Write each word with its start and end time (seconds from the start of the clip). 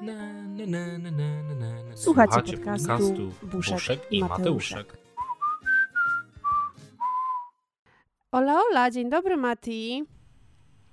Na, 0.00 0.32
na, 0.42 0.66
na, 0.66 0.98
na, 0.98 1.10
na, 1.10 1.54
na, 1.54 1.82
na. 1.82 1.96
Słuchacie 1.96 2.42
podcastu 2.58 3.32
Buszek 3.42 3.74
Buszek 3.74 4.12
i 4.12 4.16
i 4.18 4.20
Mateuszek. 4.20 4.78
Mateuszek. 4.78 4.96
Ola, 8.32 8.62
ola, 8.70 8.90
dzień 8.90 9.10
dobry 9.10 9.36
Mati. 9.36 10.04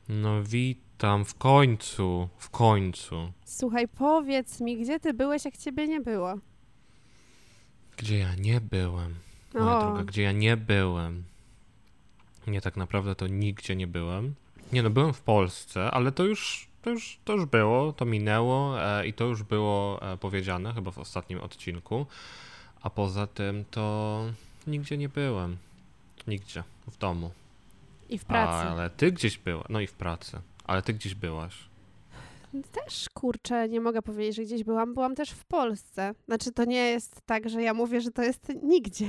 No 0.09 0.43
witam, 0.43 1.25
w 1.25 1.35
końcu, 1.35 2.29
w 2.38 2.49
końcu. 2.49 3.31
Słuchaj, 3.46 3.88
powiedz 3.88 4.62
mi, 4.62 4.78
gdzie 4.78 5.00
ty 5.00 5.13
byłeś, 5.13 5.46
jak 5.46 5.58
ciebie 5.58 5.88
nie 5.88 6.02
było? 6.02 6.34
Gdzie 7.97 8.18
ja 8.18 8.36
nie 8.36 8.62
byłem, 8.62 9.16
moja 9.54 9.78
O. 9.78 9.81
droga, 9.81 10.04
gdzie 10.04 10.22
ja 10.24 10.31
nie 10.31 10.58
byłem. 10.58 11.24
Nie, 12.47 12.62
tak 12.62 12.78
naprawdę 12.78 13.16
to 13.16 13.28
nigdzie 13.28 13.76
nie 13.76 13.88
byłem. 13.88 14.36
Nie 14.72 14.84
no, 14.84 14.90
byłem 14.90 15.13
w 15.13 15.22
Polsce, 15.22 15.92
ale 15.92 16.12
to 16.12 16.23
już, 16.23 16.69
to 16.81 16.89
już, 16.89 17.20
to 17.25 17.34
już 17.34 17.45
było, 17.45 17.93
to 17.93 18.05
minęło 18.05 18.81
e, 18.81 19.07
i 19.07 19.13
to 19.13 19.25
już 19.25 19.43
było 19.43 20.01
e, 20.01 20.17
powiedziane 20.17 20.73
chyba 20.73 20.91
w 20.91 20.99
ostatnim 20.99 21.41
odcinku. 21.41 22.05
A 22.81 22.89
poza 22.89 23.27
tym 23.27 23.65
to 23.71 24.23
nigdzie 24.67 24.97
nie 24.97 25.09
byłem. 25.09 25.57
Nigdzie, 26.27 26.63
w 26.87 26.97
domu. 26.97 27.31
I 28.09 28.17
w 28.17 28.25
pracy. 28.25 28.70
Ale 28.70 28.89
ty 28.89 29.11
gdzieś 29.11 29.37
byłaś, 29.37 29.65
no 29.70 29.79
i 29.79 29.87
w 29.87 29.93
pracy. 29.93 30.39
Ale 30.63 30.81
ty 30.81 30.93
gdzieś 30.93 31.15
byłaś. 31.15 31.70
Też, 32.71 33.09
kurczę, 33.13 33.70
nie 33.70 33.81
mogę 33.81 34.01
powiedzieć, 34.01 34.35
że 34.35 34.43
gdzieś 34.43 34.63
byłam. 34.63 34.93
Byłam 34.93 35.15
też 35.15 35.29
w 35.29 35.45
Polsce. 35.45 36.15
Znaczy, 36.25 36.51
to 36.51 36.65
nie 36.65 36.89
jest 36.89 37.21
tak, 37.25 37.49
że 37.49 37.61
ja 37.61 37.73
mówię, 37.73 38.01
że 38.01 38.11
to 38.11 38.23
jest 38.23 38.51
nigdzie. 38.63 39.07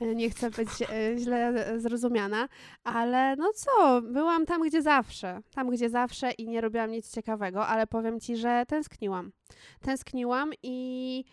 Nie 0.00 0.30
chcę 0.30 0.50
być 0.50 0.68
e, 0.82 1.18
źle 1.18 1.66
zrozumiana, 1.80 2.48
ale 2.84 3.36
no 3.36 3.52
co, 3.54 4.02
byłam 4.02 4.46
tam, 4.46 4.62
gdzie 4.68 4.82
zawsze. 4.82 5.40
Tam, 5.54 5.70
gdzie 5.70 5.90
zawsze 5.90 6.30
i 6.30 6.48
nie 6.48 6.60
robiłam 6.60 6.90
nic 6.90 7.14
ciekawego, 7.14 7.66
ale 7.66 7.86
powiem 7.86 8.20
ci, 8.20 8.36
że 8.36 8.64
tęskniłam. 8.68 9.32
Tęskniłam 9.80 10.52
i 10.62 11.24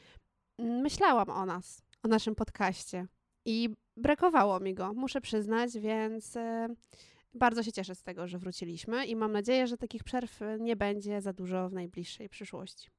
myślałam 0.59 1.29
o 1.29 1.45
nas, 1.45 1.81
o 2.03 2.07
naszym 2.07 2.35
podcaście. 2.35 3.07
I 3.45 3.69
brakowało 3.97 4.59
mi 4.59 4.73
go, 4.73 4.93
muszę 4.93 5.21
przyznać, 5.21 5.77
więc 5.79 6.35
e, 6.35 6.67
bardzo 7.33 7.63
się 7.63 7.71
cieszę 7.71 7.95
z 7.95 8.03
tego, 8.03 8.27
że 8.27 8.37
wróciliśmy 8.37 9.05
i 9.05 9.15
mam 9.15 9.31
nadzieję, 9.31 9.67
że 9.67 9.77
takich 9.77 10.03
przerw 10.03 10.39
nie 10.59 10.75
będzie 10.75 11.21
za 11.21 11.33
dużo 11.33 11.69
w 11.69 11.73
najbliższej 11.73 12.29
przyszłości. 12.29 12.89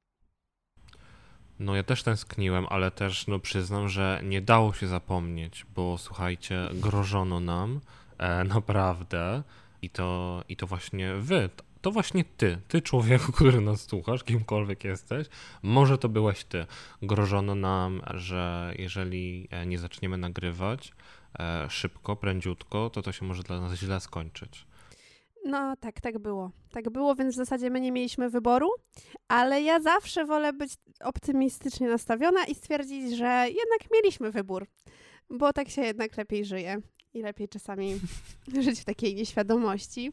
No 1.59 1.75
ja 1.75 1.83
też 1.83 2.03
tęskniłem, 2.03 2.65
ale 2.69 2.91
też 2.91 3.27
no 3.27 3.39
przyznam, 3.39 3.89
że 3.89 4.21
nie 4.23 4.41
dało 4.41 4.73
się 4.73 4.87
zapomnieć, 4.87 5.65
bo 5.75 5.97
słuchajcie, 5.97 6.69
grożono 6.73 7.39
nam 7.39 7.79
e, 8.17 8.43
naprawdę 8.43 9.43
i 9.81 9.89
to, 9.89 10.43
i 10.49 10.55
to 10.55 10.67
właśnie 10.67 11.13
wy, 11.15 11.49
to 11.81 11.91
właśnie 11.91 12.25
ty, 12.37 12.61
ty 12.67 12.81
człowieku, 12.81 13.31
który 13.31 13.61
nas 13.61 13.81
słuchasz, 13.81 14.23
kimkolwiek 14.23 14.83
jesteś, 14.83 15.27
może 15.63 15.97
to 15.97 16.09
byłeś 16.09 16.43
ty. 16.43 16.65
Grożono 17.01 17.55
nam, 17.55 18.01
że 18.13 18.73
jeżeli 18.77 19.47
e, 19.51 19.65
nie 19.65 19.79
zaczniemy 19.79 20.17
nagrywać 20.17 20.93
e, 21.39 21.69
szybko, 21.69 22.15
prędziutko, 22.15 22.89
to 22.89 23.01
to 23.01 23.11
się 23.11 23.25
może 23.25 23.43
dla 23.43 23.61
nas 23.61 23.73
źle 23.73 23.99
skończyć. 23.99 24.65
No 25.45 25.75
tak, 25.79 26.01
tak 26.01 26.19
było. 26.19 26.51
Tak 26.71 26.89
było, 26.89 27.15
więc 27.15 27.33
w 27.33 27.37
zasadzie 27.37 27.69
my 27.69 27.81
nie 27.81 27.91
mieliśmy 27.91 28.29
wyboru, 28.29 28.69
ale 29.27 29.61
ja 29.61 29.79
zawsze 29.79 30.25
wolę 30.25 30.53
być 30.53 30.73
optymistycznie 30.99 31.89
nastawiona 31.89 32.45
i 32.45 32.55
stwierdzić, 32.55 33.17
że 33.17 33.45
jednak 33.47 33.91
mieliśmy 33.93 34.31
wybór, 34.31 34.67
bo 35.29 35.53
tak 35.53 35.69
się 35.69 35.81
jednak 35.81 36.17
lepiej 36.17 36.45
żyje 36.45 36.81
i 37.13 37.21
lepiej 37.21 37.49
czasami 37.49 37.99
żyć 38.63 38.79
w 38.79 38.85
takiej 38.85 39.15
nieświadomości, 39.15 40.11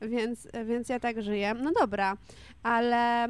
więc, 0.00 0.48
więc 0.64 0.88
ja 0.88 1.00
tak 1.00 1.22
żyję. 1.22 1.54
No 1.54 1.72
dobra, 1.72 2.16
ale 2.62 3.28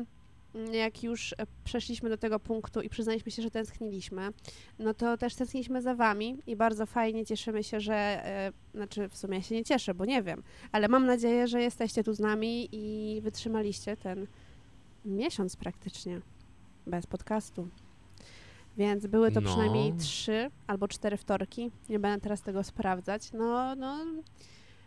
jak 0.72 1.02
już 1.02 1.32
e, 1.32 1.36
przeszliśmy 1.64 2.08
do 2.08 2.16
tego 2.16 2.40
punktu 2.40 2.80
i 2.80 2.88
przyznaliśmy 2.88 3.32
się, 3.32 3.42
że 3.42 3.50
tęskniliśmy, 3.50 4.30
no 4.78 4.94
to 4.94 5.16
też 5.16 5.34
tęskniliśmy 5.34 5.82
za 5.82 5.94
wami 5.94 6.38
i 6.46 6.56
bardzo 6.56 6.86
fajnie 6.86 7.26
cieszymy 7.26 7.64
się, 7.64 7.80
że, 7.80 7.94
e, 7.94 8.52
znaczy 8.74 9.08
w 9.08 9.16
sumie 9.16 9.36
ja 9.36 9.42
się 9.42 9.54
nie 9.54 9.64
cieszę, 9.64 9.94
bo 9.94 10.04
nie 10.04 10.22
wiem, 10.22 10.42
ale 10.72 10.88
mam 10.88 11.06
nadzieję, 11.06 11.48
że 11.48 11.62
jesteście 11.62 12.04
tu 12.04 12.12
z 12.14 12.20
nami 12.20 12.68
i 12.72 13.20
wytrzymaliście 13.20 13.96
ten 13.96 14.26
miesiąc 15.04 15.56
praktycznie 15.56 16.20
bez 16.86 17.06
podcastu. 17.06 17.68
Więc 18.76 19.06
były 19.06 19.32
to 19.32 19.40
No. 19.40 19.48
przynajmniej 19.50 19.92
trzy 19.92 20.50
albo 20.66 20.88
cztery 20.88 21.16
wtorki. 21.16 21.70
Nie 21.88 21.98
będę 21.98 22.20
teraz 22.20 22.42
tego 22.42 22.64
sprawdzać. 22.64 23.32
No, 23.32 23.74
no. 23.74 23.98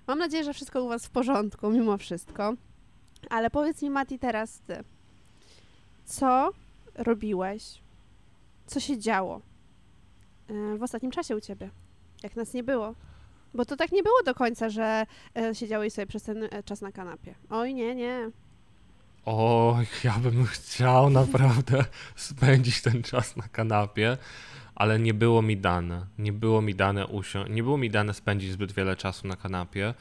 Mam 0.07 0.19
nadzieję, 0.19 0.43
że 0.43 0.53
wszystko 0.53 0.83
u 0.83 0.87
Was 0.87 1.05
w 1.05 1.09
porządku, 1.09 1.69
mimo 1.69 1.97
wszystko. 1.97 2.53
Ale 3.29 3.49
powiedz 3.49 3.81
mi, 3.81 3.89
Mati, 3.89 4.19
teraz 4.19 4.59
ty. 4.59 4.83
Co 6.07 6.51
robiłeś? 6.95 7.63
Co 8.65 8.79
się 8.79 8.97
działo 8.99 9.41
e, 10.49 10.77
w 10.77 10.83
ostatnim 10.83 11.11
czasie 11.11 11.35
u 11.35 11.41
Ciebie? 11.41 11.69
Jak 12.23 12.35
nas 12.35 12.53
nie 12.53 12.63
było? 12.63 12.93
Bo 13.53 13.65
to 13.65 13.75
tak 13.75 13.91
nie 13.91 14.03
było 14.03 14.23
do 14.25 14.35
końca, 14.35 14.69
że 14.69 15.05
e, 15.35 15.55
siedziałeś 15.55 15.93
sobie 15.93 16.07
przez 16.07 16.23
ten 16.23 16.43
e, 16.43 16.63
czas 16.63 16.81
na 16.81 16.91
kanapie. 16.91 17.35
Oj, 17.49 17.73
nie, 17.73 17.95
nie. 17.95 18.31
Oj, 19.25 19.85
ja 20.03 20.19
bym 20.19 20.45
chciał 20.45 21.09
naprawdę 21.21 21.85
spędzić 22.15 22.81
ten 22.81 23.03
czas 23.03 23.35
na 23.35 23.47
kanapie, 23.47 24.17
ale 24.75 24.99
nie 24.99 25.13
było 25.13 25.41
mi 25.41 25.57
dane. 25.57 26.05
Nie 26.17 26.33
było 26.33 26.61
mi 26.61 26.75
dane 26.75 27.07
usiąść, 27.07 27.51
nie 27.51 27.63
było 27.63 27.77
mi 27.77 27.89
dane 27.89 28.13
spędzić 28.13 28.51
zbyt 28.51 28.71
wiele 28.71 28.95
czasu 28.95 29.27
na 29.27 29.35
kanapie, 29.35 29.93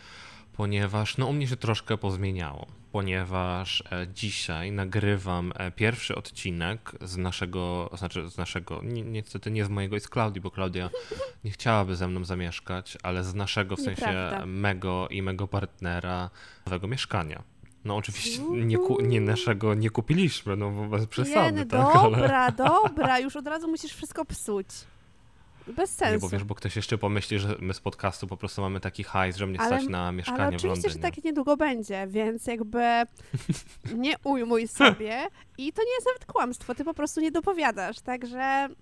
ponieważ 0.56 1.18
no 1.18 1.26
u 1.26 1.32
mnie 1.32 1.48
się 1.48 1.56
troszkę 1.56 1.98
pozmieniało. 1.98 2.66
Ponieważ 2.92 3.82
e, 3.92 4.06
dzisiaj 4.14 4.72
nagrywam 4.72 5.52
e, 5.56 5.70
pierwszy 5.70 6.14
odcinek 6.14 6.92
z 7.00 7.16
naszego, 7.16 7.90
znaczy 7.98 8.30
z 8.30 8.36
naszego, 8.36 8.80
ni, 8.82 9.02
niestety 9.02 9.50
nie 9.50 9.64
z 9.64 9.68
mojego 9.68 9.96
i 9.96 10.00
z 10.00 10.08
Klaudii, 10.08 10.40
bo 10.40 10.50
Klaudia 10.50 10.90
nie 11.44 11.50
chciałaby 11.50 11.96
ze 11.96 12.08
mną 12.08 12.24
zamieszkać, 12.24 12.98
ale 13.02 13.24
z 13.24 13.34
naszego, 13.34 13.76
w 13.76 13.80
sensie 13.80 14.06
Nieprawda. 14.06 14.46
mego 14.46 15.08
i 15.08 15.22
mego 15.22 15.48
partnera 15.48 16.30
nowego 16.66 16.86
mieszkania. 16.86 17.42
No 17.84 17.96
oczywiście 17.96 18.42
nie, 18.42 18.78
nie 19.02 19.20
naszego 19.20 19.74
nie 19.74 19.90
kupiliśmy, 19.90 20.56
no 20.56 20.70
bo 20.70 20.86
bez 20.88 21.06
przesady, 21.06 21.58
Jeny, 21.58 21.66
tak? 21.66 21.96
Ale... 21.96 22.16
dobra, 22.16 22.52
dobra, 22.52 23.18
już 23.18 23.36
od 23.36 23.46
razu 23.46 23.68
musisz 23.68 23.92
wszystko 23.92 24.24
psuć. 24.24 24.66
Bez 25.66 25.90
sensu. 25.90 26.14
Nie, 26.14 26.18
bo 26.20 26.28
wiesz, 26.28 26.44
bo 26.44 26.54
ktoś 26.54 26.76
jeszcze 26.76 26.98
pomyśli, 26.98 27.38
że 27.38 27.56
my 27.60 27.74
z 27.74 27.80
podcastu 27.80 28.26
po 28.26 28.36
prostu 28.36 28.62
mamy 28.62 28.80
taki 28.80 29.04
hajs, 29.04 29.36
że 29.36 29.46
mnie 29.46 29.60
Ale- 29.60 29.68
stać 29.68 29.88
na 29.90 30.12
mieszkanie 30.12 30.38
Ale 30.42 30.52
w 30.52 30.54
oczywiście, 30.54 30.88
Londynie. 30.88 30.92
że 31.08 31.14
tak 31.14 31.24
niedługo 31.24 31.56
będzie, 31.56 32.06
więc 32.06 32.46
jakby 32.46 32.82
nie 33.96 34.14
ujmuj 34.24 34.68
sobie. 34.68 35.26
I 35.58 35.72
to 35.72 35.82
nie 35.82 35.92
jest 35.94 36.06
nawet 36.06 36.24
kłamstwo, 36.24 36.74
ty 36.74 36.84
po 36.84 36.94
prostu 36.94 37.20
nie 37.20 37.30
dopowiadasz, 37.30 38.00
także 38.00 38.68
No 38.68 38.74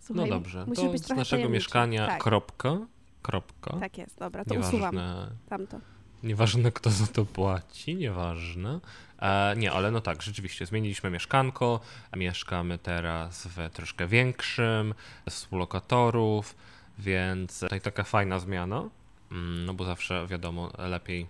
słuchaj, 0.00 0.30
dobrze, 0.30 0.64
musisz 0.66 0.84
to 0.84 0.90
być 0.90 1.02
z 1.04 1.08
naszego 1.08 1.24
tajemniczy. 1.30 1.52
mieszkania 1.52 2.06
Tak, 2.06 2.22
kropka, 2.22 2.78
kropka. 3.22 3.76
tak 3.80 3.98
jest, 3.98 4.18
dobra, 4.18 4.44
to 4.44 4.54
usuwam 4.54 4.94
Nieważne, 4.94 5.30
tamto. 5.48 5.80
Nieważne 6.22 6.72
kto 6.72 6.90
za 6.90 7.06
to 7.06 7.24
płaci, 7.24 7.96
nieważne. 7.96 8.80
E, 9.18 9.54
nie, 9.56 9.72
ale 9.72 9.90
no 9.90 10.00
tak, 10.00 10.22
rzeczywiście, 10.22 10.66
zmieniliśmy 10.66 11.10
mieszkanko, 11.10 11.80
mieszkamy 12.16 12.78
teraz 12.78 13.46
w 13.46 13.70
troszkę 13.72 14.06
większym, 14.06 14.94
z 15.28 15.34
współlokatorów, 15.34 16.56
więc 16.98 17.60
tutaj 17.60 17.80
taka 17.80 18.02
fajna 18.02 18.38
zmiana, 18.38 18.88
mm, 19.32 19.64
no 19.64 19.74
bo 19.74 19.84
zawsze 19.84 20.26
wiadomo, 20.26 20.72
lepiej 20.78 21.26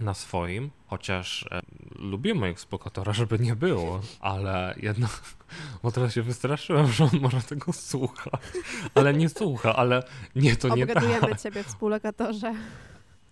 na 0.00 0.14
swoim, 0.14 0.70
chociaż 0.86 1.46
e, 1.50 1.60
lubię 1.98 2.34
mojego 2.34 2.58
współlokatora, 2.58 3.12
żeby 3.12 3.38
nie 3.38 3.56
było, 3.56 4.00
ale 4.20 4.74
jednak, 4.76 5.10
bo 5.82 5.92
teraz 5.92 6.14
się 6.14 6.22
wystraszyłem, 6.22 6.92
że 6.92 7.04
on 7.04 7.20
może 7.20 7.42
tego 7.42 7.72
słucha, 7.72 8.30
ale 8.94 9.14
nie 9.14 9.28
słucha, 9.28 9.76
ale 9.76 10.02
nie, 10.36 10.56
to 10.56 10.68
nie 10.76 10.86
tak. 10.86 11.40
Ciebie 11.40 11.64
współlokatorze. 11.64 12.54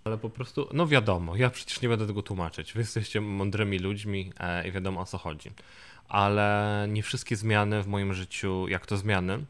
Ale 0.09 0.19
po 0.19 0.31
prostu, 0.31 0.69
no 0.73 0.87
wiadomo, 0.87 1.37
ja 1.37 1.51
przecież 1.51 1.83
nie 1.83 1.89
będę 1.89 2.07
tego 2.07 2.23
tłumaczyć. 2.23 2.73
Wy 2.73 2.81
jesteście 2.81 3.21
mądrymi 3.21 3.79
ludźmi 3.79 4.33
e, 4.41 4.69
i 4.69 4.73
wiadomo 4.73 5.01
o 5.01 5.05
co 5.05 5.19
chodzi. 5.19 5.51
Ale 6.09 6.87
nie 6.89 7.03
wszystkie 7.03 7.37
zmiany 7.37 7.83
w 7.83 7.87
moim 7.87 8.15
życiu, 8.15 8.69
jak 8.69 8.87
to 8.87 8.97
zmiany, 8.97 9.45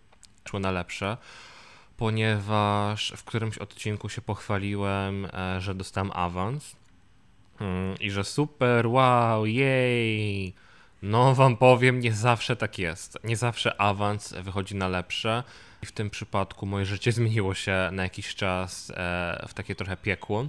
szły 0.49 0.61
na 0.61 0.71
lepsze, 0.71 1.17
ponieważ 1.97 3.13
w 3.17 3.25
którymś 3.25 3.59
odcinku 3.59 4.09
się 4.09 4.23
pochwaliłem, 4.23 5.29
e, 5.33 5.61
że 5.61 5.75
dostałem 5.75 6.11
awans 6.15 6.77
mm, 7.61 7.99
i 8.01 8.11
że 8.11 8.25
super, 8.25 8.87
wow, 8.87 9.47
jej. 9.47 10.55
No 11.03 11.35
wam 11.35 11.57
powiem, 11.57 12.01
nie 12.01 12.13
zawsze 12.13 12.57
tak 12.57 12.79
jest. 12.79 13.19
Nie 13.25 13.37
zawsze 13.37 13.81
awans 13.81 14.33
wychodzi 14.33 14.75
na 14.75 14.89
lepsze. 14.89 15.43
I 15.83 15.87
w 15.87 15.93
tym 15.93 16.11
przypadku 16.11 16.67
moje 16.67 16.85
życie 16.85 17.13
zmieniło 17.13 17.55
się 17.55 17.89
na 17.93 18.03
jakiś 18.03 18.35
czas 18.35 18.93
e, 18.97 19.47
w 19.49 19.55
takie 19.55 19.75
trochę 19.75 19.97
piekło. 19.97 20.49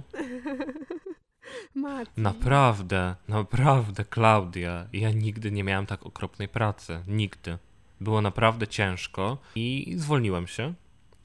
Mati. 1.74 2.10
Naprawdę, 2.16 3.16
naprawdę, 3.28 4.04
Klaudia, 4.04 4.86
ja 4.92 5.10
nigdy 5.10 5.50
nie 5.50 5.64
miałem 5.64 5.86
tak 5.86 6.06
okropnej 6.06 6.48
pracy. 6.48 7.02
Nigdy. 7.06 7.58
Było 8.00 8.20
naprawdę 8.20 8.66
ciężko 8.66 9.38
i 9.54 9.94
zwolniłem 9.96 10.46
się, 10.46 10.74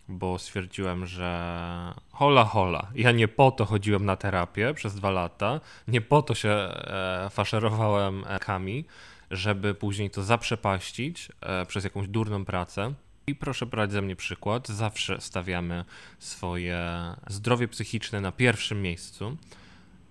bo 0.07 0.39
stwierdziłem, 0.39 1.05
że 1.05 1.93
hola 2.11 2.43
hola, 2.43 2.87
ja 2.95 3.11
nie 3.11 3.27
po 3.27 3.51
to 3.51 3.65
chodziłem 3.65 4.05
na 4.05 4.15
terapię 4.15 4.73
przez 4.73 4.95
dwa 4.95 5.11
lata, 5.11 5.59
nie 5.87 6.01
po 6.01 6.21
to 6.21 6.35
się 6.35 6.49
e, 6.49 7.27
faszerowałem 7.31 8.23
e, 8.27 8.39
kami 8.39 8.85
żeby 9.31 9.75
później 9.75 10.09
to 10.09 10.23
zaprzepaścić 10.23 11.29
e, 11.41 11.65
przez 11.65 11.83
jakąś 11.83 12.07
durną 12.07 12.45
pracę. 12.45 12.93
I 13.27 13.35
proszę 13.35 13.65
brać 13.65 13.91
ze 13.91 14.01
mnie 14.01 14.15
przykład, 14.15 14.67
zawsze 14.67 15.21
stawiamy 15.21 15.85
swoje 16.19 16.79
zdrowie 17.27 17.67
psychiczne 17.67 18.21
na 18.21 18.31
pierwszym 18.31 18.81
miejscu. 18.81 19.37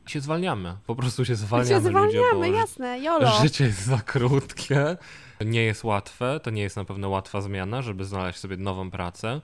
I 0.07 0.11
się 0.11 0.21
zwalniamy, 0.21 0.77
po 0.87 0.97
prostu 0.97 1.25
się 1.25 1.37
zwalniamy. 1.37 1.85
się 1.85 1.91
zwalniamy, 1.91 2.47
ludzie, 2.47 2.57
jasne, 2.57 2.99
jolo. 2.99 3.41
Życie 3.43 3.65
jest 3.65 3.85
za 3.85 3.99
krótkie, 3.99 4.97
nie 5.45 5.63
jest 5.63 5.85
łatwe, 5.85 6.41
to 6.43 6.51
nie 6.51 6.63
jest 6.63 6.77
na 6.77 6.85
pewno 6.85 7.09
łatwa 7.09 7.41
zmiana, 7.41 7.83
żeby 7.83 8.05
znaleźć 8.05 8.39
sobie 8.39 8.57
nową 8.57 8.91
pracę, 8.91 9.41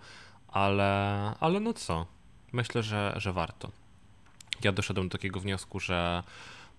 ale, 0.49 0.93
ale 1.40 1.61
no 1.61 1.73
co, 1.73 2.06
myślę, 2.52 2.82
że, 2.82 3.14
że 3.16 3.32
warto. 3.32 3.70
Ja 4.64 4.73
doszedłem 4.73 5.08
do 5.08 5.12
takiego 5.12 5.40
wniosku, 5.40 5.81
że 5.81 6.23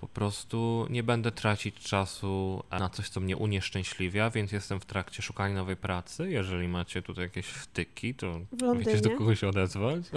po 0.02 0.08
prostu 0.08 0.88
nie 0.90 1.04
będę 1.04 1.32
tracić 1.32 1.76
czasu 1.76 2.64
na 2.72 2.90
coś, 2.90 3.10
co 3.10 3.20
mnie 3.20 3.38
unieszczęśliwia, 3.38 4.30
więc 4.30 4.52
jestem 4.52 4.80
w 4.80 4.86
trakcie 4.86 5.22
szukania 5.22 5.56
nowej 5.56 5.76
pracy. 5.76 6.32
Jeżeli 6.32 6.68
macie 6.68 7.02
tutaj 7.02 7.26
jakieś 7.26 7.46
wtyki, 7.46 8.14
to 8.16 8.40
wiecie, 8.78 9.02
do 9.02 9.10
kogo 9.10 9.36
się 9.36 9.48
odezwać. 9.48 10.04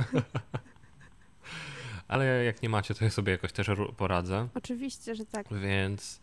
Ale 2.09 2.45
jak 2.45 2.63
nie 2.63 2.69
macie, 2.69 2.95
to 2.95 3.05
ja 3.05 3.11
sobie 3.11 3.33
jakoś 3.33 3.53
też 3.53 3.67
poradzę. 3.97 4.49
Oczywiście, 4.55 5.15
że 5.15 5.27
tak. 5.27 5.47
Więc, 5.55 6.21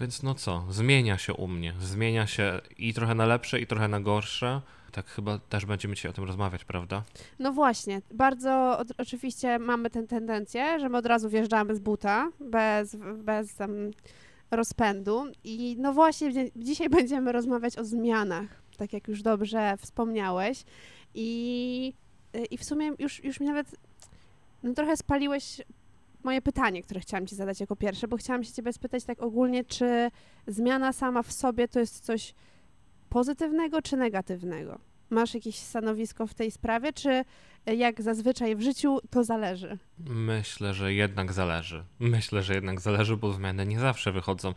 więc 0.00 0.22
no 0.22 0.34
co, 0.34 0.66
zmienia 0.70 1.18
się 1.18 1.34
u 1.34 1.48
mnie. 1.48 1.74
Zmienia 1.80 2.26
się 2.26 2.60
i 2.78 2.94
trochę 2.94 3.14
na 3.14 3.26
lepsze, 3.26 3.60
i 3.60 3.66
trochę 3.66 3.88
na 3.88 4.00
gorsze. 4.00 4.60
Tak 4.92 5.06
chyba 5.06 5.38
też 5.38 5.66
będziemy 5.66 5.94
dzisiaj 5.94 6.10
o 6.10 6.14
tym 6.14 6.24
rozmawiać, 6.24 6.64
prawda? 6.64 7.02
No 7.38 7.52
właśnie, 7.52 8.02
bardzo 8.14 8.78
od, 8.78 8.88
oczywiście 8.98 9.58
mamy 9.58 9.90
tę 9.90 10.02
tendencję, 10.02 10.80
że 10.80 10.88
my 10.88 10.98
od 10.98 11.06
razu 11.06 11.28
wjeżdżamy 11.28 11.74
z 11.74 11.78
buta, 11.78 12.28
bez, 12.40 12.96
bez 13.24 13.56
rozpędu. 14.50 15.24
I 15.44 15.76
no 15.78 15.92
właśnie, 15.92 16.50
dzisiaj 16.56 16.88
będziemy 16.98 17.32
rozmawiać 17.32 17.78
o 17.78 17.84
zmianach, 17.84 18.62
tak 18.76 18.92
jak 18.92 19.08
już 19.08 19.22
dobrze 19.22 19.76
wspomniałeś. 19.76 20.64
I, 21.14 21.92
i 22.50 22.58
w 22.58 22.64
sumie 22.64 22.92
już, 22.98 23.24
już 23.24 23.40
mi 23.40 23.46
nawet 23.46 23.66
no, 24.62 24.74
trochę 24.74 24.96
spaliłeś 24.96 25.60
moje 26.22 26.42
pytanie, 26.42 26.82
które 26.82 27.00
chciałam 27.00 27.26
ci 27.26 27.36
zadać 27.36 27.60
jako 27.60 27.76
pierwsze, 27.76 28.08
bo 28.08 28.16
chciałam 28.16 28.44
się 28.44 28.52
ciebie 28.52 28.72
spytać 28.72 29.04
tak 29.04 29.22
ogólnie, 29.22 29.64
czy 29.64 30.10
zmiana 30.46 30.92
sama 30.92 31.22
w 31.22 31.32
sobie 31.32 31.68
to 31.68 31.80
jest 31.80 32.04
coś 32.04 32.34
pozytywnego 33.08 33.82
czy 33.82 33.96
negatywnego? 33.96 34.78
Masz 35.10 35.34
jakieś 35.34 35.56
stanowisko 35.56 36.26
w 36.26 36.34
tej 36.34 36.50
sprawie, 36.50 36.92
czy 36.92 37.24
y, 37.70 37.74
jak 37.76 38.02
zazwyczaj 38.02 38.56
w 38.56 38.60
życiu 38.62 38.98
to 39.10 39.24
zależy? 39.24 39.78
Myślę, 39.98 40.74
że 40.74 40.94
jednak 40.94 41.32
zależy. 41.32 41.84
Myślę, 41.98 42.42
że 42.42 42.54
jednak 42.54 42.80
zależy, 42.80 43.16
bo 43.16 43.32
zmiany 43.32 43.66
nie 43.66 43.80
zawsze 43.80 44.12
wychodzą 44.12 44.54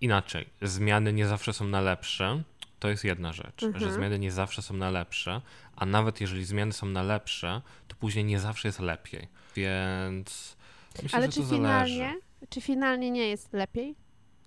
inaczej. 0.00 0.46
Zmiany 0.62 1.12
nie 1.12 1.26
zawsze 1.26 1.52
są 1.52 1.64
na 1.64 1.80
lepsze. 1.80 2.42
To 2.78 2.88
jest 2.88 3.04
jedna 3.04 3.32
rzecz, 3.32 3.62
Mhm. 3.62 3.84
że 3.84 3.92
zmiany 3.92 4.18
nie 4.18 4.32
zawsze 4.32 4.62
są 4.62 4.74
na 4.74 4.90
lepsze, 4.90 5.40
a 5.76 5.86
nawet 5.86 6.20
jeżeli 6.20 6.44
zmiany 6.44 6.72
są 6.72 6.86
na 6.86 7.02
lepsze, 7.02 7.60
to 7.88 7.96
później 7.96 8.24
nie 8.24 8.40
zawsze 8.40 8.68
jest 8.68 8.80
lepiej. 8.80 9.28
Więc 9.56 10.56
myślę, 11.02 11.16
Ale 11.16 11.26
że 11.26 11.32
czy 11.32 11.40
to 11.40 11.46
zależy. 11.46 11.58
finalnie, 11.94 12.14
czy 12.48 12.60
finalnie 12.60 13.10
nie 13.10 13.28
jest 13.28 13.52
lepiej, 13.52 13.94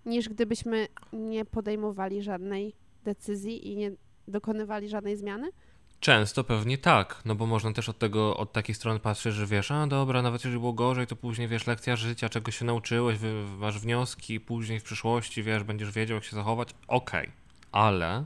niż 0.05 0.29
gdybyśmy 0.29 0.87
nie 1.13 1.45
podejmowali 1.45 2.23
żadnej 2.23 2.73
decyzji 3.03 3.67
i 3.67 3.75
nie 3.75 3.91
dokonywali 4.27 4.89
żadnej 4.89 5.17
zmiany? 5.17 5.51
Często 5.99 6.43
pewnie 6.43 6.77
tak, 6.77 7.21
no 7.25 7.35
bo 7.35 7.45
można 7.45 7.73
też 7.73 7.89
od 7.89 7.99
tego, 7.99 8.37
od 8.37 8.53
takiej 8.53 8.75
strony 8.75 8.99
patrzeć, 8.99 9.33
że 9.33 9.47
wiesz, 9.47 9.71
a 9.71 9.87
dobra, 9.87 10.21
nawet 10.21 10.43
jeżeli 10.43 10.59
było 10.59 10.73
gorzej, 10.73 11.07
to 11.07 11.15
później 11.15 11.47
wiesz, 11.47 11.67
lekcja 11.67 11.95
życia, 11.95 12.29
czego 12.29 12.51
się 12.51 12.65
nauczyłeś, 12.65 13.17
masz 13.57 13.79
wnioski, 13.79 14.39
później 14.39 14.79
w 14.79 14.83
przyszłości, 14.83 15.43
wiesz, 15.43 15.63
będziesz 15.63 15.91
wiedział, 15.91 16.15
jak 16.15 16.23
się 16.23 16.35
zachować, 16.35 16.69
okej, 16.87 17.29
ale 17.71 18.25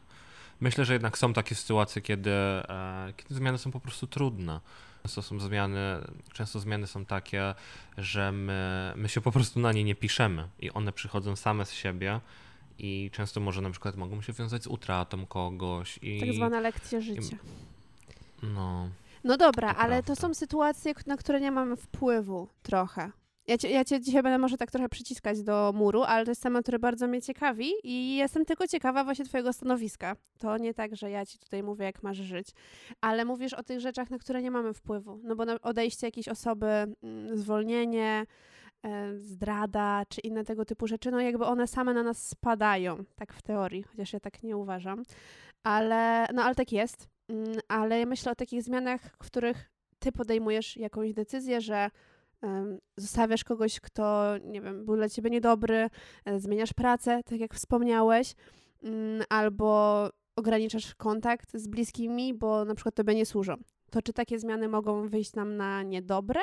myślę, 0.61 0.85
że 0.85 0.93
jednak 0.93 1.17
są 1.17 1.33
takie 1.33 1.55
sytuacje, 1.55 2.01
kiedy, 2.01 2.31
e, 2.31 3.13
kiedy 3.17 3.35
zmiany 3.35 3.57
są 3.57 3.71
po 3.71 3.79
prostu 3.79 4.07
trudne. 4.07 4.59
Często 5.03 5.21
są 5.21 5.39
zmiany, 5.39 5.79
często 6.33 6.59
zmiany 6.59 6.87
są 6.87 7.05
takie, 7.05 7.55
że 7.97 8.31
my, 8.31 8.93
my 8.95 9.09
się 9.09 9.21
po 9.21 9.31
prostu 9.31 9.59
na 9.59 9.71
nie 9.71 9.83
nie 9.83 9.95
piszemy 9.95 10.47
i 10.59 10.71
one 10.71 10.91
przychodzą 10.91 11.35
same 11.35 11.65
z 11.65 11.71
siebie 11.71 12.19
i 12.79 13.09
często 13.13 13.39
może 13.39 13.61
na 13.61 13.69
przykład 13.69 13.95
mogą 13.95 14.21
się 14.21 14.33
wiązać 14.33 14.63
z 14.63 14.67
utratą 14.67 15.25
kogoś 15.25 15.99
i... 16.01 16.19
Tak 16.19 16.33
zwane 16.33 16.61
lekcje 16.61 17.01
życia. 17.01 17.37
No, 18.43 18.89
No 19.23 19.37
dobra, 19.37 19.73
To 19.73 19.79
ale 19.79 19.97
to 19.97 20.05
prawda. 20.05 20.21
są 20.21 20.33
sytuacje, 20.33 20.93
na 21.07 21.17
które 21.17 21.41
nie 21.41 21.51
mamy 21.51 21.75
wpływu 21.75 22.47
trochę. 22.63 23.11
Ja 23.47 23.57
cię, 23.57 23.69
ja 23.69 23.85
cię 23.85 24.01
dzisiaj 24.01 24.23
będę 24.23 24.37
może 24.37 24.57
tak 24.57 24.71
trochę 24.71 24.89
przyciskać 24.89 25.43
do 25.43 25.71
muru, 25.75 26.03
ale 26.03 26.25
to 26.25 26.31
jest 26.31 26.43
temat, 26.43 26.63
który 26.63 26.79
bardzo 26.79 27.07
mnie 27.07 27.21
ciekawi 27.21 27.71
i 27.83 28.15
jestem 28.15 28.45
tylko 28.45 28.67
ciekawa 28.67 29.03
właśnie 29.03 29.25
twojego 29.25 29.53
stanowiska. 29.53 30.15
To 30.37 30.57
nie 30.57 30.73
tak, 30.73 30.95
że 30.95 31.09
ja 31.09 31.25
ci 31.25 31.39
tutaj 31.39 31.63
mówię, 31.63 31.85
jak 31.85 32.03
masz 32.03 32.17
żyć, 32.17 32.47
ale 33.01 33.25
mówisz 33.25 33.53
o 33.53 33.63
tych 33.63 33.79
rzeczach, 33.79 34.09
na 34.09 34.17
które 34.19 34.41
nie 34.41 34.51
mamy 34.51 34.73
wpływu. 34.73 35.19
No 35.23 35.35
bo 35.35 35.43
odejście 35.61 36.07
jakiejś 36.07 36.27
osoby, 36.27 36.65
mm, 37.03 37.37
zwolnienie, 37.37 38.25
zdrada 39.17 40.03
czy 40.09 40.21
inne 40.21 40.43
tego 40.43 40.65
typu 40.65 40.87
rzeczy, 40.87 41.11
no 41.11 41.19
jakby 41.19 41.45
one 41.45 41.67
same 41.67 41.93
na 41.93 42.03
nas 42.03 42.27
spadają, 42.27 43.03
tak 43.15 43.33
w 43.33 43.41
teorii, 43.41 43.83
chociaż 43.83 44.13
ja 44.13 44.19
tak 44.19 44.43
nie 44.43 44.57
uważam. 44.57 45.03
Ale, 45.63 46.27
no 46.33 46.43
ale 46.43 46.55
tak 46.55 46.71
jest. 46.71 47.07
Mm, 47.29 47.59
Ale 47.67 48.05
myślę 48.05 48.31
o 48.31 48.35
takich 48.35 48.63
zmianach, 48.63 49.01
w 49.01 49.17
których 49.17 49.71
ty 49.99 50.11
podejmujesz 50.11 50.77
jakąś 50.77 51.13
decyzję, 51.13 51.61
że 51.61 51.89
zostawiasz 52.97 53.43
kogoś, 53.43 53.79
kto, 53.79 54.37
nie 54.43 54.61
wiem, 54.61 54.85
był 54.85 54.95
dla 54.95 55.09
ciebie 55.09 55.29
niedobry, 55.29 55.89
e, 56.25 56.39
zmieniasz 56.39 56.73
pracę, 56.73 57.21
tak 57.25 57.39
jak 57.39 57.53
wspomniałeś, 57.53 58.33
mm, 58.83 59.23
albo 59.29 60.09
ograniczasz 60.35 60.95
kontakt 60.95 61.57
z 61.57 61.67
bliskimi, 61.67 62.33
bo 62.33 62.65
na 62.65 62.75
przykład 62.75 62.95
tobie 62.95 63.15
nie 63.15 63.25
służą. 63.25 63.55
To 63.91 64.01
czy 64.01 64.13
takie 64.13 64.39
zmiany 64.39 64.67
mogą 64.67 65.07
wyjść 65.07 65.33
nam 65.33 65.57
na 65.57 65.83
niedobre? 65.83 66.41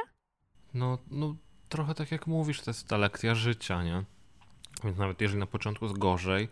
no, 0.74 0.98
no 1.10 1.36
trochę 1.72 1.94
tak 1.94 2.12
jak 2.12 2.26
mówisz, 2.26 2.60
to 2.60 2.70
jest 2.70 2.88
ta 2.88 2.96
lekcja 2.96 3.34
życia, 3.34 3.82
nie? 3.82 4.04
Więc 4.84 4.98
nawet 4.98 5.20
jeżeli 5.20 5.40
na 5.40 5.46
początku 5.46 5.84
jest 5.84 5.98
gorzej, 5.98 6.48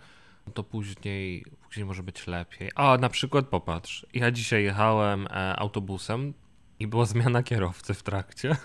to 0.55 0.63
później, 0.63 1.45
później 1.63 1.87
może 1.87 2.03
być 2.03 2.27
lepiej. 2.27 2.71
A 2.75 2.99
na 2.99 3.09
przykład 3.09 3.47
popatrz, 3.47 4.07
ja 4.15 4.31
dzisiaj 4.31 4.65
jechałem 4.65 5.27
e, 5.27 5.57
autobusem 5.57 6.35
i 6.81 6.87
była 6.87 7.05
zmiana 7.05 7.43
kierowcy 7.43 7.95
w 7.95 8.03
trakcie. 8.03 8.57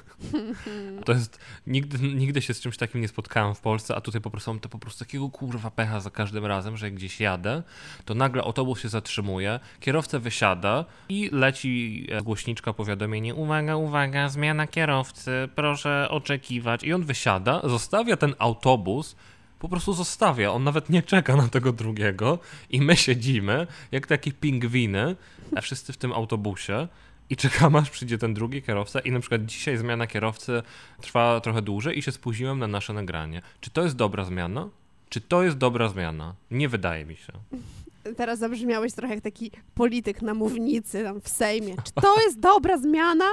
To 1.06 1.14
jest, 1.14 1.40
nigdy, 1.68 1.98
nigdy 2.16 2.42
się 2.42 2.54
z 2.54 2.62
czymś 2.62 2.78
takim 2.78 3.02
nie 3.02 3.08
spotkałem 3.08 3.56
w 3.56 3.60
Polsce, 3.60 3.96
a 3.96 4.02
tutaj 4.02 4.22
po 4.22 4.32
prostu 4.32 4.52
mam 4.52 4.60
to 4.60 4.70
po 4.70 4.80
prostu 4.80 5.06
takiego 5.06 5.30
kurwa 5.30 5.72
pecha 5.72 6.00
za 6.00 6.10
każdym 6.10 6.46
razem, 6.46 6.78
że 6.78 6.86
jak 6.86 6.96
gdzieś 6.96 7.20
jadę, 7.20 7.64
to 8.06 8.14
nagle 8.14 8.44
autobus 8.44 8.82
się 8.82 8.90
zatrzymuje, 8.90 9.60
kierowca 9.80 10.20
wysiada 10.20 10.86
i 11.10 11.30
leci 11.32 12.08
e, 12.12 12.22
głośniczka 12.22 12.74
powiadomienie, 12.74 13.36
uwaga, 13.36 13.76
uwaga, 13.76 14.30
zmiana 14.30 14.68
kierowcy, 14.68 15.50
proszę 15.56 16.08
oczekiwać. 16.10 16.84
I 16.84 16.94
on 16.94 17.04
wysiada, 17.04 17.62
zostawia 17.64 18.18
ten 18.18 18.36
autobus, 18.40 19.16
po 19.60 19.70
prostu 19.70 19.94
zostawia, 19.94 20.52
on 20.52 20.64
nawet 20.64 20.90
nie 20.90 21.04
czeka 21.04 21.36
na 21.36 21.48
tego 21.48 21.72
drugiego 21.74 22.40
i 22.70 22.82
my 22.82 22.96
siedzimy 22.96 23.68
jak 23.92 24.08
takie 24.08 24.32
pingwiny, 24.32 25.16
a 25.56 25.62
wszyscy 25.62 25.94
w 25.94 25.98
tym 25.98 26.14
autobusie 26.14 26.88
i 27.30 27.36
czekamy 27.36 27.78
aż 27.80 27.90
przyjdzie 27.90 28.18
ten 28.18 28.34
drugi 28.34 28.62
kierowca 28.62 29.00
i 29.00 29.12
na 29.12 29.20
przykład 29.20 29.46
dzisiaj 29.46 29.78
zmiana 29.78 30.08
kierowcy 30.08 30.64
trwa 31.02 31.40
trochę 31.40 31.62
dłużej 31.62 32.00
i 32.00 32.02
się 32.02 32.12
spóźniłem 32.12 32.60
na 32.60 32.68
nasze 32.68 32.94
nagranie. 32.94 33.42
Czy 33.62 33.70
to 33.70 33.84
jest 33.84 33.96
dobra 33.96 34.26
zmiana? 34.26 34.70
Czy 35.10 35.22
to 35.22 35.44
jest 35.44 35.58
dobra 35.58 35.90
zmiana? 35.90 36.36
Nie 36.52 36.70
wydaje 36.70 37.06
mi 37.06 37.16
się. 37.16 37.34
Teraz 38.18 38.40
zabrzmiałeś 38.40 38.94
trochę 38.94 39.14
jak 39.14 39.24
taki 39.24 39.52
polityk 39.76 40.22
na 40.22 40.34
mównicy 40.34 41.04
tam 41.04 41.22
w 41.22 41.30
Sejmie. 41.30 41.76
Czy 41.84 41.92
to 41.94 42.16
jest 42.26 42.40
dobra 42.40 42.78
zmiana? 42.78 43.26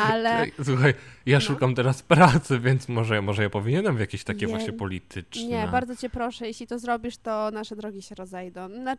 ale 0.00 0.46
Słuchaj, 0.64 0.94
ja 1.26 1.36
no. 1.36 1.40
szukam 1.40 1.74
teraz 1.74 2.02
pracy, 2.02 2.58
więc 2.58 2.88
może, 2.88 3.22
może 3.22 3.42
ja 3.42 3.50
powinienem 3.50 3.96
w 3.96 4.00
jakieś 4.00 4.24
takie 4.24 4.40
Jej. 4.40 4.50
właśnie 4.50 4.72
polityczne. 4.72 5.46
Nie, 5.46 5.68
bardzo 5.68 5.96
cię 5.96 6.10
proszę, 6.10 6.46
jeśli 6.46 6.66
to 6.66 6.78
zrobisz, 6.78 7.16
to 7.16 7.50
nasze 7.50 7.76
drogi 7.76 8.02
się 8.02 8.14
rozejdą. 8.14 8.68
Na... 8.68 8.96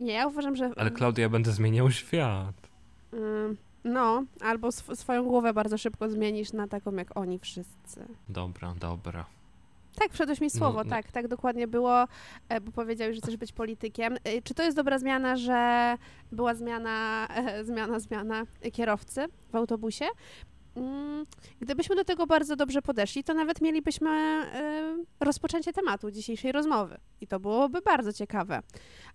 Nie, 0.00 0.12
ja 0.12 0.26
uważam, 0.26 0.56
że. 0.56 0.70
Ale 0.76 0.90
Klaudia, 0.90 1.22
ja 1.22 1.28
będę 1.28 1.52
zmieniał 1.52 1.90
świat. 1.90 2.54
Ym, 3.14 3.56
no, 3.84 4.24
albo 4.40 4.68
sw- 4.68 4.96
swoją 4.96 5.24
głowę 5.24 5.52
bardzo 5.54 5.78
szybko 5.78 6.08
zmienisz 6.10 6.52
na 6.52 6.68
taką 6.68 6.94
jak 6.94 7.16
oni 7.16 7.38
wszyscy. 7.38 8.06
Dobra, 8.28 8.74
dobra. 8.80 9.24
Tak, 9.98 10.12
wszedłeś 10.12 10.40
mi 10.40 10.50
słowo, 10.50 10.84
no. 10.84 10.90
tak, 10.90 11.12
tak 11.12 11.28
dokładnie 11.28 11.66
było, 11.68 12.04
e, 12.48 12.60
bo 12.60 12.72
powiedziałeś, 12.72 13.14
że 13.16 13.22
chcesz 13.22 13.36
być 13.36 13.52
politykiem. 13.52 14.16
E, 14.24 14.42
Czy 14.42 14.54
to 14.54 14.62
jest 14.62 14.76
dobra 14.76 14.98
zmiana, 14.98 15.36
że 15.36 15.94
była 16.32 16.54
zmiana, 16.54 17.28
e, 17.36 17.64
zmiana, 17.64 17.98
zmiana 18.00 18.42
kierowcy 18.72 19.24
w 19.52 19.56
autobusie? 19.56 20.04
Mm, 20.76 21.26
Gdybyśmy 21.60 21.96
do 21.96 22.04
tego 22.04 22.26
bardzo 22.26 22.56
dobrze 22.56 22.82
podeszli, 22.82 23.24
to 23.24 23.34
nawet 23.34 23.60
mielibyśmy 23.60 24.10
e, 24.10 25.04
rozpoczęcie 25.20 25.72
tematu 25.72 26.10
dzisiejszej 26.10 26.52
rozmowy 26.52 26.98
i 27.20 27.26
to 27.26 27.40
byłoby 27.40 27.80
bardzo 27.82 28.12
ciekawe. 28.12 28.62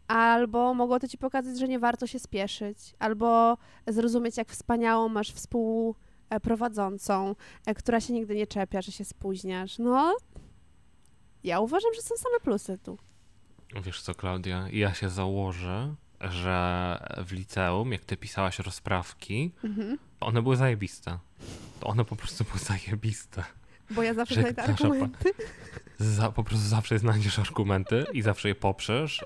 Albo 0.07 0.73
mogło 0.73 0.99
to 0.99 1.07
ci 1.07 1.17
pokazać, 1.17 1.59
że 1.59 1.67
nie 1.67 1.79
warto 1.79 2.07
się 2.07 2.19
spieszyć, 2.19 2.77
albo 2.99 3.57
zrozumieć, 3.87 4.37
jak 4.37 4.49
wspaniałą 4.49 5.09
masz 5.09 5.31
współprowadzącą, 5.31 7.35
e, 7.65 7.73
która 7.73 8.01
się 8.01 8.13
nigdy 8.13 8.35
nie 8.35 8.47
czepia, 8.47 8.81
że 8.81 8.91
się 8.91 9.05
spóźniasz. 9.05 9.79
No, 9.79 10.15
Ja 11.43 11.59
uważam, 11.59 11.93
że 11.95 12.01
są 12.01 12.15
same 12.17 12.39
plusy 12.39 12.77
tu. 12.83 12.97
Wiesz 13.83 14.01
co, 14.01 14.15
Klaudia, 14.15 14.67
ja 14.71 14.93
się 14.93 15.09
założę, 15.09 15.95
że 16.21 16.97
w 17.25 17.31
liceum, 17.31 17.91
jak 17.91 18.05
ty 18.05 18.17
pisałaś 18.17 18.59
rozprawki, 18.59 19.51
Mhm. 19.63 19.97
one 20.19 20.41
były 20.41 20.55
zajebiste. 20.55 21.17
To 21.79 21.87
one 21.87 22.05
po 22.05 22.15
prostu 22.15 22.43
były 22.43 22.59
zajebiste. 22.59 23.43
Bo 23.91 24.03
ja 24.03 24.13
zawsze 24.13 24.53
pa- 24.53 24.63
argumenty. 24.63 25.31
Za, 25.97 26.31
po 26.31 26.43
prostu 26.43 26.65
zawsze 26.67 26.99
znajdziesz 26.99 27.39
argumenty 27.39 28.05
i 28.13 28.21
zawsze 28.21 28.47
je 28.47 28.55
poprzesz. 28.55 29.25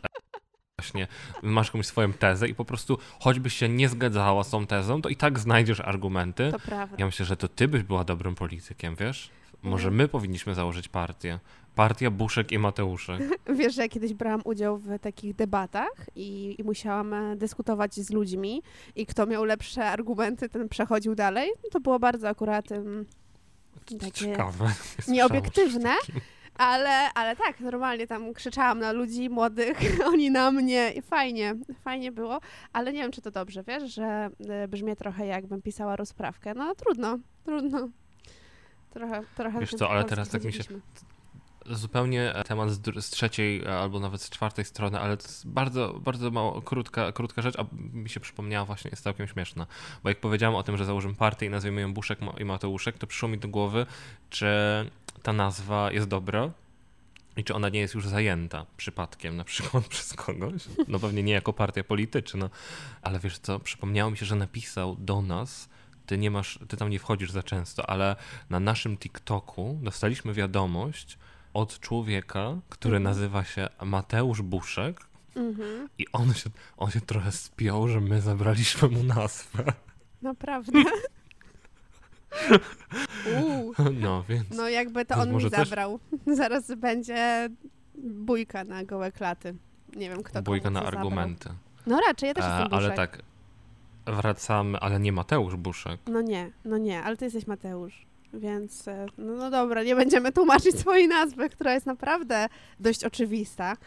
Właśnie 0.80 1.08
masz 1.42 1.68
jakąś 1.68 1.86
swoją 1.86 2.14
tezę 2.14 2.48
i 2.48 2.56
po 2.56 2.66
prostu 2.66 2.98
choćbyś 3.20 3.54
się 3.54 3.70
nie 3.70 3.90
zgadzała 3.90 4.44
z 4.44 4.50
tą 4.50 4.68
tezą, 4.68 5.02
to 5.02 5.10
i 5.10 5.16
tak 5.16 5.40
znajdziesz 5.40 5.80
argumenty. 5.80 6.52
To 6.52 6.60
prawda. 6.60 6.96
Ja 7.00 7.06
myślę, 7.06 7.26
że 7.26 7.38
to 7.38 7.48
ty 7.48 7.68
byś 7.68 7.84
była 7.84 8.04
dobrym 8.04 8.36
politykiem, 8.36 8.96
wiesz? 8.96 9.30
Może 9.64 9.88
Mhm. 9.88 9.96
my 9.96 10.08
powinniśmy 10.08 10.56
założyć 10.56 10.88
partię. 10.88 11.40
Partia 11.76 12.12
Buszek 12.12 12.52
i 12.52 12.60
Mateuszek. 12.60 13.22
Wiesz, 13.60 13.76
że 13.76 13.82
ja 13.82 13.90
kiedyś 13.90 14.14
brałam 14.14 14.42
udział 14.46 14.78
w 14.78 15.00
takich 15.00 15.36
debatach 15.36 16.06
i, 16.16 16.56
i 16.60 16.64
musiałam 16.64 17.14
e, 17.14 17.36
dyskutować 17.36 17.96
z 17.96 18.10
ludźmi 18.10 18.62
i 18.96 19.06
kto 19.06 19.26
miał 19.26 19.44
lepsze 19.44 19.86
argumenty, 19.86 20.50
ten 20.50 20.70
przechodził 20.70 21.16
dalej. 21.16 21.50
To 21.72 21.80
było 21.80 22.00
bardzo 22.00 22.30
akurat 22.30 22.72
em, 22.72 23.06
Takie 24.00 24.12
Ciekawe. 24.12 24.72
Nieobiektywne, 25.08 25.94
ale, 26.56 27.14
ale 27.14 27.36
tak, 27.36 27.60
normalnie 27.60 28.08
tam 28.08 28.34
krzyczałam 28.34 28.80
na 28.80 28.92
ludzi 28.92 29.30
młodych, 29.30 29.78
oni 30.14 30.32
na 30.32 30.52
mnie 30.52 30.92
i 30.96 31.02
fajnie, 31.02 31.56
fajnie 31.84 32.12
było, 32.12 32.40
ale 32.74 32.94
nie 32.94 33.02
wiem, 33.02 33.12
czy 33.12 33.22
to 33.22 33.32
dobrze, 33.32 33.64
wiesz, 33.64 33.94
że 33.94 34.30
e, 34.50 34.68
brzmię 34.68 34.96
trochę 34.96 35.26
jakbym 35.26 35.62
pisała 35.62 35.96
rozprawkę. 35.96 36.54
No 36.54 36.76
trudno, 36.76 37.18
trudno. 37.46 37.90
Trochę, 38.94 39.24
trochę 39.36 39.60
Wiesz 39.60 39.74
co, 39.74 39.90
ale 39.90 40.04
teraz 40.04 40.30
tak 40.30 40.44
mi 40.44 40.54
się-. 40.54 40.64
Zupełnie 41.66 42.34
temat 42.48 42.70
z, 42.72 43.10
trzeciej 43.10 43.64
e, 43.64 43.80
albo 43.80 44.00
nawet 44.00 44.22
z 44.22 44.30
czwartej 44.30 44.66
strony, 44.66 45.00
ale 45.00 45.18
to 45.18 45.24
jest 45.24 45.48
bardzo, 45.48 46.00
bardzo 46.04 46.32
mało, 46.32 46.62
krótka, 46.62 47.12
krótka 47.12 47.42
rzecz, 47.42 47.60
a 47.60 47.66
mi 47.94 48.10
się 48.10 48.20
przypomniała 48.20 48.66
właśnie, 48.66 48.92
jest 48.92 49.04
całkiem 49.04 49.28
śmieszna. 49.28 49.68
Bo 50.04 50.10
jak 50.10 50.20
powiedziałem 50.20 50.56
o 50.56 50.64
tym, 50.64 50.78
że 50.78 50.86
założymy 50.86 51.16
partię 51.16 51.46
i 51.46 51.50
nazwiemy 51.50 51.82
ją 51.82 51.94
Buszek 51.94 52.20
i 52.40 52.46
Mateuszek, 52.46 52.98
to 52.98 53.08
przyszło 53.08 53.30
mi 53.30 53.38
do 53.38 53.48
głowy, 53.48 53.86
czy 54.30 54.48
ta 55.24 55.34
nazwa 55.34 55.92
jest 55.92 56.08
dobra 56.08 56.52
i 57.38 57.44
czy 57.44 57.54
ona 57.54 57.70
nie 57.70 57.80
jest 57.80 57.94
już 57.94 58.08
zajęta 58.08 58.66
przypadkiem, 58.78 59.38
na 59.38 59.44
przykład 59.44 59.88
przez 59.94 60.14
kogoś. 60.14 60.64
No 60.88 61.00
pewnie 61.00 61.24
nie 61.24 61.34
jako 61.34 61.54
partia 61.54 61.84
polityczna, 61.84 62.50
ale 63.02 63.20
wiesz 63.20 63.40
co, 63.40 63.60
przypomniało 63.60 64.12
mi 64.12 64.18
się, 64.18 64.26
że 64.26 64.36
napisał 64.36 64.96
do 64.96 65.22
nas, 65.22 65.70
ty 66.12 66.18
nie 66.18 66.32
masz, 66.32 66.60
ty 66.68 66.78
tam 66.78 66.90
nie 66.90 67.00
wchodzisz 67.00 67.32
za 67.32 67.44
często, 67.44 67.90
ale 67.90 68.16
na 68.50 68.60
naszym 68.60 68.98
TikToku 68.98 69.80
dostaliśmy 69.84 70.34
wiadomość 70.34 71.18
od 71.54 71.80
człowieka, 71.80 72.58
który 72.70 72.98
Mhm. 72.98 73.04
nazywa 73.04 73.44
się 73.44 73.68
Mateusz 73.82 74.42
Buszek 74.42 75.00
Mhm, 75.36 75.90
i 75.98 76.06
on 76.14 76.34
się, 76.34 76.50
on 76.78 76.92
się 76.92 77.02
trochę 77.02 77.32
spiął, 77.32 77.88
że 77.88 78.02
my 78.02 78.22
zabraliśmy 78.22 78.88
mu 78.90 79.04
nazwę. 79.04 79.64
naprawdę. 80.22 80.72
Uuu, 83.42 83.74
No 84.00 84.24
więc 84.30 84.50
no 84.58 84.70
jakby 84.70 85.06
to 85.06 85.16
on 85.16 85.28
mi 85.28 85.34
może 85.34 85.50
też- 85.50 85.68
zabrał. 85.70 86.00
Zaraz 86.38 86.76
będzie 86.78 87.50
bójka 88.04 88.64
na 88.64 88.84
gołe 88.84 89.12
klaty. 89.12 89.56
Nie 89.96 90.10
wiem, 90.10 90.24
kto 90.24 90.42
bójka 90.42 90.70
na 90.70 90.80
co 90.80 90.86
zabrał. 90.86 91.02
argumenty. 91.02 91.50
No 91.88 92.00
raczej, 92.08 92.28
ja 92.28 92.34
też 92.34 92.46
E, 92.46 92.48
jestem 92.48 92.74
ale 92.74 92.82
Buszek. 92.90 92.96
tak, 92.96 93.22
wracamy, 94.06 94.80
ale 94.80 95.00
nie 95.00 95.12
Mateusz 95.12 95.56
Buszek. 95.56 96.00
No 96.08 96.22
nie, 96.22 96.52
no 96.66 96.78
nie, 96.78 97.04
ale 97.04 97.18
ty 97.18 97.26
jesteś 97.26 97.48
Mateusz. 97.48 98.12
Więc 98.34 98.88
e, 98.88 99.06
no, 99.18 99.34
no 99.36 99.50
dobra, 99.50 99.84
nie 99.84 99.96
będziemy 99.96 100.32
tłumaczyć 100.32 100.80
swojej 100.80 101.08
nazwy, 101.08 101.50
która 101.50 101.74
jest 101.74 101.86
naprawdę 101.86 102.48
dość 102.80 103.04
oczywista. 103.04 103.78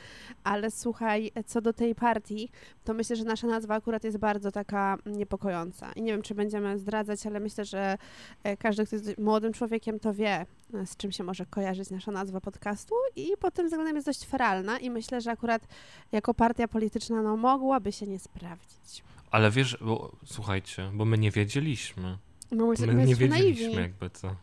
Ale 0.44 0.71
słuchaj, 0.71 1.33
co 1.47 1.61
do 1.61 1.73
tej 1.73 1.94
partii, 1.94 2.49
to 2.85 2.94
myślę, 2.94 3.16
że 3.16 3.25
nasza 3.25 3.47
nazwa 3.47 3.75
akurat 3.75 4.04
jest 4.04 4.18
bardzo 4.18 4.52
taka 4.52 4.99
niepokojąca. 5.06 5.92
I 5.92 6.02
nie 6.02 6.12
wiem, 6.12 6.23
czy 6.23 6.35
będziemy 6.35 6.78
zdradzać, 6.78 7.26
ale 7.26 7.40
myślę, 7.40 7.64
że 7.64 7.99
e, 8.42 8.56
każdy, 8.56 8.87
kto 8.87 8.97
jest 8.97 9.18
młodym 9.18 9.52
człowiekiem, 9.52 10.00
to 10.00 10.14
wie, 10.14 10.47
e, 10.75 10.87
z 10.87 10.97
czym 10.97 11.12
się 11.12 11.25
może 11.25 11.47
kojarzyć 11.47 11.90
nasza 11.90 12.12
nazwa 12.12 12.40
podcastu. 12.40 12.94
I 13.16 13.28
pod 13.40 13.54
tym 13.54 13.66
względem 13.66 13.94
jest 13.94 14.06
dość 14.06 14.26
feralna. 14.26 14.78
I 14.78 14.90
myślę, 14.90 15.21
że 15.21 15.30
akurat 15.30 15.62
jako 16.12 16.35
partia 16.35 16.68
polityczna 16.68 17.23
no, 17.23 17.37
mogłaby 17.37 17.92
się 17.92 18.06
nie 18.06 18.18
sprawdzić. 18.18 19.02
Ale 19.34 19.50
wiesz, 19.50 19.78
bo 19.80 20.12
słuchajcie, 20.24 20.90
bo 20.94 21.04
my 21.04 21.18
nie 21.18 21.30
wiedzieliśmy. 21.30 22.18
No, 22.50 22.66
my, 22.66 22.86
My 22.86 22.94
nie 23.06 23.14
wiedzieliśmy 23.14 23.28
naiwni. 23.28 23.74
jakby 23.74 24.10
co. 24.10 24.34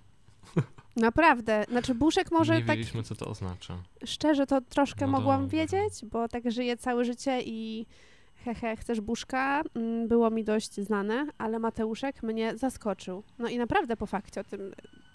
Naprawdę. 0.96 1.66
Znaczy 1.70 1.96
Buszek 1.96 2.32
może 2.32 2.54
nie 2.56 2.66
tak 2.66 2.78
wiedzieliśmy, 2.78 3.04
co 3.04 3.16
to 3.16 3.28
oznacza. 3.28 3.78
szczerze 4.06 4.48
to 4.48 4.62
troszkę 4.62 5.06
No 5.06 5.12
mogłam 5.12 5.42
dobra. 5.42 5.58
wiedzieć, 5.60 6.06
bo 6.12 6.28
tak 6.28 6.52
żyję 6.52 6.78
całe 6.78 7.06
życie 7.06 7.42
i 7.46 7.86
hehe, 8.46 8.76
chcesz 8.76 9.02
Buszka, 9.02 9.64
mm, 9.76 10.08
było 10.08 10.30
mi 10.30 10.44
dość 10.44 10.74
znane, 10.76 11.28
ale 11.38 11.60
Mateuszek 11.60 12.24
mnie 12.24 12.58
zaskoczył. 12.58 13.24
No 13.40 13.48
i 13.50 13.58
naprawdę 13.58 13.98
po 13.98 14.06
fakcie 14.06 14.42
o 14.42 14.44
tym 14.44 14.72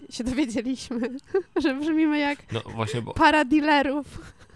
się 0.09 0.23
dowiedzieliśmy, 0.23 0.99
że 1.63 1.73
brzmimy 1.75 2.19
jak 2.19 2.39
No 2.53 2.59
właśnie, 2.75 3.01
bo, 3.01 3.13
para 3.13 3.45
dealerów 3.45 4.05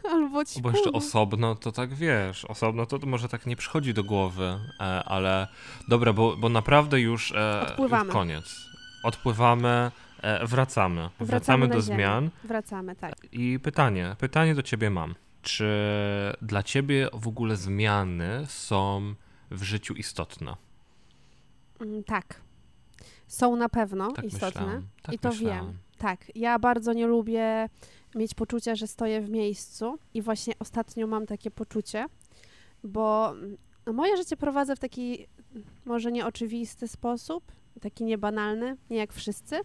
albo 0.10 0.42
bo 0.62 0.70
jeszcze 0.72 0.92
osobno 0.92 1.56
to 1.56 1.72
tak 1.72 1.94
wiesz, 1.94 2.46
osobno 2.46 2.86
to 2.86 3.00
może 3.06 3.30
tak 3.30 3.46
nie 3.46 3.56
przychodzi 3.56 3.94
do 3.94 4.04
głowy, 4.04 4.60
e, 4.80 4.84
ale 5.04 5.48
dobra, 5.88 6.14
bo, 6.14 6.38
bo 6.38 6.50
naprawdę 6.50 7.00
już, 7.02 7.32
e, 7.32 7.62
Odpływamy. 7.62 8.06
już 8.06 8.14
koniec. 8.14 8.56
Odpływamy, 9.04 9.92
e, 10.22 10.48
wracamy. 10.48 11.02
Wracamy, 11.02 11.28
Wracamy 11.28 11.68
do 11.68 11.74
ziemię. 11.82 11.96
zmian. 11.96 12.30
Wracamy, 12.44 12.96
tak. 12.96 13.14
I 13.32 13.60
pytanie, 13.60 14.16
pytanie 14.20 14.56
do 14.56 14.64
ciebie 14.64 14.90
mam. 14.90 15.16
Czy 15.42 15.66
dla 16.42 16.64
ciebie 16.64 17.08
w 17.14 17.28
ogóle 17.28 17.56
zmiany 17.56 18.46
są 18.48 19.14
w 19.52 19.64
życiu 19.64 19.94
istotne? 19.94 20.56
Mm, 21.82 22.04
tak. 22.04 22.42
Są 23.28 23.56
na 23.56 23.70
pewno 23.70 24.12
Tak 24.12 24.26
istotne. 24.26 24.82
Tak 25.02 25.16
I 25.16 25.20
to 25.20 25.30
myślałem. 25.30 25.66
wiem. 25.66 25.78
Tak, 25.98 26.32
ja 26.36 26.60
bardzo 26.60 26.94
nie 26.94 27.08
lubię 27.08 27.70
mieć 28.16 28.34
poczucia, 28.34 28.76
że 28.76 28.88
stoję 28.88 29.22
w 29.22 29.30
miejscu 29.30 30.00
i 30.14 30.22
właśnie 30.22 30.54
ostatnio 30.60 31.08
mam 31.08 31.26
takie 31.26 31.52
poczucie, 31.52 32.06
bo 32.84 33.34
no, 33.86 33.94
moje 33.94 34.18
życie 34.18 34.38
prowadzę 34.38 34.76
w 34.76 34.80
taki 34.80 35.28
może 35.86 36.12
nieoczywisty 36.12 36.88
sposób, 36.88 37.44
taki 37.82 38.04
niebanalny, 38.04 38.78
nie 38.90 38.98
jak 38.98 39.14
wszyscy 39.14 39.60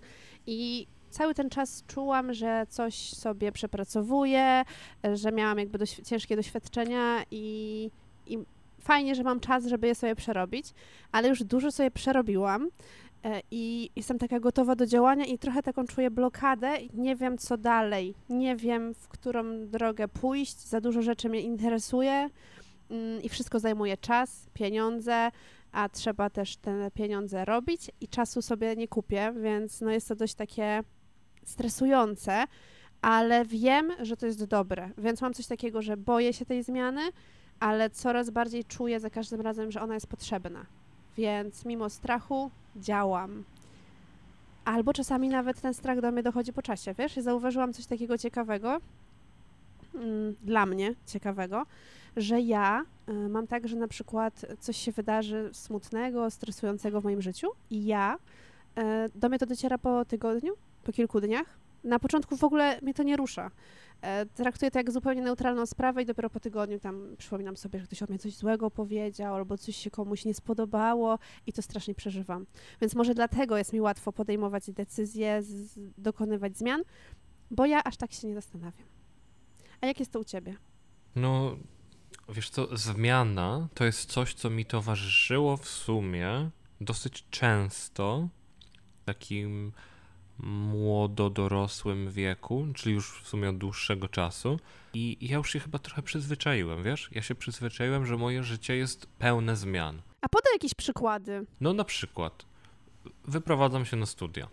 i 0.46 0.86
cały 1.10 1.34
ten 1.34 1.50
czas 1.50 1.84
czułam, 1.86 2.34
że 2.34 2.66
coś 2.68 3.12
sobie 3.12 3.52
przepracowuję, 3.52 4.62
że 5.14 5.32
miałam 5.32 5.58
jakby 5.58 5.86
ciężkie 5.86 6.36
doświadczenia 6.36 7.22
i, 7.30 7.90
i 8.26 8.38
fajnie, 8.80 9.14
że 9.14 9.22
mam 9.22 9.40
czas, 9.40 9.66
żeby 9.66 9.86
je 9.86 9.94
sobie 9.94 10.16
przerobić, 10.16 10.66
ale 11.12 11.28
już 11.28 11.44
dużo 11.44 11.72
sobie 11.72 11.90
przerobiłam 11.90 12.68
I 13.50 13.90
jestem 13.96 14.18
taka 14.18 14.40
gotowa 14.40 14.76
do 14.76 14.86
działania 14.86 15.24
i 15.24 15.38
trochę 15.38 15.62
taką 15.62 15.84
czuję 15.84 16.10
blokadę 16.10 16.76
i 16.76 16.90
nie 16.94 17.16
wiem 17.16 17.38
co 17.38 17.56
dalej. 17.56 18.14
Nie 18.28 18.56
wiem, 18.56 18.94
w 18.94 19.08
którą 19.08 19.66
drogę 19.66 20.08
pójść. 20.08 20.58
Za 20.58 20.80
dużo 20.80 21.02
rzeczy 21.02 21.28
mnie 21.28 21.40
interesuje 21.40 22.30
mm, 22.90 23.22
i 23.22 23.28
wszystko 23.28 23.60
zajmuje 23.60 23.96
czas, 23.96 24.46
pieniądze, 24.54 25.30
a 25.72 25.88
trzeba 25.88 26.30
też 26.30 26.56
te 26.56 26.90
pieniądze 26.90 27.44
robić 27.44 27.90
i 28.00 28.08
czasu 28.08 28.42
sobie 28.42 28.76
nie 28.76 28.88
kupię, 28.88 29.32
więc 29.42 29.80
no 29.80 29.90
jest 29.90 30.08
to 30.08 30.14
dość 30.14 30.34
takie 30.34 30.82
stresujące, 31.44 32.44
ale 33.02 33.44
wiem, 33.44 33.92
że 34.00 34.16
to 34.16 34.26
jest 34.26 34.44
dobre. 34.44 34.90
Więc 34.98 35.20
mam 35.20 35.34
coś 35.34 35.46
takiego, 35.46 35.82
że 35.82 35.96
boję 35.96 36.32
się 36.32 36.44
tej 36.44 36.62
zmiany, 36.62 37.00
ale 37.60 37.90
coraz 37.90 38.30
bardziej 38.30 38.64
czuję 38.64 39.00
za 39.00 39.10
każdym 39.10 39.40
razem, 39.40 39.70
że 39.70 39.80
ona 39.80 39.94
jest 39.94 40.06
potrzebna. 40.06 40.66
Więc 41.16 41.64
mimo 41.64 41.90
strachu 41.90 42.50
działam. 42.76 43.44
Albo 44.64 44.92
czasami 44.92 45.28
nawet 45.28 45.60
ten 45.60 45.74
strach 45.74 46.00
do 46.00 46.12
mnie 46.12 46.22
dochodzi 46.22 46.52
po 46.52 46.62
czasie, 46.62 46.94
wiesz? 46.98 47.16
Zauważyłam 47.16 47.72
coś 47.72 47.86
takiego 47.86 48.18
ciekawego, 48.18 48.80
mm, 49.94 50.34
dla 50.42 50.66
mnie 50.66 50.94
ciekawego, 51.06 51.66
że 52.16 52.40
ja 52.40 52.84
y, 53.08 53.28
mam 53.28 53.46
tak, 53.46 53.68
że 53.68 53.76
na 53.76 53.88
przykład 53.88 54.46
coś 54.60 54.76
się 54.76 54.92
wydarzy 54.92 55.50
smutnego, 55.52 56.30
stresującego 56.30 57.00
w 57.00 57.04
moim 57.04 57.22
życiu 57.22 57.48
i 57.70 57.86
ja, 57.86 58.18
y, 58.78 58.82
do 59.14 59.28
mnie 59.28 59.38
to 59.38 59.46
dociera 59.46 59.78
po 59.78 60.04
tygodniu, 60.04 60.54
po 60.84 60.92
kilku 60.92 61.20
dniach. 61.20 61.46
Na 61.84 61.98
początku 61.98 62.36
w 62.36 62.44
ogóle 62.44 62.78
mnie 62.82 62.94
to 62.94 63.02
nie 63.02 63.16
rusza. 63.16 63.50
E, 64.02 64.26
Traktuję 64.26 64.70
to 64.70 64.78
jak 64.78 64.90
zupełnie 64.90 65.22
neutralną 65.22 65.66
sprawę 65.66 66.02
i 66.02 66.06
dopiero 66.06 66.30
po 66.30 66.40
tygodniu 66.40 66.80
tam 66.80 67.16
przypominam 67.18 67.56
sobie, 67.56 67.80
że 67.80 67.86
ktoś 67.86 68.02
o 68.02 68.06
mnie 68.08 68.18
coś 68.18 68.34
złego 68.34 68.70
powiedział 68.70 69.34
albo 69.34 69.58
coś 69.58 69.76
się 69.76 69.90
komuś 69.90 70.24
nie 70.24 70.34
spodobało 70.34 71.18
i 71.46 71.52
to 71.52 71.62
strasznie 71.62 71.94
przeżywam. 71.94 72.46
Więc 72.80 72.94
może 72.94 73.14
dlatego 73.14 73.58
jest 73.58 73.72
mi 73.72 73.80
łatwo 73.80 74.12
podejmować 74.12 74.70
decyzje, 74.70 75.42
z, 75.42 75.78
dokonywać 75.98 76.58
zmian, 76.58 76.82
bo 77.50 77.66
ja 77.66 77.84
aż 77.84 77.96
tak 77.96 78.12
się 78.12 78.28
nie 78.28 78.34
zastanawiam. 78.34 78.86
A 79.80 79.86
jak 79.86 79.98
jest 79.98 80.12
to 80.12 80.20
u 80.20 80.24
ciebie? 80.24 80.56
No, 81.16 81.56
wiesz 82.28 82.50
co, 82.50 82.76
zmiana 82.76 83.68
to 83.74 83.84
jest 83.84 84.10
coś, 84.12 84.34
co 84.34 84.50
mi 84.50 84.64
towarzyszyło 84.64 85.56
w 85.56 85.68
sumie 85.68 86.50
dosyć 86.80 87.24
często 87.30 88.28
takim 89.04 89.72
młododorosłym 90.38 92.10
wieku, 92.10 92.66
czyli 92.74 92.94
już 92.94 93.20
w 93.22 93.28
sumie 93.28 93.48
od 93.48 93.58
dłuższego 93.58 94.08
czasu. 94.08 94.58
I 94.94 95.18
ja 95.20 95.36
już 95.36 95.52
się 95.52 95.60
chyba 95.60 95.78
trochę 95.78 96.02
przyzwyczaiłem, 96.02 96.82
wiesz? 96.82 97.08
Ja 97.12 97.22
się 97.22 97.34
przyzwyczaiłem, 97.34 98.06
że 98.06 98.16
moje 98.16 98.42
życie 98.42 98.76
jest 98.76 99.06
pełne 99.06 99.56
zmian. 99.56 100.02
A 100.20 100.28
podaj 100.28 100.52
jakieś 100.52 100.74
przykłady. 100.74 101.46
No 101.60 101.72
na 101.72 101.84
przykład 101.84 102.44
wyprowadzam 103.24 103.84
się 103.84 103.96
na 103.96 104.06
studia. 104.06 104.48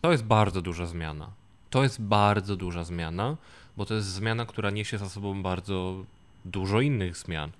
To 0.00 0.12
jest 0.12 0.24
bardzo 0.24 0.62
duża 0.62 0.86
zmiana. 0.86 1.32
To 1.70 1.82
jest 1.82 2.00
bardzo 2.00 2.56
duża 2.56 2.84
zmiana, 2.84 3.36
bo 3.76 3.86
to 3.86 3.94
jest 3.94 4.08
zmiana, 4.08 4.46
która 4.46 4.70
niesie 4.70 4.98
za 4.98 5.08
sobą 5.08 5.42
bardzo 5.42 6.04
dużo 6.44 6.80
innych 6.80 7.16
zmian. 7.16 7.50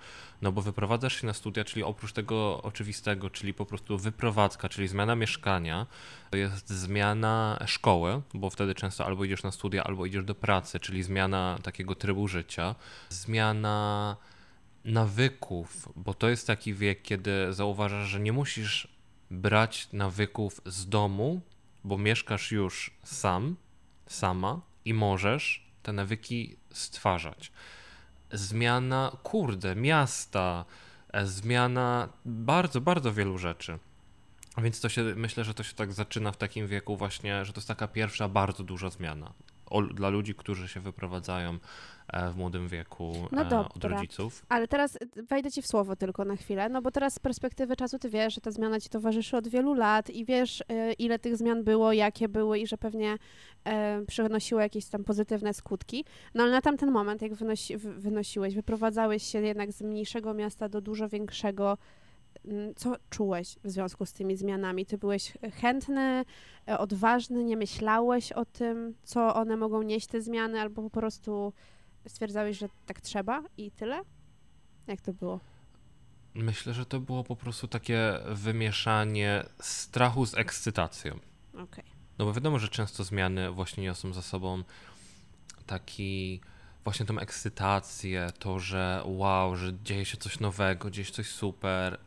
No 0.43 0.53
bo 0.53 0.63
wyprowadzasz 0.63 1.21
się 1.21 1.27
na 1.27 1.33
studia, 1.33 1.65
czyli 1.65 1.83
oprócz 1.83 2.13
tego 2.13 2.63
oczywistego, 2.63 3.31
czyli 3.31 3.55
po 3.55 3.67
prostu 3.67 3.99
wyprowadzka, 3.99 4.69
czyli 4.69 4.89
zmiana 4.89 5.17
mieszkania, 5.17 5.87
to 6.31 6.37
jest 6.37 6.71
zmiana 6.71 7.59
szkoły, 7.67 8.23
bo 8.35 8.51
wtedy 8.51 8.75
często 8.75 9.07
albo 9.07 9.25
idziesz 9.25 9.43
na 9.43 9.51
studia, 9.51 9.85
albo 9.85 10.07
idziesz 10.07 10.25
do 10.25 10.35
pracy, 10.35 10.81
czyli 10.81 11.03
zmiana 11.03 11.59
takiego 11.63 11.95
trybu 11.95 12.29
życia, 12.29 12.75
zmiana 13.09 14.17
nawyków, 14.85 15.89
bo 15.97 16.15
to 16.15 16.29
jest 16.29 16.47
taki 16.47 16.75
wiek, 16.75 17.03
kiedy 17.03 17.53
zauważasz, 17.53 18.09
że 18.09 18.21
nie 18.21 18.33
musisz 18.33 18.89
brać 19.31 19.89
nawyków 19.93 20.61
z 20.67 20.89
domu, 20.89 21.41
bo 21.85 21.99
mieszkasz 21.99 22.53
już 22.53 22.91
sam, 23.05 23.57
sama 24.07 24.61
i 24.85 24.95
możesz 24.95 25.69
te 25.83 25.93
nawyki 25.93 26.57
stwarzać 26.73 27.53
zmiana, 28.33 29.17
kurde, 29.23 29.77
miasta, 29.77 30.65
e, 31.13 31.27
zmiana 31.27 32.09
bardzo, 32.25 32.81
bardzo 32.81 33.13
wielu 33.13 33.39
rzeczy. 33.39 33.79
Więc 34.59 34.81
to 34.81 34.89
się, 34.89 35.03
myślę, 35.03 35.45
że 35.45 35.55
to 35.55 35.63
się 35.63 35.75
tak 35.75 35.93
zaczyna 35.93 36.33
w 36.33 36.37
takim 36.37 36.67
wieku 36.67 36.97
właśnie, 36.97 37.45
że 37.45 37.53
to 37.53 37.59
jest 37.59 37.69
taka 37.69 37.89
pierwsza 37.89 38.29
bardzo 38.29 38.65
duża 38.65 38.91
zmiana 38.91 39.33
o, 39.71 39.83
dla 39.83 40.09
ludzi, 40.09 40.35
którzy 40.35 40.69
się 40.69 40.81
wyprowadzają 40.81 41.59
w 42.33 42.37
młodym 42.37 42.69
wieku 42.69 43.13
no 43.33 43.45
dobra, 43.45 43.69
od 43.75 43.85
rodziców. 43.85 44.47
Ale 44.49 44.69
teraz 44.69 44.97
e, 44.97 45.23
wejdę 45.23 45.51
ci 45.51 45.63
w 45.63 45.67
słowo 45.67 45.97
tylko 45.97 46.25
na 46.25 46.37
chwilę, 46.37 46.69
no 46.69 46.83
bo 46.83 46.91
teraz 46.91 47.15
z 47.15 47.19
perspektywy 47.19 47.77
czasu 47.77 47.99
ty 47.99 48.09
wiesz, 48.09 48.35
że 48.35 48.41
ta 48.41 48.51
zmiana 48.51 48.81
ci 48.81 48.89
towarzyszy 48.89 49.37
od 49.37 49.49
wielu 49.49 49.75
lat 49.75 50.11
i 50.11 50.25
wiesz, 50.25 50.65
e, 50.69 50.93
ile 50.93 51.19
tych 51.19 51.37
zmian 51.37 51.65
było, 51.65 51.93
jakie 51.93 52.29
były 52.29 52.59
i 52.59 52.67
że 52.67 52.79
pewnie 52.79 53.17
przynosiły 54.07 54.63
jakieś 54.63 54.87
tam 54.87 55.05
pozytywne 55.05 55.55
skutki. 55.55 56.05
No 56.35 56.43
ale 56.43 56.53
na 56.53 56.61
tamten 56.61 56.91
moment, 56.91 57.23
jak 57.23 57.35
wynosi, 57.35 57.77
wynosiłeś, 57.77 58.55
wyprowadzałeś 58.55 59.23
się 59.23 59.41
jednak 59.41 59.73
z 59.73 59.83
mniejszego 59.83 60.35
miasta 60.35 60.69
do 60.69 60.81
dużo 60.81 61.09
większego, 61.09 61.79
co 62.77 62.97
czułeś 63.11 63.57
w 63.65 63.71
związku 63.71 64.07
z 64.07 64.13
tymi 64.13 64.37
zmianami? 64.37 64.87
Ty 64.87 64.99
byłeś 64.99 65.33
chętny, 65.61 66.25
odważny, 66.67 67.45
nie 67.45 67.57
myślałeś 67.57 68.33
o 68.33 68.45
tym, 68.45 68.95
co 69.03 69.35
one 69.35 69.57
mogą 69.57 69.83
nieść, 69.83 70.07
te 70.07 70.21
zmiany, 70.21 70.61
albo 70.61 70.83
po 70.83 70.91
prostu 70.91 71.53
stwierdzałeś, 72.09 72.59
że 72.59 72.69
tak 72.87 73.01
trzeba 73.01 73.43
i 73.57 73.71
tyle? 73.71 74.03
Jak 74.87 75.01
to 75.01 75.13
było? 75.13 75.41
Myślę, 76.35 76.75
że 76.75 76.87
to 76.87 77.01
było 77.01 77.25
po 77.25 77.37
prostu 77.37 77.69
takie 77.69 78.21
wymieszanie 78.27 79.45
strachu 79.61 80.27
z 80.27 80.35
ekscytacją. 80.35 81.19
Okay. 81.55 81.85
No 82.19 82.25
bo 82.25 82.33
wiadomo, 82.33 82.59
że 82.59 82.69
często 82.69 83.05
zmiany 83.05 83.51
właśnie 83.51 83.83
niosą 83.83 84.13
za 84.13 84.23
sobą 84.23 84.63
taki 85.67 86.41
właśnie 86.85 87.07
tą 87.07 87.19
ekscytację, 87.19 88.33
to, 88.39 88.59
że 88.59 89.03
wow, 89.05 89.57
że 89.57 89.73
dzieje 89.85 90.05
się 90.05 90.17
coś 90.17 90.41
nowego, 90.41 90.91
dzieje 90.91 91.05
się 91.05 91.13
coś 91.13 91.29
super, 91.29 91.99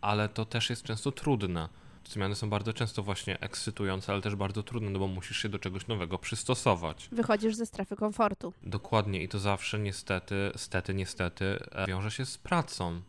ale 0.00 0.28
to 0.28 0.44
też 0.44 0.70
jest 0.70 0.82
często 0.82 1.12
trudne 1.12 1.68
zmiany 2.12 2.34
są 2.34 2.50
bardzo 2.50 2.72
często 2.72 3.02
właśnie 3.02 3.40
ekscytujące, 3.40 4.12
ale 4.12 4.22
też 4.22 4.36
bardzo 4.36 4.62
trudne, 4.62 4.90
no 4.90 4.98
bo 4.98 5.06
musisz 5.06 5.36
się 5.42 5.48
do 5.48 5.58
czegoś 5.58 5.86
nowego 5.86 6.18
przystosować. 6.18 7.08
Wychodzisz 7.12 7.54
ze 7.54 7.66
strefy 7.66 7.96
komfortu. 7.96 8.52
Dokładnie 8.62 9.22
i 9.22 9.28
to 9.28 9.38
zawsze 9.38 9.78
niestety, 9.78 10.52
stety, 10.56 10.94
niestety 10.94 11.58
e, 11.72 11.86
wiąże 11.86 12.10
się 12.10 12.26
z 12.26 12.38
pracą. 12.38 13.00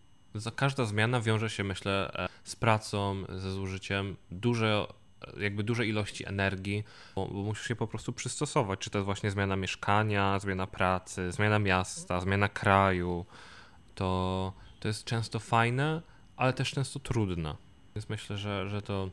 Każda 0.56 0.86
zmiana 0.86 1.22
wiąże 1.22 1.50
się, 1.50 1.64
myślę, 1.64 2.12
e, 2.14 2.30
z 2.44 2.56
pracą, 2.56 3.24
ze 3.30 3.52
zużyciem 3.52 4.16
duże, 4.32 4.88
e, 5.38 5.44
jakby 5.44 5.64
dużej 5.64 5.90
ilości 5.90 6.28
energii, 6.28 6.84
bo, 7.16 7.28
bo 7.28 7.44
musisz 7.44 7.68
się 7.68 7.76
po 7.76 7.88
prostu 7.88 8.14
przystosować. 8.14 8.80
Czy 8.80 8.90
to 8.90 8.98
jest 8.98 9.06
właśnie 9.06 9.32
zmiana 9.32 9.56
mieszkania, 9.56 10.40
zmiana 10.40 10.68
pracy, 10.68 11.32
zmiana 11.32 11.60
miasta, 11.60 12.22
zmiana 12.22 12.50
kraju. 12.50 13.26
To, 13.96 14.54
to 14.80 14.88
jest 14.88 15.04
często 15.04 15.40
fajne, 15.40 16.02
ale 16.38 16.54
też 16.54 16.72
często 16.72 17.00
trudne. 17.00 17.69
Więc 18.00 18.10
myślę, 18.10 18.38
że, 18.38 18.70
że 18.70 18.82
to 18.82 19.10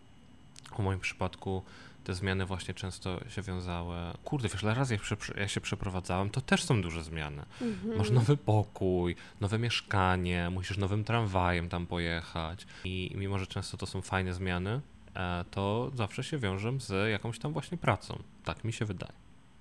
w 0.77 0.79
moim 0.79 1.01
przypadku 1.01 1.62
te 2.05 2.14
zmiany 2.14 2.46
właśnie 2.46 2.75
często 2.75 3.20
się 3.29 3.42
wiązały. 3.42 3.96
Kurde, 4.25 4.49
wiesz, 4.49 4.62
razy 4.62 4.94
jak, 4.94 5.37
ja 5.37 5.49
się 5.49 5.61
przeprowadzałem, 5.61 6.31
to 6.31 6.40
też 6.40 6.64
są 6.64 6.83
duże 6.83 7.05
zmiany. 7.05 7.42
Mhm. 7.62 7.99
Masz 7.99 8.11
nowy 8.11 8.37
pokój, 8.37 9.16
nowe 9.40 9.59
mieszkanie, 9.59 10.51
musisz 10.51 10.79
nowym 10.79 11.05
tramwajem 11.05 11.68
tam 11.68 11.87
pojechać. 11.87 12.66
I 12.85 13.12
mimo, 13.14 13.38
że 13.38 13.46
często 13.46 13.77
to 13.77 13.87
są 13.87 14.03
fajne 14.03 14.35
zmiany, 14.35 14.81
e, 15.14 15.44
to 15.51 15.90
zawsze 15.94 16.25
się 16.25 16.38
wiążę 16.38 16.72
z 16.79 17.11
jakąś 17.11 17.38
tam 17.38 17.53
właśnie 17.53 17.79
pracą. 17.79 18.22
Tak 18.44 18.64
mi 18.64 18.72
się 18.72 18.85
wydaje. 18.85 19.12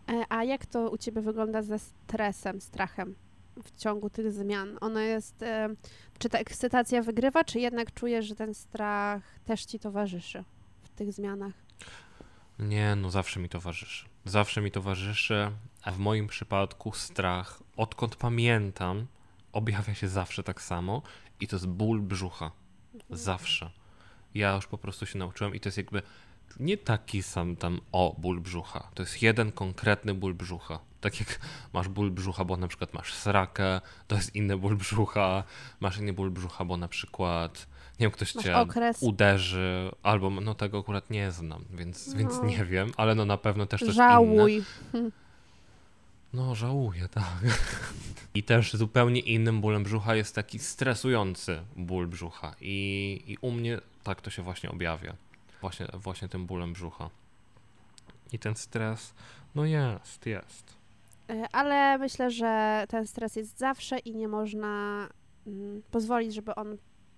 E, 0.09 0.23
a 0.29 0.43
jak 0.43 0.65
to 0.65 0.89
u 0.89 0.97
ciebie 0.97 1.21
wygląda 1.21 1.61
ze 1.61 1.79
stresem, 1.79 2.61
strachem? 2.61 3.15
W 3.63 3.75
ciągu 3.77 4.09
tych 4.09 4.31
zmian? 4.31 4.77
Ono 4.81 4.99
jest, 4.99 5.43
e, 5.43 5.69
czy 6.19 6.29
ta 6.29 6.39
ekscytacja 6.39 7.01
wygrywa, 7.01 7.43
czy 7.43 7.59
jednak 7.59 7.93
czujesz, 7.93 8.25
że 8.25 8.35
ten 8.35 8.53
strach 8.53 9.39
też 9.45 9.65
ci 9.65 9.79
towarzyszy 9.79 10.43
w 10.83 10.89
tych 10.89 11.13
zmianach? 11.13 11.53
Nie, 12.59 12.95
no 12.95 13.09
zawsze 13.09 13.39
mi 13.39 13.49
towarzyszy. 13.49 14.05
Zawsze 14.25 14.61
mi 14.61 14.71
towarzyszy, 14.71 15.51
a 15.83 15.91
w 15.91 15.97
moim 15.97 16.27
przypadku 16.27 16.91
strach, 16.91 17.63
odkąd 17.77 18.15
pamiętam, 18.15 19.07
objawia 19.51 19.93
się 19.93 20.07
zawsze 20.07 20.43
tak 20.43 20.61
samo 20.61 21.01
i 21.39 21.47
to 21.47 21.55
jest 21.55 21.67
ból 21.67 22.01
brzucha. 22.01 22.51
Mhm. 22.93 23.17
Zawsze. 23.19 23.71
Ja 24.33 24.55
już 24.55 24.67
po 24.67 24.77
prostu 24.77 25.05
się 25.05 25.19
nauczyłem 25.19 25.55
i 25.55 25.59
to 25.59 25.67
jest 25.67 25.77
jakby 25.77 26.01
nie 26.59 26.77
taki 26.77 27.23
sam 27.23 27.55
tam 27.55 27.81
o 27.91 28.15
ból 28.17 28.41
brzucha. 28.41 28.91
To 28.93 29.03
jest 29.03 29.21
jeden 29.21 29.51
konkretny 29.51 30.13
ból 30.13 30.33
brzucha. 30.33 30.79
Tak 31.05 31.19
jak 31.19 31.39
masz 31.73 31.87
ból 31.87 32.11
brzucha, 32.11 32.45
bo 32.45 32.57
na 32.57 32.67
przykład 32.67 32.93
masz 32.93 33.13
srakę, 33.13 33.81
to 34.07 34.15
jest 34.15 34.35
inny 34.35 34.57
ból 34.57 34.75
brzucha. 34.77 35.43
Masz 35.79 35.97
inny 35.97 36.13
ból 36.13 36.31
brzucha, 36.31 36.65
bo 36.65 36.77
na 36.77 36.87
przykład 36.87 37.67
nie 37.99 38.05
wiem, 38.05 38.11
ktoś 38.11 38.35
masz 38.35 38.43
cię 38.43 38.57
okres. 38.57 38.97
uderzy, 39.01 39.91
albo 40.03 40.29
no 40.29 40.53
tego 40.53 40.79
akurat 40.79 41.09
nie 41.09 41.31
znam, 41.31 41.65
więc, 41.71 42.07
no. 42.07 42.17
więc 42.17 42.41
nie 42.41 42.65
wiem, 42.65 42.91
ale 42.97 43.15
no 43.15 43.25
na 43.25 43.37
pewno 43.37 43.65
też 43.65 43.79
to 43.79 43.91
Żałuj. 43.91 44.63
inne. 44.93 45.11
No, 46.33 46.55
żałuję, 46.55 47.07
tak. 47.07 47.39
I 48.33 48.43
też 48.43 48.73
zupełnie 48.73 49.19
innym 49.19 49.61
bólem 49.61 49.83
brzucha 49.83 50.15
jest 50.15 50.35
taki 50.35 50.59
stresujący 50.59 51.61
ból 51.75 52.07
brzucha. 52.07 52.55
I, 52.61 53.23
I 53.27 53.37
u 53.41 53.51
mnie 53.51 53.79
tak 54.03 54.21
to 54.21 54.29
się 54.29 54.41
właśnie 54.41 54.71
objawia 54.71 55.15
właśnie, 55.61 55.87
właśnie 55.93 56.29
tym 56.29 56.45
bólem 56.45 56.73
brzucha. 56.73 57.09
I 58.31 58.39
ten 58.39 58.55
stres, 58.55 59.13
no 59.55 59.65
jest, 59.65 60.25
jest. 60.25 60.74
E, 61.29 61.45
ale 61.51 61.97
myślę, 61.97 62.31
że 62.31 62.85
ten 62.89 63.07
stres 63.07 63.35
jest 63.35 63.57
zawsze 63.57 63.99
i 63.99 64.15
nie 64.15 64.27
można 64.27 65.07
mm, 65.47 65.81
pozwolić, 65.91 66.33
żeby 66.33 66.55
on 66.55 66.77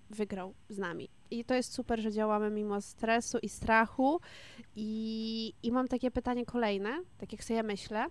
wygrał 0.10 0.54
z 0.70 0.78
nami. 0.78 1.10
I 1.32 1.46
to 1.46 1.54
jest 1.54 1.74
super, 1.74 2.00
że 2.00 2.12
działamy 2.12 2.50
mimo 2.50 2.82
stresu 2.82 3.38
i 3.42 3.50
strachu. 3.50 4.20
I, 4.76 5.54
i 5.64 5.72
mam 5.72 5.88
takie 5.88 6.12
pytanie 6.12 6.46
kolejne, 6.46 6.90
tak 7.18 7.32
jak 7.32 7.44
sobie 7.44 7.64
myślę. 7.64 8.06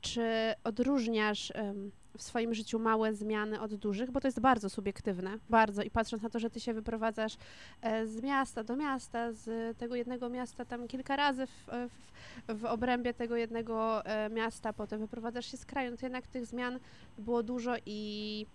Czy 0.00 0.54
odróżniasz 0.64 1.52
w 2.16 2.22
swoim 2.22 2.54
życiu 2.54 2.78
małe 2.78 3.14
zmiany 3.14 3.60
od 3.60 3.74
dużych, 3.74 4.10
bo 4.10 4.20
to 4.20 4.28
jest 4.28 4.40
bardzo 4.40 4.70
subiektywne, 4.70 5.38
bardzo. 5.50 5.82
I 5.82 5.90
patrząc 5.90 6.22
na 6.22 6.30
to, 6.30 6.38
że 6.38 6.50
ty 6.50 6.60
się 6.60 6.74
wyprowadzasz 6.74 7.36
e, 7.82 8.06
z 8.06 8.22
miasta 8.22 8.64
do 8.64 8.76
miasta, 8.76 9.32
z 9.32 9.78
tego 9.78 9.94
jednego 9.94 10.28
miasta 10.28 10.64
tam 10.64 10.88
kilka 10.88 11.16
razy 11.16 11.46
w, 11.46 11.66
w, 12.48 12.58
w 12.60 12.64
obrębie 12.64 13.14
tego 13.14 13.36
jednego 13.36 14.04
e, 14.04 14.30
miasta, 14.30 14.72
potem 14.72 15.00
wyprowadzasz 15.00 15.46
się 15.50 15.56
z 15.56 15.64
kraju, 15.64 15.90
no 15.90 15.96
to 15.96 16.06
jednak 16.06 16.26
tych 16.26 16.46
zmian 16.46 16.78
było 17.18 17.42
dużo 17.42 17.74
i 17.86 18.46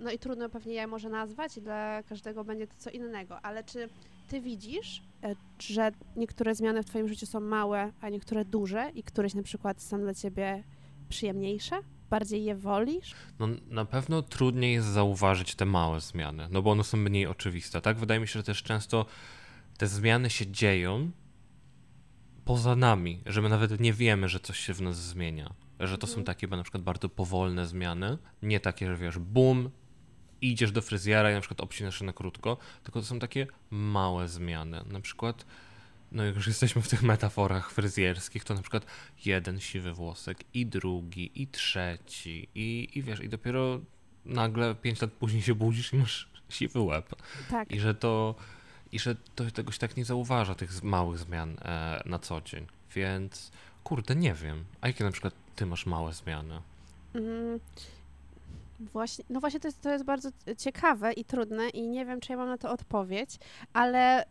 no 0.00 0.10
i 0.10 0.18
trudno 0.18 0.48
pewnie 0.48 0.74
je 0.74 0.86
może 0.86 1.08
nazwać, 1.08 1.60
dla 1.60 2.02
każdego 2.02 2.44
będzie 2.44 2.66
to 2.66 2.74
co 2.78 2.90
innego, 2.90 3.40
ale 3.40 3.64
czy 3.64 3.88
ty 4.28 4.40
widzisz, 4.40 5.02
e, 5.22 5.34
że 5.58 5.92
niektóre 6.16 6.54
zmiany 6.54 6.82
w 6.82 6.86
twoim 6.86 7.08
życiu 7.08 7.26
są 7.26 7.40
małe, 7.40 7.92
a 8.00 8.08
niektóre 8.08 8.44
duże 8.44 8.90
i 8.94 9.02
któreś 9.02 9.34
na 9.34 9.42
przykład 9.42 9.82
są 9.82 10.00
dla 10.00 10.14
ciebie 10.14 10.64
przyjemniejsze? 11.08 11.76
Bardziej 12.14 12.44
je 12.44 12.54
wolisz? 12.54 13.14
No 13.38 13.48
na 13.68 13.84
pewno 13.84 14.22
trudniej 14.22 14.72
jest 14.72 14.86
zauważyć 14.86 15.54
te 15.54 15.64
małe 15.64 16.00
zmiany, 16.00 16.48
no 16.50 16.62
bo 16.62 16.70
one 16.70 16.84
są 16.84 16.96
mniej 16.96 17.26
oczywiste, 17.26 17.80
tak? 17.80 17.98
Wydaje 17.98 18.20
mi 18.20 18.28
się, 18.28 18.32
że 18.32 18.42
też 18.42 18.62
często 18.62 19.06
te 19.78 19.86
zmiany 19.86 20.30
się 20.30 20.46
dzieją 20.46 21.10
poza 22.44 22.76
nami, 22.76 23.22
że 23.26 23.42
my 23.42 23.48
nawet 23.48 23.80
nie 23.80 23.92
wiemy, 23.92 24.28
że 24.28 24.40
coś 24.40 24.58
się 24.58 24.74
w 24.74 24.82
nas 24.82 24.96
zmienia. 24.96 25.54
Że 25.80 25.98
to 25.98 26.06
są 26.06 26.12
mhm. 26.12 26.24
takie 26.24 26.46
na 26.46 26.62
przykład 26.62 26.82
bardzo 26.82 27.08
powolne 27.08 27.66
zmiany, 27.66 28.18
nie 28.42 28.60
takie, 28.60 28.86
że 28.86 28.96
wiesz, 28.96 29.18
bum, 29.18 29.70
idziesz 30.40 30.72
do 30.72 30.82
fryzjera 30.82 31.30
i 31.30 31.34
na 31.34 31.40
przykład 31.40 31.60
obcinasz 31.60 31.98
się 31.98 32.04
na 32.04 32.12
krótko, 32.12 32.56
tylko 32.82 33.00
to 33.00 33.06
są 33.06 33.18
takie 33.18 33.46
małe 33.70 34.28
zmiany. 34.28 34.84
Na 34.86 35.00
przykład 35.00 35.46
no 36.14 36.24
jak 36.24 36.36
już 36.36 36.46
jesteśmy 36.46 36.82
w 36.82 36.88
tych 36.88 37.02
metaforach 37.02 37.70
fryzjerskich, 37.70 38.44
to 38.44 38.54
na 38.54 38.60
przykład 38.60 38.86
jeden 39.24 39.60
siwy 39.60 39.92
włosek 39.92 40.38
i 40.54 40.66
drugi, 40.66 41.42
i 41.42 41.46
trzeci, 41.46 42.48
i, 42.54 42.88
i 42.94 43.02
wiesz, 43.02 43.20
i 43.20 43.28
dopiero 43.28 43.80
nagle 44.24 44.74
pięć 44.74 45.00
lat 45.00 45.12
później 45.12 45.42
się 45.42 45.54
budzisz 45.54 45.92
i 45.92 45.96
masz 45.96 46.28
siwy 46.48 46.80
łeb. 46.80 47.14
Tak. 47.50 47.72
I 47.72 47.80
że 47.80 47.94
to, 47.94 48.34
i 48.92 48.98
że 48.98 49.16
to 49.34 49.50
tego 49.50 49.72
się 49.72 49.78
tak 49.78 49.96
nie 49.96 50.04
zauważa, 50.04 50.54
tych 50.54 50.82
małych 50.82 51.18
zmian 51.18 51.56
e, 51.62 52.02
na 52.06 52.18
co 52.18 52.40
dzień. 52.40 52.66
Więc 52.94 53.50
kurde, 53.84 54.16
nie 54.16 54.34
wiem. 54.34 54.64
A 54.80 54.86
jakie 54.86 55.04
na 55.04 55.10
przykład 55.10 55.34
ty 55.56 55.66
masz 55.66 55.86
małe 55.86 56.12
zmiany? 56.12 56.60
Mm, 57.14 57.60
właśnie, 58.92 59.24
no 59.30 59.40
właśnie 59.40 59.60
to 59.60 59.68
jest, 59.68 59.80
to 59.80 59.92
jest 59.92 60.04
bardzo 60.04 60.30
ciekawe 60.58 61.12
i 61.12 61.24
trudne 61.24 61.68
i 61.68 61.88
nie 61.88 62.06
wiem, 62.06 62.20
czy 62.20 62.32
ja 62.32 62.38
mam 62.38 62.48
na 62.48 62.58
to 62.58 62.70
odpowiedź, 62.70 63.38
ale 63.72 64.24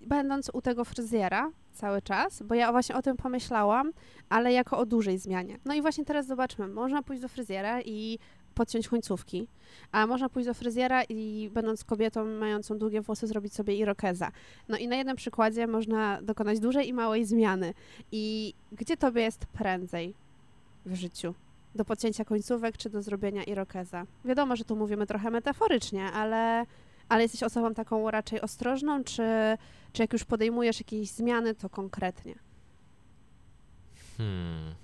będąc 0.00 0.50
u 0.52 0.62
tego 0.62 0.84
fryzjera 0.84 1.50
cały 1.72 2.02
czas, 2.02 2.42
bo 2.42 2.54
ja 2.54 2.72
właśnie 2.72 2.96
o 2.96 3.02
tym 3.02 3.16
pomyślałam, 3.16 3.92
ale 4.28 4.52
jako 4.52 4.78
o 4.78 4.86
dużej 4.86 5.18
zmianie. 5.18 5.58
No 5.64 5.74
i 5.74 5.82
właśnie 5.82 6.04
teraz 6.04 6.26
zobaczmy, 6.26 6.68
można 6.68 7.02
pójść 7.02 7.22
do 7.22 7.28
fryzjera 7.28 7.80
i 7.82 8.18
podciąć 8.54 8.88
końcówki, 8.88 9.48
a 9.92 10.06
można 10.06 10.28
pójść 10.28 10.46
do 10.46 10.54
fryzjera 10.54 11.02
i 11.08 11.50
będąc 11.52 11.84
kobietą 11.84 12.24
mającą 12.24 12.78
długie 12.78 13.00
włosy 13.00 13.26
zrobić 13.26 13.54
sobie 13.54 13.76
irokeza. 13.76 14.30
No 14.68 14.76
i 14.76 14.88
na 14.88 14.96
jednym 14.96 15.16
przykładzie 15.16 15.66
można 15.66 16.22
dokonać 16.22 16.60
dużej 16.60 16.88
i 16.88 16.92
małej 16.92 17.24
zmiany. 17.24 17.74
I 18.12 18.54
gdzie 18.72 18.96
tobie 18.96 19.22
jest 19.22 19.46
prędzej 19.46 20.14
w 20.86 20.94
życiu? 20.94 21.34
Do 21.74 21.84
podcięcia 21.84 22.24
końcówek 22.24 22.76
czy 22.76 22.90
do 22.90 23.02
zrobienia 23.02 23.44
irokeza? 23.44 24.06
Wiadomo, 24.24 24.56
że 24.56 24.64
tu 24.64 24.76
mówimy 24.76 25.06
trochę 25.06 25.30
metaforycznie, 25.30 26.04
ale, 26.04 26.66
ale 27.08 27.22
jesteś 27.22 27.42
osobą 27.42 27.74
taką 27.74 28.10
raczej 28.10 28.40
ostrożną, 28.40 29.04
czy, 29.04 29.22
czy 29.92 30.02
jak 30.02 30.12
już 30.12 30.24
podejmujesz 30.24 30.80
jakieś 30.80 31.10
zmiany, 31.10 31.54
to 31.54 31.70
konkretnie? 31.70 32.34
Hmm. 34.16 34.74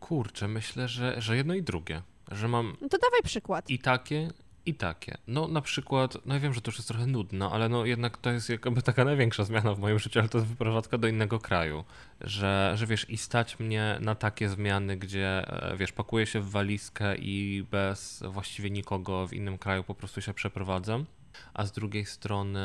Kurczę, 0.00 0.48
myślę, 0.48 0.88
że, 0.88 1.20
że 1.22 1.36
jedno 1.36 1.54
i 1.54 1.62
drugie. 1.62 2.02
Że 2.30 2.48
mam 2.48 2.76
No 2.80 2.88
to 2.88 2.98
dawaj 2.98 3.22
przykład. 3.24 3.70
i 3.70 3.78
takie, 3.78 4.30
i 4.66 4.74
takie. 4.74 5.18
No 5.26 5.48
na 5.48 5.60
przykład, 5.60 6.16
no 6.26 6.34
ja 6.34 6.40
wiem, 6.40 6.54
że 6.54 6.60
to 6.60 6.70
już 6.70 6.78
jest 6.78 6.88
trochę 6.88 7.06
nudno, 7.06 7.52
ale 7.52 7.68
no 7.68 7.84
jednak 7.84 8.16
to 8.16 8.30
jest 8.30 8.48
jakby 8.48 8.82
taka 8.82 9.04
największa 9.04 9.44
zmiana 9.44 9.74
w 9.74 9.78
moim 9.78 9.98
życiu, 9.98 10.18
ale 10.18 10.28
to 10.28 10.38
jest 10.38 10.50
wyprowadzka 10.50 10.98
do 10.98 11.08
innego 11.08 11.38
kraju. 11.38 11.84
Że, 12.20 12.72
że 12.74 12.86
wiesz, 12.86 13.10
i 13.10 13.16
stać 13.16 13.58
mnie 13.58 13.98
na 14.00 14.14
takie 14.14 14.48
zmiany, 14.48 14.96
gdzie 14.96 15.48
e, 15.72 15.76
wiesz, 15.76 15.92
pakuję 15.92 16.26
się 16.26 16.40
w 16.40 16.50
walizkę 16.50 17.16
i 17.16 17.66
bez 17.70 18.22
właściwie 18.28 18.70
nikogo 18.70 19.26
w 19.26 19.32
innym 19.32 19.58
kraju 19.58 19.84
po 19.84 19.94
prostu 19.94 20.20
się 20.20 20.34
przeprowadzam. 20.34 21.06
A 21.54 21.66
z 21.66 21.72
drugiej 21.72 22.06
strony 22.06 22.60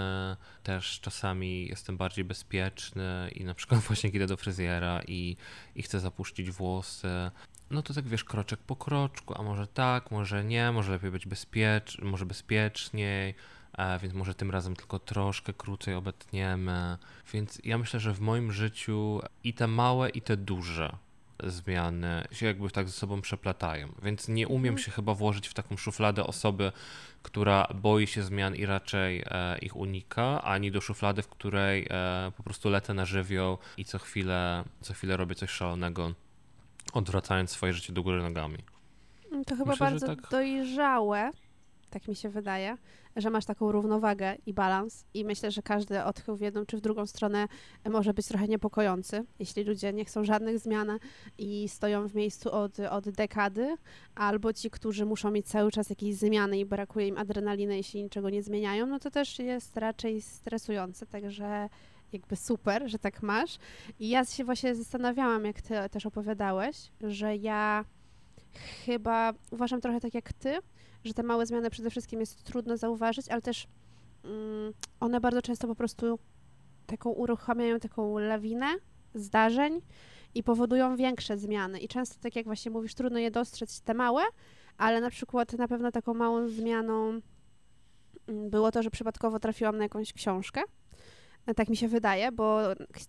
też 0.64 1.00
czasami 1.00 1.68
jestem 1.68 1.98
bardziej 1.98 2.26
bezpieczny 2.26 3.32
i 3.36 3.44
na 3.44 3.54
przykład 3.54 3.82
właśnie 3.88 4.10
idę 4.10 4.28
do 4.28 4.38
fryzjera 4.38 5.02
i, 5.08 5.38
i 5.76 5.82
chcę 5.84 6.00
zapuścić 6.00 6.52
włosy, 6.52 7.32
no 7.72 7.82
to 7.82 7.94
tak 7.94 8.08
wiesz, 8.08 8.24
kroczek 8.24 8.60
po 8.60 8.76
kroczku, 8.76 9.34
a 9.38 9.44
może 9.44 9.68
tak, 9.68 10.12
może 10.12 10.44
nie, 10.44 10.72
może 10.72 10.92
lepiej 10.92 11.12
być 11.12 11.26
bezpiecz, 11.26 12.02
może 12.02 12.26
bezpieczniej, 12.26 13.36
e, 13.78 14.00
więc 14.00 14.14
może 14.14 14.34
tym 14.34 14.52
razem 14.52 14.76
tylko 14.76 15.00
troszkę 15.00 15.54
krócej 15.54 15.96
obetniemy. 15.96 16.98
Więc 17.34 17.62
ja 17.64 17.78
myślę, 17.78 18.00
że 18.00 18.14
w 18.14 18.20
moim 18.20 18.52
życiu 18.52 19.22
i 19.44 19.54
te 19.54 19.68
małe, 19.68 20.10
i 20.10 20.22
te 20.22 20.38
duże 20.38 20.98
zmiany 21.44 22.28
się 22.32 22.46
jakby 22.46 22.70
tak 22.70 22.88
ze 22.88 22.94
sobą 22.94 23.22
przeplatają. 23.22 23.94
Więc 24.04 24.28
nie 24.28 24.48
umiem 24.48 24.74
Mhm. 24.74 24.86
się 24.86 24.92
chyba 24.92 25.14
włożyć 25.14 25.48
w 25.48 25.54
taką 25.54 25.78
szufladę 25.78 26.24
osoby, 26.24 26.72
która 27.24 27.68
boi 27.76 28.08
się 28.08 28.24
zmian 28.24 28.56
i 28.56 28.66
raczej 28.66 29.24
e, 29.26 29.58
ich 29.58 29.76
unika, 29.76 30.42
ani 30.42 30.72
do 30.72 30.82
szuflady, 30.82 31.22
w 31.22 31.28
której 31.28 31.88
e, 31.90 32.32
po 32.38 32.44
prostu 32.44 32.70
lecę 32.70 32.94
na 32.94 33.06
żywioł 33.06 33.58
i 33.78 33.86
co 33.86 34.00
chwilę, 34.00 34.64
co 34.82 34.94
chwilę 34.94 35.18
robię 35.18 35.36
coś 35.36 35.50
szalonego, 35.50 36.14
odwracając 36.98 37.52
swoje 37.52 37.74
życie 37.74 37.94
do 37.94 38.04
góry 38.04 38.24
nogami. 38.24 38.58
Mm, 39.32 39.46
To 39.46 39.56
chyba 39.56 39.72
Myślę, 39.72 39.86
bardzo 39.86 40.08
tak. 40.08 40.30
dojrzałe, 40.32 41.32
tak 41.90 42.08
mi 42.08 42.16
się 42.16 42.30
wydaje, 42.30 42.78
że 43.16 43.30
masz 43.30 43.46
taką 43.46 43.72
równowagę 43.72 44.36
i 44.46 44.54
balans 44.54 45.06
i 45.14 45.26
myślę, 45.26 45.52
że 45.52 45.62
każdy 45.62 46.04
odchył 46.04 46.36
w 46.36 46.42
jedną 46.42 46.66
czy 46.66 46.78
w 46.78 46.82
drugą 46.82 47.06
stronę 47.06 47.48
może 47.90 48.14
być 48.14 48.28
trochę 48.28 48.48
niepokojący, 48.48 49.24
jeśli 49.40 49.64
ludzie 49.64 49.94
nie 49.94 50.06
chcą 50.06 50.24
żadnych 50.24 50.60
zmian 50.60 51.00
i 51.38 51.70
stoją 51.70 52.08
w 52.08 52.16
miejscu 52.16 52.52
od, 52.52 52.80
od 52.80 53.10
dekady, 53.10 53.76
albo 54.16 54.54
ci, 54.54 54.70
którzy 54.70 55.06
muszą 55.06 55.32
mieć 55.32 55.48
cały 55.48 55.72
czas 55.72 55.90
jakieś 55.90 56.16
zmiany 56.16 56.60
i 56.60 56.66
brakuje 56.66 57.08
im 57.08 57.18
adrenaliny, 57.18 57.78
jeśli 57.78 58.04
niczego 58.04 58.30
nie 58.30 58.44
zmieniają, 58.44 58.86
no 58.86 59.00
to 59.00 59.12
też 59.12 59.40
jest 59.40 59.78
raczej 59.78 60.22
stresujące, 60.22 61.06
także 61.06 61.70
jakby 62.14 62.36
super, 62.36 62.90
że 62.90 63.00
tak 63.00 63.24
masz. 63.24 63.58
I 64.00 64.10
ja 64.10 64.26
się 64.26 64.44
właśnie 64.44 64.76
zastanawiałam, 64.76 65.46
jak 65.46 65.62
ty 65.62 65.74
też 65.92 66.06
opowiadałeś, 66.06 66.92
że 67.02 67.36
ja 67.36 67.86
chyba 68.86 69.34
uważam 69.52 69.82
trochę 69.82 70.00
tak 70.00 70.14
jak 70.14 70.34
ty, 70.34 70.60
że 71.04 71.14
te 71.14 71.24
małe 71.24 71.46
zmiany 71.46 71.70
przede 71.70 71.90
wszystkim 71.90 72.20
jest 72.20 72.44
trudno 72.44 72.78
zauważyć, 72.78 73.30
ale 73.30 73.42
też 73.42 73.68
mm, 74.24 74.74
one 75.00 75.22
bardzo 75.22 75.42
często 75.42 75.68
po 75.68 75.76
prostu 75.76 76.20
taką 76.86 77.10
uruchamiają 77.10 77.80
taką 77.80 78.20
lawinę 78.20 78.68
zdarzeń 79.14 79.82
i 80.36 80.44
powodują 80.44 80.96
większe 80.96 81.38
zmiany. 81.38 81.80
I 81.80 81.88
często, 81.88 82.16
tak 82.22 82.36
jak 82.36 82.46
właśnie 82.46 82.72
mówisz, 82.72 82.94
trudno 82.94 83.20
je 83.20 83.32
dostrzec 83.32 83.82
te 83.82 83.94
małe, 83.94 84.22
ale 84.78 85.02
na 85.02 85.10
przykład 85.10 85.54
na 85.54 85.68
pewno 85.68 85.92
taką 85.92 86.14
małą 86.14 86.48
zmianą 86.48 87.22
mm, 88.28 88.50
było 88.50 88.72
to, 88.72 88.84
że 88.84 88.90
przypadkowo 88.90 89.40
trafiłam 89.40 89.78
na 89.78 89.84
jakąś 89.84 90.14
książkę. 90.14 90.62
E, 91.48 91.54
Tak 91.54 91.70
mi 91.70 91.78
się 91.78 91.88
wydaje, 91.88 92.32
bo 92.32 92.60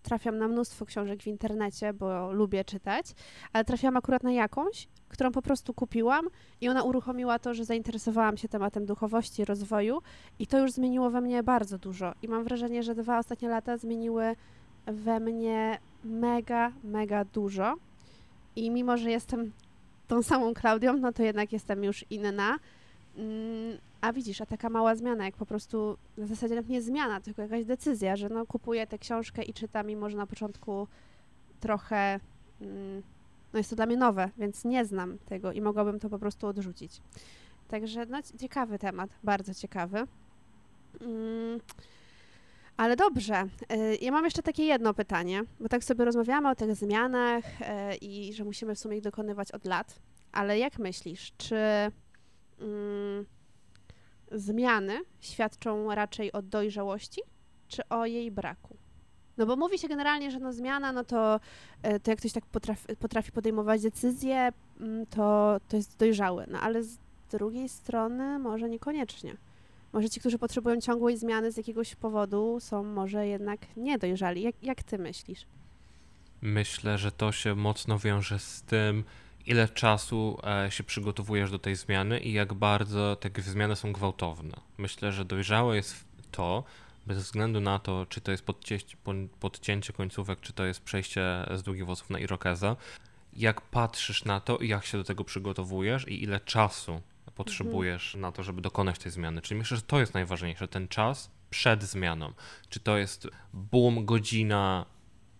trafiam 0.01 0.37
na 0.37 0.47
mnóstwo 0.47 0.85
książek 0.85 1.23
w 1.23 1.27
internecie, 1.27 1.93
bo 1.93 2.33
lubię 2.33 2.65
czytać, 2.65 3.05
ale 3.53 3.65
trafiłam 3.65 3.97
akurat 3.97 4.23
na 4.23 4.31
jakąś, 4.31 4.87
którą 5.07 5.31
po 5.31 5.41
prostu 5.41 5.73
kupiłam 5.73 6.27
i 6.61 6.69
ona 6.69 6.83
uruchomiła 6.83 7.39
to, 7.39 7.53
że 7.53 7.65
zainteresowałam 7.65 8.37
się 8.37 8.47
tematem 8.47 8.85
duchowości, 8.85 9.45
rozwoju 9.45 10.01
i 10.39 10.47
to 10.47 10.59
już 10.59 10.71
zmieniło 10.71 11.09
we 11.09 11.21
mnie 11.21 11.43
bardzo 11.43 11.77
dużo. 11.77 12.13
I 12.21 12.27
mam 12.27 12.43
wrażenie, 12.43 12.83
że 12.83 12.95
dwa 12.95 13.19
ostatnie 13.19 13.49
lata 13.49 13.77
zmieniły 13.77 14.35
we 14.85 15.19
mnie 15.19 15.79
mega, 16.03 16.71
mega 16.83 17.25
dużo. 17.25 17.75
I 18.55 18.71
mimo, 18.71 18.97
że 18.97 19.11
jestem 19.11 19.51
tą 20.07 20.23
samą 20.23 20.53
Klaudią, 20.53 20.93
no 20.93 21.11
to 21.11 21.23
jednak 21.23 21.53
jestem 21.53 21.83
już 21.83 22.05
inna. 22.09 22.59
Mm, 23.19 23.77
A 24.01 24.13
widzisz, 24.13 24.41
a 24.41 24.45
taka 24.45 24.69
mała 24.69 24.95
zmiana, 24.95 25.25
jak 25.25 25.35
po 25.35 25.45
prostu 25.45 25.97
w 26.17 26.27
zasadzie 26.27 26.55
nawet 26.55 26.69
nie 26.69 26.81
zmiana, 26.81 27.21
tylko 27.21 27.41
jakaś 27.41 27.65
decyzja, 27.65 28.15
że 28.15 28.29
no 28.29 28.45
kupuję 28.45 28.87
tę 28.87 28.97
książkę 28.97 29.43
i 29.43 29.53
czytam, 29.53 29.87
mimo 29.87 30.09
że 30.09 30.17
na 30.17 30.27
początku 30.27 30.87
trochę 31.59 32.19
mm, 32.61 33.03
no 33.53 33.57
jest 33.57 33.69
to 33.69 33.75
dla 33.75 33.85
mnie 33.85 33.97
nowe, 33.97 34.29
więc 34.37 34.65
nie 34.65 34.85
znam 34.85 35.17
tego 35.17 35.51
i 35.51 35.61
mogłabym 35.61 35.99
to 35.99 36.09
po 36.09 36.19
prostu 36.19 36.47
odrzucić. 36.47 37.01
Także 37.67 38.05
no, 38.05 38.17
ciekawy 38.39 38.79
temat, 38.79 39.09
bardzo 39.23 39.53
ciekawy. 39.53 39.97
Mm, 41.01 41.59
ale 42.77 42.95
dobrze, 42.95 43.43
y, 43.73 43.97
ja 44.01 44.11
mam 44.11 44.25
jeszcze 44.25 44.43
takie 44.43 44.63
jedno 44.63 44.93
pytanie, 44.93 45.43
bo 45.59 45.69
tak 45.69 45.83
sobie 45.83 46.05
rozmawiamy 46.05 46.49
o 46.49 46.55
tych 46.55 46.75
zmianach 46.75 47.43
y, 47.45 47.95
i 47.95 48.33
że 48.33 48.43
musimy 48.43 48.75
w 48.75 48.79
sumie 48.79 48.97
ich 48.97 49.03
dokonywać 49.03 49.51
od 49.51 49.65
lat, 49.65 49.99
ale 50.31 50.59
jak 50.59 50.79
myślisz, 50.79 51.31
czy 51.37 51.55
mm, 52.59 53.25
zmiany 54.31 54.99
świadczą 55.21 55.95
raczej 55.95 56.31
o 56.31 56.41
dojrzałości, 56.41 57.21
czy 57.67 57.89
o 57.89 58.05
jej 58.05 58.31
braku? 58.31 58.77
No 59.37 59.45
bo 59.45 59.55
mówi 59.55 59.79
się 59.79 59.87
generalnie, 59.87 60.31
że 60.31 60.39
no 60.39 60.53
zmiana, 60.53 60.91
no 60.91 61.03
to, 61.03 61.39
e, 61.83 61.99
to 61.99 62.11
jak 62.11 62.19
ktoś 62.19 62.31
tak 62.31 62.45
potrafi, 62.45 62.95
potrafi 62.95 63.31
podejmować 63.31 63.81
decyzje, 63.81 64.51
mm, 64.79 65.05
to, 65.05 65.57
to 65.67 65.77
jest 65.77 65.97
dojrzały. 65.97 66.45
No 66.47 66.59
ale 66.59 66.83
z 66.83 66.97
drugiej 67.31 67.69
strony 67.69 68.39
może 68.39 68.69
niekoniecznie. 68.69 69.37
Może 69.93 70.09
ci, 70.09 70.19
którzy 70.19 70.37
potrzebują 70.39 70.81
ciągłej 70.81 71.17
zmiany 71.17 71.51
z 71.51 71.57
jakiegoś 71.57 71.95
powodu, 71.95 72.57
są 72.59 72.83
może 72.83 73.27
jednak 73.27 73.59
niedojrzali. 73.77 74.41
Jak, 74.41 74.63
jak 74.63 74.83
ty 74.83 74.97
myślisz? 74.97 75.45
Myślę, 76.41 76.97
że 76.97 77.11
to 77.11 77.31
się 77.31 77.55
mocno 77.55 77.99
wiąże 77.99 78.39
z 78.39 78.61
tym, 78.61 79.03
ile 79.45 79.67
czasu 79.67 80.39
e, 80.65 80.71
się 80.71 80.83
przygotowujesz 80.83 81.51
do 81.51 81.59
tej 81.59 81.75
zmiany 81.75 82.19
i 82.19 82.33
jak 82.33 82.53
bardzo 82.53 83.15
te 83.15 83.41
zmiany 83.41 83.75
są 83.75 83.93
gwałtowne. 83.93 84.57
Myślę, 84.77 85.11
że 85.11 85.25
dojrzałe 85.25 85.75
jest 85.75 86.05
to, 86.31 86.63
bez 87.07 87.17
względu 87.17 87.59
na 87.61 87.79
to, 87.79 88.05
czy 88.09 88.21
to 88.21 88.31
jest 88.31 88.43
podcięcie, 88.43 88.97
podcięcie 89.39 89.93
końcówek, 89.93 90.41
czy 90.41 90.53
to 90.53 90.65
jest 90.65 90.81
przejście 90.81 91.21
z 91.55 91.63
długich 91.63 91.85
włosów 91.85 92.09
na 92.09 92.19
irokeza, 92.19 92.75
jak 93.33 93.61
patrzysz 93.61 94.25
na 94.25 94.39
to 94.39 94.57
i 94.57 94.67
jak 94.67 94.85
się 94.85 94.97
do 94.97 95.03
tego 95.03 95.23
przygotowujesz 95.23 96.07
i 96.07 96.23
ile 96.23 96.39
czasu 96.39 97.01
potrzebujesz 97.39 98.15
na 98.15 98.31
to, 98.31 98.43
żeby 98.43 98.61
dokonać 98.61 98.99
tej 98.99 99.11
zmiany. 99.11 99.41
Czyli 99.41 99.57
myślę, 99.57 99.77
że 99.77 99.83
to 99.83 99.99
jest 99.99 100.13
najważniejsze, 100.13 100.67
ten 100.67 100.87
czas 100.87 101.31
przed 101.49 101.83
zmianą. 101.83 102.33
Czy 102.69 102.79
to 102.79 102.97
jest 102.97 103.27
boom, 103.53 104.05
godzina 104.05 104.85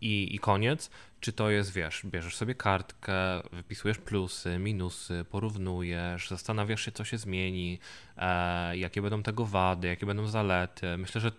i, 0.01 0.35
i 0.35 0.39
koniec, 0.39 0.89
czy 1.19 1.33
to 1.33 1.49
jest, 1.49 1.73
wiesz, 1.73 2.01
bierzesz 2.05 2.35
sobie 2.35 2.55
kartkę, 2.55 3.13
wypisujesz 3.51 3.97
plusy, 3.97 4.59
minusy, 4.59 5.25
porównujesz, 5.29 6.29
zastanawiasz 6.29 6.85
się, 6.85 6.91
co 6.91 7.03
się 7.03 7.17
zmieni, 7.17 7.79
e, 8.17 8.77
jakie 8.77 9.01
będą 9.01 9.23
tego 9.23 9.45
wady, 9.45 9.87
jakie 9.87 10.05
będą 10.05 10.27
zalety. 10.27 10.97
Myślę, 10.97 11.21
że 11.21 11.31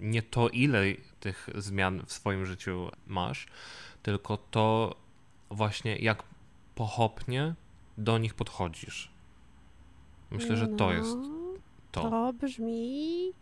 nie 0.00 0.22
to, 0.22 0.48
ile 0.48 0.84
tych 1.20 1.48
zmian 1.54 2.02
w 2.06 2.12
swoim 2.12 2.46
życiu 2.46 2.90
masz, 3.06 3.46
tylko 4.02 4.36
to 4.36 4.96
właśnie 5.50 5.96
jak 5.96 6.22
pochopnie 6.74 7.54
do 7.98 8.18
nich 8.18 8.34
podchodzisz. 8.34 9.10
Myślę, 10.30 10.56
że 10.56 10.68
to 10.68 10.86
No, 10.86 10.92
jest 10.92 11.16
to. 11.92 12.10
To 12.10 12.32
brzmi, 12.32 13.32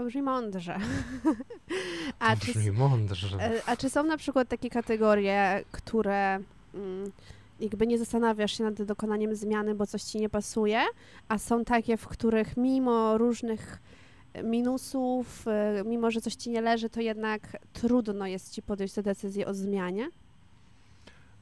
to 0.00 0.06
brzmi 0.06 0.22
mądrze. 0.22 0.78
A 2.18 2.36
to 2.36 2.46
czy, 2.46 2.52
brzmi 2.52 2.72
mądrze. 2.72 3.28
e, 3.40 3.62
a 3.66 3.76
czy 3.76 3.90
są 3.90 4.04
na 4.04 4.16
przykład 4.16 4.48
takie 4.48 4.70
kategorie, 4.70 5.64
które 5.72 6.40
mm, 6.74 7.12
jakby 7.60 7.86
nie 7.86 7.98
zastanawiasz 7.98 8.58
się 8.58 8.64
nad 8.64 8.82
dokonaniem 8.82 9.34
zmiany, 9.34 9.74
bo 9.74 9.86
coś 9.86 10.02
ci 10.02 10.20
nie 10.20 10.28
pasuje, 10.28 10.80
a 11.28 11.38
są 11.38 11.64
takie, 11.64 11.96
w 11.96 12.08
których 12.08 12.56
mimo 12.56 13.18
różnych 13.18 13.78
minusów, 14.44 15.48
e, 15.48 15.82
mimo 15.86 16.10
że 16.10 16.20
coś 16.20 16.34
ci 16.34 16.50
nie 16.50 16.60
leży, 16.60 16.90
to 16.90 17.00
jednak 17.00 17.56
trudno 17.72 18.26
jest 18.26 18.52
ci 18.54 18.62
podjąć 18.62 18.92
tę 18.92 19.02
decyzję 19.02 19.46
o 19.46 19.54
zmianie? 19.54 20.08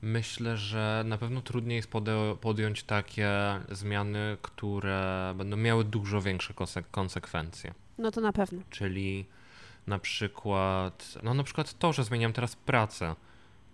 Myślę, 0.03 0.57
że 0.57 1.03
na 1.07 1.19
pewno 1.19 1.43
trudniej 1.43 1.77
jest 1.77 1.91
podjąć 2.41 2.83
takie 2.83 3.31
zmiany, 3.71 4.37
które 4.43 5.35
będą 5.37 5.57
miały 5.57 5.85
dużo 5.85 6.21
większe 6.21 6.55
konse- 6.55 6.83
konsekwencje. 6.91 7.75
No 7.99 8.11
to 8.11 8.21
na 8.21 8.33
pewno. 8.33 8.63
Czyli 8.71 9.25
na 9.87 9.99
przykład, 9.99 11.19
no 11.23 11.35
na 11.35 11.43
przykład 11.45 11.79
to, 11.79 11.93
że 11.93 12.05
zmieniam 12.05 12.33
teraz 12.33 12.57
pracę, 12.57 13.17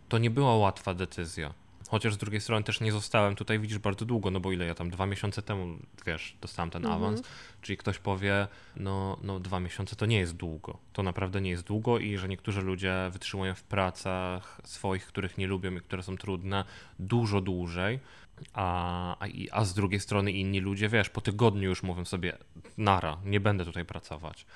to 0.09 0.19
nie 0.19 0.31
była 0.31 0.57
łatwa 0.57 0.95
decyzja. 0.95 1.55
Chociaż 1.89 2.15
z 2.15 2.17
drugiej 2.19 2.41
strony 2.41 2.65
też 2.65 2.81
nie 2.81 2.93
zostałem 2.93 3.35
tutaj, 3.37 3.59
widzisz, 3.59 3.79
bardzo 3.79 4.05
długo, 4.05 4.31
no 4.31 4.41
bo 4.41 4.53
ile 4.53 4.67
ja 4.67 4.75
tam 4.75 4.91
dwa 4.91 5.07
miesiące 5.07 5.43
temu, 5.43 5.79
wiesz, 6.07 6.37
dostałem 6.41 6.71
ten 6.71 6.85
Mhm. 6.85 7.03
awans. 7.03 7.23
Czyli 7.63 7.77
ktoś 7.77 7.99
powie, 7.99 8.49
no, 8.77 9.19
no 9.23 9.41
dwa 9.41 9.61
miesiące 9.61 9.97
to 9.97 10.07
nie 10.07 10.19
jest 10.19 10.37
długo. 10.37 10.79
To 10.93 11.03
naprawdę 11.03 11.41
nie 11.41 11.51
jest 11.51 11.63
długo 11.65 11.99
i 11.99 12.19
że 12.19 12.29
niektórzy 12.29 12.63
ludzie 12.63 12.95
wytrzymują 13.13 13.55
w 13.55 13.63
pracach 13.63 14.61
swoich, 14.65 15.07
których 15.07 15.39
nie 15.39 15.47
lubią 15.47 15.73
i 15.73 15.81
które 15.81 16.03
są 16.03 16.17
trudne, 16.17 16.65
dużo 16.99 17.41
dłużej. 17.41 18.01
A, 18.53 19.16
a, 19.25 19.27
a 19.53 19.64
z 19.64 19.75
drugiej 19.75 20.01
strony 20.01 20.33
inni 20.33 20.61
ludzie, 20.61 20.88
wiesz, 20.88 21.11
po 21.11 21.20
tygodniu 21.20 21.68
już 21.68 21.83
mówią 21.83 22.05
sobie, 22.05 22.38
nara, 22.79 23.18
nie 23.25 23.40
będę 23.40 23.64
tutaj 23.64 23.85
pracować. 23.85 24.47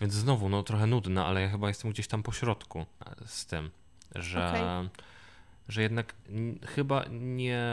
Więc 0.00 0.14
znowu, 0.14 0.48
no 0.48 0.62
trochę 0.62 0.86
nudne, 0.86 1.24
ale 1.24 1.42
ja 1.42 1.48
chyba 1.48 1.68
jestem 1.68 1.90
gdzieś 1.90 2.08
tam 2.08 2.22
po 2.22 2.32
środku 2.32 2.78
e, 2.80 3.14
z 3.26 3.46
tym, 3.46 3.70
że, 4.14 4.48
Okej. 4.48 4.62
że 5.68 5.82
jednak 5.82 6.14
chyba 6.66 7.04
nie, 7.10 7.64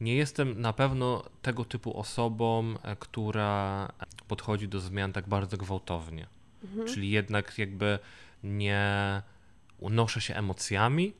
nie 0.00 0.14
jestem 0.14 0.60
na 0.60 0.72
pewno 0.72 1.24
tego 1.42 1.64
typu 1.64 1.98
osobą, 1.98 2.74
e, 2.82 2.96
która 2.96 3.88
podchodzi 4.28 4.68
do 4.68 4.80
zmian 4.80 5.12
tak 5.12 5.28
bardzo 5.28 5.56
gwałtownie. 5.56 6.26
Mhm. 6.64 6.88
Czyli 6.88 7.10
jednak 7.10 7.58
jakby 7.58 7.98
nie 8.44 9.22
unoszę 9.78 10.20
się 10.20 10.34
emocjami, 10.34 11.12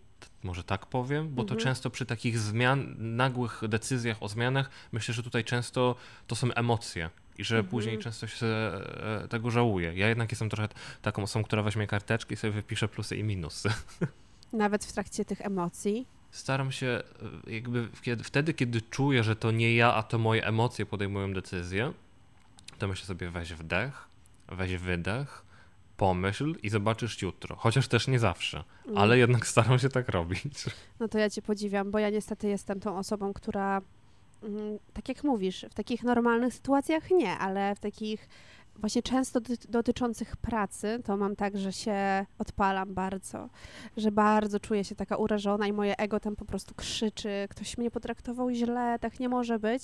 może 0.42 0.64
tak 0.64 0.86
powiem, 0.86 1.34
bo 1.34 1.44
to 1.44 1.54
Mhm. 1.54 1.60
często 1.60 1.90
przy 1.90 2.06
takich 2.06 2.38
zmian, 2.38 2.94
nagłych 2.98 3.62
decyzjach 3.68 4.22
o 4.22 4.28
zmianach, 4.28 4.70
myślę, 4.92 5.14
że 5.14 5.22
tutaj 5.22 5.44
często 5.44 5.96
to 6.26 6.36
są 6.36 6.52
emocje 6.54 7.10
i 7.38 7.44
że 7.44 7.56
Mhm. 7.56 7.70
później 7.70 7.98
często 7.98 8.26
się 8.26 8.46
e, 8.46 9.26
tego 9.28 9.50
żałuje. 9.50 9.94
Ja 9.94 10.08
jednak 10.08 10.32
jestem 10.32 10.48
trochę 10.50 10.68
taką 11.02 11.22
osobą, 11.22 11.44
która 11.44 11.62
weźmie 11.62 11.86
karteczki 11.86 12.34
i 12.34 12.36
sobie 12.36 12.52
wypisze 12.52 12.88
plusy 12.88 13.16
i 13.16 13.24
minusy. 13.24 13.68
Nawet 14.52 14.84
w 14.84 14.92
trakcie 14.92 15.24
tych 15.24 15.40
emocji. 15.40 16.06
Staram 16.30 16.72
się 16.72 17.02
e, 17.46 17.52
jakby 17.52 17.88
kiedy, 18.02 18.24
wtedy, 18.24 18.54
kiedy 18.54 18.80
czuję, 18.82 19.24
że 19.24 19.36
to 19.36 19.50
nie 19.50 19.74
ja, 19.74 19.94
a 19.94 20.02
to 20.02 20.18
moje 20.18 20.46
emocje 20.46 20.86
podejmują 20.86 21.32
decyzję, 21.32 21.92
to 22.78 22.88
myślę 22.88 23.06
sobie 23.06 23.30
weź 23.30 23.52
wdech, 23.54 24.08
weź 24.48 24.76
wydech, 24.76 25.43
pomyśl 25.96 26.54
i 26.62 26.70
zobaczysz 26.70 27.22
jutro. 27.22 27.56
Chociaż 27.56 27.88
też 27.88 28.08
nie 28.08 28.18
zawsze, 28.18 28.64
Mm. 28.86 28.98
ale 28.98 29.18
jednak 29.18 29.46
staram 29.46 29.78
się 29.78 29.88
tak 29.88 30.08
robić. 30.08 30.42
No 31.00 31.08
to 31.08 31.18
ja 31.18 31.30
cię 31.30 31.42
podziwiam, 31.42 31.90
bo 31.90 31.98
ja 31.98 32.10
niestety 32.10 32.48
jestem 32.48 32.80
tą 32.80 32.98
osobą, 32.98 33.32
która, 33.32 33.80
mm, 34.42 34.78
tak 34.92 35.08
jak 35.08 35.24
mówisz, 35.24 35.66
w 35.70 35.74
takich 35.74 36.02
normalnych 36.02 36.54
sytuacjach 36.54 37.10
nie, 37.10 37.38
ale 37.38 37.74
w 37.74 37.80
takich 37.80 38.28
właśnie 38.76 39.02
często 39.02 39.40
doty- 39.40 39.68
dotyczących 39.68 40.36
pracy, 40.36 41.00
to 41.04 41.16
mam 41.16 41.36
tak, 41.36 41.58
że 41.58 41.72
się 41.72 42.26
odpalam 42.38 42.94
bardzo, 42.94 43.48
że 43.96 44.10
bardzo 44.12 44.60
czuję 44.60 44.84
się 44.84 44.94
taka 44.94 45.16
urażona 45.16 45.66
i 45.66 45.72
moje 45.72 45.96
ego 45.96 46.20
tam 46.20 46.36
po 46.36 46.44
prostu 46.44 46.74
krzyczy, 46.74 47.46
ktoś 47.50 47.78
mnie 47.78 47.90
potraktował 47.90 48.50
źle, 48.50 48.98
tak 49.00 49.20
nie 49.20 49.28
może 49.28 49.58
być. 49.58 49.82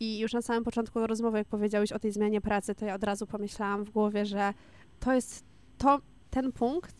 I 0.00 0.18
już 0.18 0.32
na 0.32 0.42
samym 0.42 0.64
początku 0.64 1.06
rozmowy, 1.06 1.38
jak 1.38 1.46
powiedziałeś 1.48 1.92
o 1.92 1.98
tej 1.98 2.12
zmianie 2.12 2.40
pracy, 2.40 2.74
to 2.74 2.84
ja 2.86 2.94
od 2.94 3.04
razu 3.04 3.26
pomyślałam 3.26 3.84
w 3.84 3.90
głowie, 3.90 4.26
że 4.26 4.54
to 5.00 5.12
jest 5.12 5.44
to, 5.78 6.00
ten 6.30 6.52
punkt, 6.52 6.94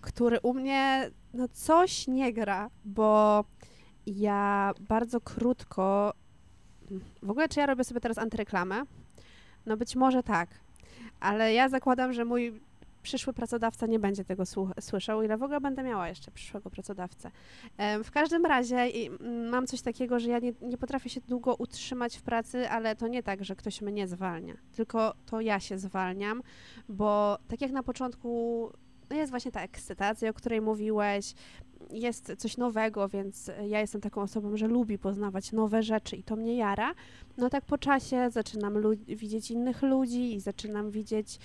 który 0.00 0.40
u 0.40 0.54
mnie 0.54 1.10
no 1.34 1.48
coś 1.48 2.06
nie 2.06 2.32
gra, 2.32 2.70
bo 2.84 3.44
ja 4.06 4.72
bardzo 4.88 5.20
krótko. 5.20 6.12
W 7.22 7.30
ogóle, 7.30 7.48
czy 7.48 7.60
ja 7.60 7.66
robię 7.66 7.84
sobie 7.84 8.00
teraz 8.00 8.18
antyreklamę? 8.18 8.82
No 9.66 9.76
być 9.76 9.96
może 9.96 10.22
tak, 10.22 10.48
ale 11.20 11.52
ja 11.54 11.68
zakładam, 11.68 12.12
że 12.12 12.24
mój 12.24 12.60
przyszły 13.06 13.32
pracodawca 13.32 13.86
nie 13.86 13.98
będzie 13.98 14.24
tego 14.24 14.44
słyszał, 14.80 15.22
ile 15.22 15.36
w 15.36 15.42
ogóle 15.42 15.60
będę 15.60 15.82
miała 15.82 16.08
jeszcze 16.08 16.30
przyszłego 16.30 16.70
pracodawcę. 16.70 17.30
W 18.04 18.10
każdym 18.10 18.46
razie 18.46 18.76
mm, 18.76 19.48
mam 19.48 19.66
coś 19.66 19.82
takiego, 19.82 20.20
że 20.20 20.30
ja 20.30 20.38
nie, 20.38 20.52
nie 20.62 20.78
potrafię 20.78 21.10
się 21.10 21.20
długo 21.20 21.54
utrzymać 21.54 22.16
w 22.16 22.22
pracy, 22.22 22.70
ale 22.70 22.96
to 22.96 23.08
nie 23.08 23.22
tak, 23.22 23.44
że 23.44 23.56
ktoś 23.56 23.82
mnie 23.82 24.08
zwalnia, 24.08 24.54
tylko 24.72 25.14
to 25.26 25.40
ja 25.40 25.60
się 25.60 25.78
zwalniam, 25.78 26.42
bo 26.88 27.38
tak 27.48 27.60
jak 27.60 27.70
na 27.70 27.82
początku 27.82 28.70
no 29.10 29.16
jest 29.16 29.30
właśnie 29.30 29.52
ta 29.52 29.62
ekscytacja, 29.62 30.30
o 30.30 30.34
której 30.34 30.60
mówiłeś, 30.60 31.34
jest 31.90 32.32
coś 32.38 32.56
nowego, 32.56 33.08
więc 33.08 33.50
ja 33.68 33.80
jestem 33.80 34.00
taką 34.00 34.22
osobą, 34.22 34.56
że 34.56 34.66
lubi 34.66 34.98
poznawać 34.98 35.52
nowe 35.52 35.82
rzeczy 35.82 36.16
i 36.16 36.22
to 36.22 36.36
mnie 36.36 36.56
jara. 36.56 36.94
No 37.36 37.50
tak 37.50 37.64
po 37.64 37.78
czasie 37.78 38.30
zaczynam 38.30 38.74
widzieć 39.06 39.50
innych 39.50 39.82
ludzi 39.82 40.34
i 40.34 40.40
zaczynam 40.40 40.90
widzieć, 40.90 41.38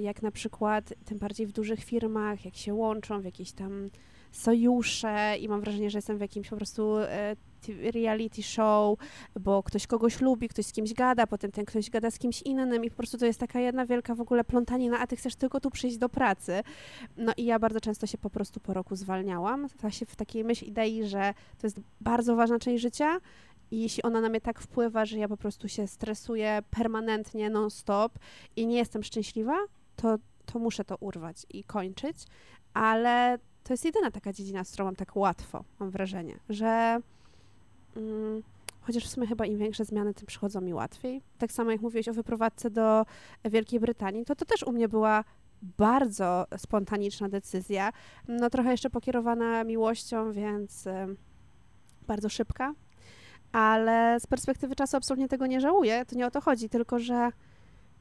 jak 0.00 0.22
na 0.22 0.30
przykład, 0.30 0.94
tym 1.04 1.18
bardziej 1.18 1.46
w 1.46 1.52
dużych 1.52 1.84
firmach, 1.84 2.44
jak 2.44 2.56
się 2.56 2.74
łączą 2.74 3.20
w 3.20 3.24
jakieś 3.24 3.52
tam 3.52 3.90
sojusze 4.32 5.36
i 5.40 5.48
mam 5.48 5.60
wrażenie, 5.60 5.90
że 5.90 5.98
jestem 5.98 6.18
w 6.18 6.20
jakimś 6.20 6.48
po 6.48 6.56
prostu 6.56 6.96
e, 6.98 7.36
reality 7.68 8.42
show, 8.42 8.98
bo 9.40 9.62
ktoś 9.62 9.86
kogoś 9.86 10.20
lubi, 10.20 10.48
ktoś 10.48 10.66
z 10.66 10.72
kimś 10.72 10.94
gada, 10.94 11.26
potem 11.26 11.52
ten 11.52 11.64
ktoś 11.64 11.90
gada 11.90 12.10
z 12.10 12.18
kimś 12.18 12.42
innym 12.42 12.84
i 12.84 12.90
po 12.90 12.96
prostu 12.96 13.18
to 13.18 13.26
jest 13.26 13.40
taka 13.40 13.60
jedna 13.60 13.86
wielka 13.86 14.14
w 14.14 14.20
ogóle 14.20 14.44
plątanina, 14.44 14.98
a 14.98 15.06
ty 15.06 15.16
chcesz 15.16 15.36
tylko 15.36 15.60
tu 15.60 15.70
przyjść 15.70 15.96
do 15.96 16.08
pracy. 16.08 16.62
No 17.16 17.32
i 17.36 17.44
ja 17.44 17.58
bardzo 17.58 17.80
często 17.80 18.06
się 18.06 18.18
po 18.18 18.30
prostu 18.30 18.60
po 18.60 18.74
roku 18.74 18.96
zwalniałam, 18.96 19.68
właśnie 19.80 20.06
w 20.06 20.16
takiej 20.16 20.44
myśl 20.44 20.64
idei, 20.64 21.04
że 21.04 21.34
to 21.58 21.66
jest 21.66 21.80
bardzo 22.00 22.36
ważna 22.36 22.58
część 22.58 22.82
życia 22.82 23.20
i 23.74 23.80
jeśli 23.80 24.02
ona 24.02 24.20
na 24.20 24.28
mnie 24.28 24.40
tak 24.40 24.60
wpływa, 24.60 25.04
że 25.04 25.18
ja 25.18 25.28
po 25.28 25.36
prostu 25.36 25.68
się 25.68 25.86
stresuję 25.86 26.62
permanentnie, 26.70 27.50
non-stop 27.50 28.18
i 28.56 28.66
nie 28.66 28.76
jestem 28.76 29.02
szczęśliwa, 29.02 29.56
to, 29.96 30.18
to 30.46 30.58
muszę 30.58 30.84
to 30.84 30.96
urwać 30.96 31.46
i 31.50 31.64
kończyć, 31.64 32.16
ale 32.74 33.38
to 33.64 33.72
jest 33.72 33.84
jedyna 33.84 34.10
taka 34.10 34.32
dziedzina, 34.32 34.64
z 34.64 34.70
którą 34.70 34.84
mam 34.84 34.96
tak 34.96 35.16
łatwo, 35.16 35.64
mam 35.80 35.90
wrażenie, 35.90 36.38
że 36.48 37.00
mm, 37.96 38.42
chociaż 38.80 39.04
w 39.04 39.10
sumie 39.10 39.26
chyba 39.26 39.46
im 39.46 39.58
większe 39.58 39.84
zmiany, 39.84 40.14
tym 40.14 40.26
przychodzą 40.26 40.60
mi 40.60 40.74
łatwiej. 40.74 41.22
Tak 41.38 41.52
samo 41.52 41.70
jak 41.70 41.80
mówiłeś 41.80 42.08
o 42.08 42.12
wyprowadzce 42.12 42.70
do 42.70 43.06
Wielkiej 43.44 43.80
Brytanii, 43.80 44.24
to 44.24 44.36
to 44.36 44.44
też 44.44 44.62
u 44.62 44.72
mnie 44.72 44.88
była 44.88 45.24
bardzo 45.62 46.46
spontaniczna 46.56 47.28
decyzja, 47.28 47.92
no 48.28 48.50
trochę 48.50 48.70
jeszcze 48.70 48.90
pokierowana 48.90 49.64
miłością, 49.64 50.32
więc 50.32 50.86
em, 50.86 51.16
bardzo 52.06 52.28
szybka, 52.28 52.74
ale 53.54 54.20
z 54.20 54.26
perspektywy 54.26 54.76
czasu 54.76 54.96
absolutnie 54.96 55.28
tego 55.28 55.46
nie 55.46 55.60
żałuję, 55.60 56.04
to 56.06 56.16
nie 56.16 56.26
o 56.26 56.30
to 56.30 56.40
chodzi, 56.40 56.68
tylko 56.68 56.98
że 56.98 57.30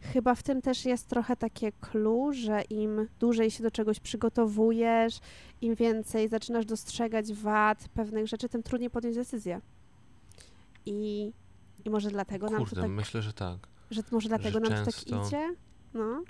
chyba 0.01 0.35
w 0.35 0.43
tym 0.43 0.61
też 0.61 0.85
jest 0.85 1.09
trochę 1.09 1.35
takie 1.35 1.71
clue, 1.71 2.33
że 2.33 2.61
im 2.61 3.07
dłużej 3.19 3.51
się 3.51 3.63
do 3.63 3.71
czegoś 3.71 3.99
przygotowujesz, 3.99 5.19
im 5.61 5.75
więcej 5.75 6.29
zaczynasz 6.29 6.65
dostrzegać 6.65 7.33
wad 7.33 7.89
pewnych 7.93 8.27
rzeczy, 8.27 8.49
tym 8.49 8.63
trudniej 8.63 8.89
podjąć 8.89 9.15
decyzję. 9.15 9.61
I, 10.85 11.31
i 11.85 11.89
może 11.89 12.09
dlatego 12.09 12.45
nam 12.45 12.59
to 12.59 12.65
Kurde, 12.65 12.81
tak, 12.81 12.91
myślę, 12.91 13.21
że 13.21 13.33
tak. 13.33 13.57
że 13.91 14.01
może 14.11 14.29
dlatego 14.29 14.59
nam 14.59 14.69
to 14.69 14.85
tak 14.85 14.95
często- 14.95 15.27
idzie? 15.27 15.55
No. 15.93 16.23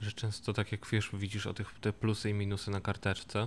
Że 0.00 0.12
często 0.12 0.52
tak 0.52 0.72
jak 0.72 0.86
wiesz, 0.86 1.10
widzisz 1.14 1.46
o 1.46 1.54
tych 1.54 1.80
te 1.80 1.92
plusy 1.92 2.30
i 2.30 2.34
minusy 2.34 2.70
na 2.70 2.80
karteczce, 2.80 3.46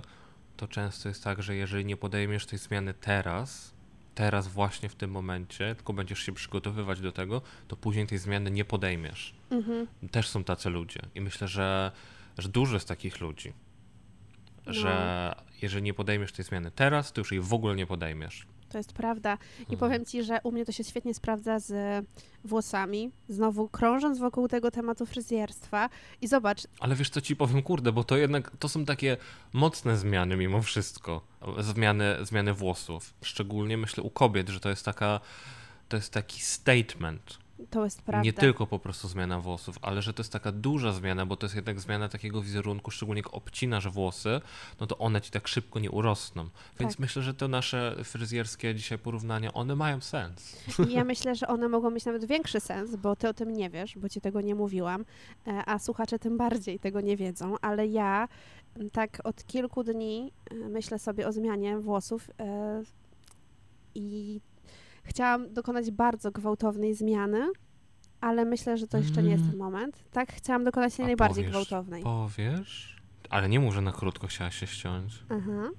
to 0.56 0.68
często 0.68 1.08
jest 1.08 1.24
tak, 1.24 1.42
że 1.42 1.56
jeżeli 1.56 1.84
nie 1.84 1.96
podejmiesz 1.96 2.46
tej 2.46 2.58
zmiany 2.58 2.94
teraz, 2.94 3.75
teraz 4.16 4.48
właśnie 4.48 4.88
w 4.88 4.94
tym 4.94 5.10
momencie, 5.10 5.74
tylko 5.74 5.92
będziesz 5.92 6.18
się 6.18 6.32
przygotowywać 6.32 7.00
do 7.00 7.12
tego, 7.12 7.42
to 7.68 7.76
później 7.76 8.06
tej 8.06 8.18
zmiany 8.18 8.50
nie 8.50 8.64
podejmiesz. 8.64 9.34
Mhm. 9.50 9.86
Też 10.10 10.28
są 10.28 10.44
tacy 10.44 10.70
ludzie 10.70 11.00
i 11.14 11.20
myślę, 11.20 11.48
że, 11.48 11.92
że 12.38 12.48
dużo 12.48 12.74
jest 12.74 12.88
takich 12.88 13.20
ludzi, 13.20 13.52
że 14.66 15.34
jeżeli 15.62 15.82
nie 15.82 15.94
podejmiesz 15.94 16.32
tej 16.32 16.44
zmiany 16.44 16.70
teraz, 16.70 17.12
to 17.12 17.20
już 17.20 17.32
jej 17.32 17.40
w 17.40 17.52
ogóle 17.52 17.76
nie 17.76 17.86
podejmiesz. 17.86 18.46
To 18.68 18.78
jest 18.78 18.92
prawda. 18.92 19.38
I 19.58 19.60
Mhm. 19.60 19.78
powiem 19.78 20.04
ci, 20.04 20.22
że 20.22 20.38
u 20.44 20.52
mnie 20.52 20.64
to 20.64 20.72
się 20.72 20.84
świetnie 20.84 21.14
sprawdza 21.14 21.58
z 21.58 21.72
włosami. 22.44 23.10
Znowu 23.28 23.68
krążąc 23.68 24.18
wokół 24.18 24.48
tego 24.48 24.70
tematu 24.70 25.06
fryzjerstwa. 25.06 25.88
I 26.20 26.28
zobacz, 26.28 26.60
Ale 26.80 26.94
wiesz 26.94 27.10
co 27.10 27.20
ci 27.20 27.36
powiem, 27.36 27.62
kurde, 27.62 27.92
bo 27.92 28.04
to 28.04 28.16
jednak 28.16 28.52
to 28.58 28.68
są 28.68 28.84
takie 28.84 29.16
mocne 29.52 29.96
zmiany 29.96 30.36
mimo 30.36 30.62
wszystko. 30.62 31.20
Zmiany, 31.58 32.16
zmiany 32.22 32.52
włosów. 32.54 33.14
Szczególnie 33.22 33.76
myślę 33.76 34.02
u 34.02 34.10
kobiet, 34.10 34.48
że 34.48 34.60
to 34.60 34.68
jest 34.70 34.84
taka, 34.84 35.20
to 35.88 35.96
jest 35.96 36.12
taki 36.12 36.40
statement. 36.42 37.38
To 37.70 37.84
jest 37.84 38.02
prawda. 38.02 38.24
Nie 38.24 38.32
tylko 38.32 38.66
po 38.66 38.78
prostu 38.78 39.08
zmiana 39.08 39.40
włosów, 39.40 39.78
ale 39.82 40.02
że 40.02 40.14
to 40.14 40.22
jest 40.22 40.32
taka 40.32 40.52
duża 40.52 40.92
zmiana, 40.92 41.26
bo 41.26 41.36
to 41.36 41.46
jest 41.46 41.56
jednak 41.56 41.80
zmiana 41.80 42.08
takiego 42.08 42.42
wizerunku, 42.42 42.90
szczególnie 42.90 43.18
jak 43.18 43.34
obcinasz 43.34 43.88
włosy, 43.88 44.40
no 44.80 44.86
to 44.86 44.98
one 44.98 45.20
ci 45.20 45.30
tak 45.30 45.48
szybko 45.48 45.78
nie 45.78 45.90
urosną. 45.90 46.48
Więc 46.80 46.92
Tak. 46.92 46.98
myślę, 47.00 47.22
że 47.22 47.34
te 47.34 47.48
nasze 47.48 47.96
fryzjerskie 48.04 48.74
dzisiaj 48.74 48.98
porównania, 48.98 49.52
one 49.52 49.76
mają 49.76 50.00
sens. 50.00 50.56
I 50.88 50.92
ja 50.98 51.04
myślę, 51.04 51.34
że 51.34 51.46
one 51.46 51.68
mogą 51.68 51.90
mieć 51.90 52.04
nawet 52.04 52.24
większy 52.24 52.60
sens, 52.60 52.96
bo 52.96 53.16
ty 53.16 53.28
o 53.28 53.34
tym 53.34 53.52
nie 53.52 53.70
wiesz, 53.70 53.98
bo 53.98 54.08
ci 54.08 54.20
tego 54.20 54.40
nie 54.40 54.54
mówiłam, 54.54 55.04
e, 55.46 55.62
a 55.66 55.78
słuchacze 55.78 56.18
tym 56.18 56.36
bardziej 56.38 56.78
tego 56.78 57.00
nie 57.00 57.16
wiedzą, 57.16 57.54
ale 57.60 57.86
ja 57.86 58.28
m, 58.76 58.90
tak 58.90 59.18
od 59.24 59.44
kilku 59.44 59.84
dni 59.84 60.32
e, 60.50 60.54
myślę 60.54 60.98
sobie 60.98 61.28
o 61.28 61.32
zmianie 61.32 61.78
włosów 61.78 62.30
e, 62.40 62.82
i 63.94 64.40
chciałam 65.06 65.54
dokonać 65.54 65.90
bardzo 65.90 66.30
gwałtownej 66.30 66.94
zmiany, 66.94 67.46
ale 68.20 68.44
myślę, 68.44 68.76
że 68.76 68.86
to 68.86 68.98
jeszcze 68.98 69.22
nie 69.22 69.30
jest 69.30 69.44
ten 69.50 69.56
moment. 69.56 70.04
Tak, 70.10 70.32
chciałam 70.32 70.64
dokonać 70.64 70.96
tej 70.96 71.04
A 71.04 71.06
najbardziej 71.06 71.44
powiesz, 71.44 71.50
gwałtownej. 71.50 72.02
Powiesz? 72.02 72.96
Ale 73.30 73.48
nie 73.48 73.60
mów, 73.60 73.74
że 73.74 73.80
na 73.80 73.92
krótko 73.92 74.26
chciałaś 74.26 74.56
się 74.56 74.66
ściąć. 74.66 75.24
Aha. 75.28 75.70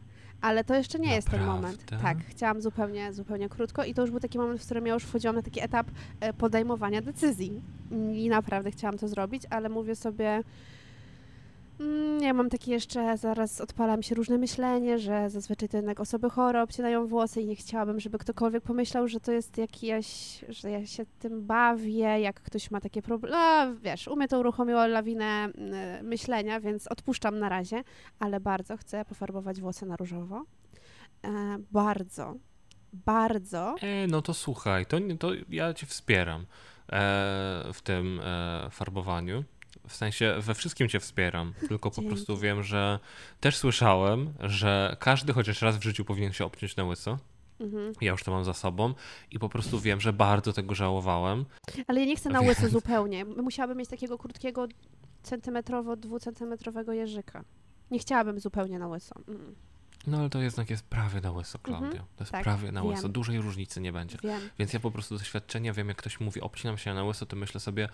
Ale 0.42 0.64
to 0.64 0.76
jeszcze 0.76 1.00
nie 1.00 1.16
jest 1.16 1.30
ten 1.30 1.46
moment. 1.46 1.92
Naprawdę? 1.92 2.04
Tak, 2.04 2.18
chciałam 2.30 2.62
zupełnie, 2.62 3.14
zupełnie 3.14 3.50
krótko 3.50 3.84
i 3.84 3.94
to 3.94 4.02
już 4.02 4.12
był 4.12 4.20
taki 4.20 4.38
moment, 4.38 4.62
w 4.62 4.66
którym 4.66 4.88
ja 4.88 4.94
już 4.94 5.04
wchodziłam 5.04 5.36
na 5.36 5.42
taki 5.42 5.60
etap 5.64 5.88
e, 6.20 6.34
podejmowania 6.34 7.02
decyzji. 7.02 7.62
I 8.14 8.30
naprawdę 8.30 8.72
chciałam 8.72 8.98
to 8.98 9.08
zrobić, 9.08 9.44
ale 9.50 9.70
mówię 9.70 9.96
sobie, 9.96 10.30
mm, 10.30 10.44
ja 12.22 12.34
mam 12.34 12.50
takie 12.50 12.72
jeszcze, 12.72 13.18
zaraz 13.18 13.62
odpala 13.62 13.98
mi 13.98 14.04
się 14.04 14.16
różne 14.16 14.38
myślenie, 14.38 15.00
że 15.00 15.30
zazwyczaj 15.30 15.70
to 15.70 15.78
jednak 15.78 16.00
osoby 16.00 16.30
chore 16.30 16.64
obcinają 16.64 17.08
włosy 17.08 17.42
i 17.42 17.46
nie 17.46 17.56
chciałabym, 17.56 18.00
żeby 18.00 18.18
ktokolwiek 18.18 18.64
pomyślał, 18.64 19.08
że 19.08 19.20
to 19.20 19.32
jest 19.32 19.58
jakieś, 19.58 20.40
że 20.50 20.72
ja 20.72 20.86
się 20.86 21.06
tym 21.20 21.46
bawię, 21.46 22.20
jak 22.20 22.42
ktoś 22.42 22.72
ma 22.72 22.82
takie 22.82 23.02
problemy. 23.02 23.36
No, 23.36 23.76
wiesz, 23.82 24.08
u 24.08 24.16
mnie 24.16 24.28
to 24.28 24.40
uruchomiło 24.40 24.88
lawinę 24.88 25.26
mm, 25.26 26.06
myślenia, 26.06 26.60
więc 26.60 26.88
odpuszczam 26.88 27.40
na 27.40 27.50
razie 27.50 27.84
ale 28.20 28.40
bardzo 28.40 28.78
chcę 28.78 29.06
pofarbować 29.06 29.62
włosy 29.62 29.86
na 29.86 29.96
różowo. 29.96 30.44
E, 31.26 31.58
bardzo, 31.72 32.36
bardzo. 32.94 33.76
E, 33.82 34.08
no 34.08 34.22
to 34.22 34.34
słuchaj, 34.34 34.86
to, 34.86 34.98
to 35.20 35.32
ja 35.50 35.74
cię 35.74 35.86
wspieram 35.86 36.42
e, 36.42 36.46
w 37.74 37.82
tym 37.84 38.20
e, 38.24 38.68
farbowaniu. 38.72 39.44
W 39.88 39.96
sensie 39.96 40.36
we 40.40 40.54
wszystkim 40.54 40.90
cię 40.90 41.00
wspieram, 41.00 41.54
tylko 41.68 41.90
po 41.92 41.96
Dzięki. 41.96 42.10
prostu 42.10 42.38
wiem, 42.38 42.64
że 42.64 43.00
też 43.40 43.58
słyszałem, 43.58 44.34
że 44.40 44.98
każdy 45.00 45.34
chociaż 45.34 45.62
raz 45.62 45.78
w 45.78 45.84
życiu 45.84 46.06
powinien 46.06 46.34
się 46.34 46.46
obciąć 46.46 46.76
na 46.76 46.84
łyso. 46.84 47.18
Mhm. 47.60 47.94
Ja 48.02 48.12
już 48.12 48.24
to 48.24 48.32
mam 48.32 48.44
za 48.44 48.54
sobą 48.54 48.94
i 49.32 49.40
po 49.40 49.50
prostu 49.50 49.80
wiem, 49.80 50.02
że 50.02 50.14
bardzo 50.14 50.54
tego 50.54 50.76
żałowałem. 50.76 51.46
Ale 51.88 52.00
ja 52.00 52.06
nie 52.06 52.16
chcę 52.16 52.30
na 52.30 52.42
Więc- 52.42 52.60
łyso 52.60 52.70
zupełnie. 52.72 53.26
Musiałabym 53.26 53.78
mieć 53.78 53.90
takiego 53.90 54.18
krótkiego, 54.18 54.68
centymetrowo, 55.24 55.96
dwucentymetrowego 55.96 56.94
jeżyka. 56.94 57.44
Nie 57.92 58.00
chciałabym 58.00 58.40
zupełnie 58.40 58.80
na 58.80 58.88
łyso. 58.88 59.16
Mm, 59.28 59.56
No 60.08 60.18
ale 60.20 60.30
to 60.30 60.42
jednak 60.42 60.70
jest 60.70 60.84
prawie 60.86 61.22
na 61.22 61.32
łyso, 61.32 61.60
Mhm, 61.66 61.80
Klaudia. 61.80 62.00
To 62.16 62.24
jest 62.24 62.32
tak, 62.32 62.44
prawie 62.44 62.72
na 62.72 62.82
wiem. 62.82 62.90
łyso. 62.90 63.10
Dużej 63.10 63.42
różnicy 63.42 63.82
nie 63.82 63.92
będzie. 63.94 64.18
wiem. 64.24 64.42
Więc 64.60 64.74
ja 64.74 64.80
po 64.80 64.92
prostu 64.92 65.18
doświadczenia 65.18 65.74
wiem, 65.74 65.88
jak 65.88 65.98
ktoś 65.98 66.20
mówi, 66.20 66.42
obcinam 66.42 66.78
się 66.78 66.94
na 66.94 67.04
łyso, 67.04 67.26
to 67.26 67.36
myślę 67.36 67.60
sobie, 67.60 67.90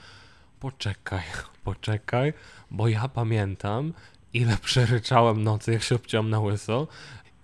poczekaj, 0.64 1.24
poczekaj, 1.68 2.34
bo 2.72 2.88
ja 2.88 3.08
pamiętam, 3.08 3.94
ile 4.34 4.58
przeryczałem 4.58 5.44
nocy, 5.44 5.72
jak 5.72 5.84
się 5.84 5.96
obciąłem 5.96 6.30
na 6.30 6.40
łyso 6.40 6.88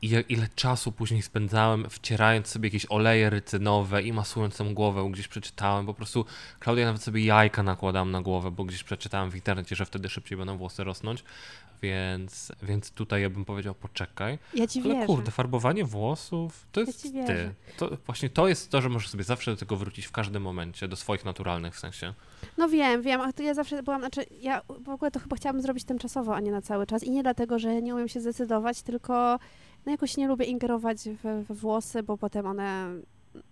i 0.02 0.24
ile 0.30 0.48
czasu 0.56 0.92
później 0.92 1.22
spędzałem 1.22 1.90
wcierając 1.90 2.48
sobie 2.48 2.68
jakieś 2.68 2.86
oleje 2.90 3.30
rycynowe 3.30 4.04
i 4.04 4.14
masując 4.14 4.58
tą 4.58 4.74
głowę, 4.74 5.10
gdzieś 5.12 5.28
przeczytałem, 5.28 5.86
po 5.86 5.94
prostu, 5.94 6.26
Klaudia, 6.60 6.86
nawet 6.86 7.04
sobie 7.04 7.26
jajka 7.26 7.64
nakładam 7.64 8.12
na 8.12 8.22
głowę, 8.22 8.52
bo 8.52 8.66
gdzieś 8.66 8.84
przeczytałem 8.84 9.32
w 9.32 9.36
internecie, 9.36 9.76
że 9.76 9.86
wtedy 9.86 10.10
szybciej 10.10 10.38
będą 10.38 10.58
włosy 10.58 10.84
rosnąć, 10.84 11.24
więc, 11.82 12.52
więc 12.63 12.92
tutaj 12.92 13.22
ja 13.22 13.30
bym 13.30 13.46
powiedział, 13.46 13.76
poczekaj, 13.76 14.39
Ja 14.54 14.68
ci 14.68 14.82
ale 14.82 14.94
wierzę. 14.94 15.06
kurde, 15.06 15.32
farbowanie 15.32 15.86
włosów 15.86 16.68
to 16.72 16.82
jest 16.82 17.02
ci 17.04 17.12
wierzę. 17.12 17.28
ty. 17.28 17.76
To, 17.78 17.98
właśnie 18.06 18.30
to 18.30 18.48
jest 18.48 18.70
to, 18.72 18.82
że 18.82 18.89
możesz 18.89 19.10
sobie 19.10 19.24
zawsze 19.24 19.52
do 19.52 19.58
tego 19.58 19.76
wrócić 19.76 20.06
w 20.06 20.12
każdym 20.12 20.44
momencie, 20.44 20.88
do 20.88 20.96
swoich 20.96 21.26
naturalnych 21.26 21.76
w 21.76 21.80
sensie. 21.80 22.13
No 22.58 22.70
wiem, 22.70 23.02
wiem, 23.02 23.22
a 23.22 23.34
to 23.34 23.44
ja 23.44 23.54
zawsze 23.54 23.84
byłam, 23.84 24.02
znaczy 24.02 24.26
ja 24.42 24.62
w 24.86 24.89
ogóle 24.89 25.12
to 25.12 25.20
chyba 25.20 25.36
chciałabym 25.36 25.62
zrobić 25.62 25.84
tymczasowo, 25.84 26.36
a 26.36 26.39
nie 26.39 26.52
na 26.52 26.62
cały 26.62 26.86
czas. 26.88 27.04
I 27.04 27.12
nie 27.12 27.24
dlatego, 27.24 27.60
że 27.60 27.82
nie 27.82 27.96
umiem 27.96 28.08
się 28.10 28.22
zdecydować, 28.22 28.82
tylko 28.82 29.39
no 29.86 29.92
jakoś 29.92 30.18
nie 30.18 30.28
lubię 30.28 30.46
ingerować 30.46 30.98
we, 31.24 31.44
we 31.44 31.54
włosy, 31.54 32.04
bo 32.04 32.18
potem 32.18 32.46
one, 32.46 32.89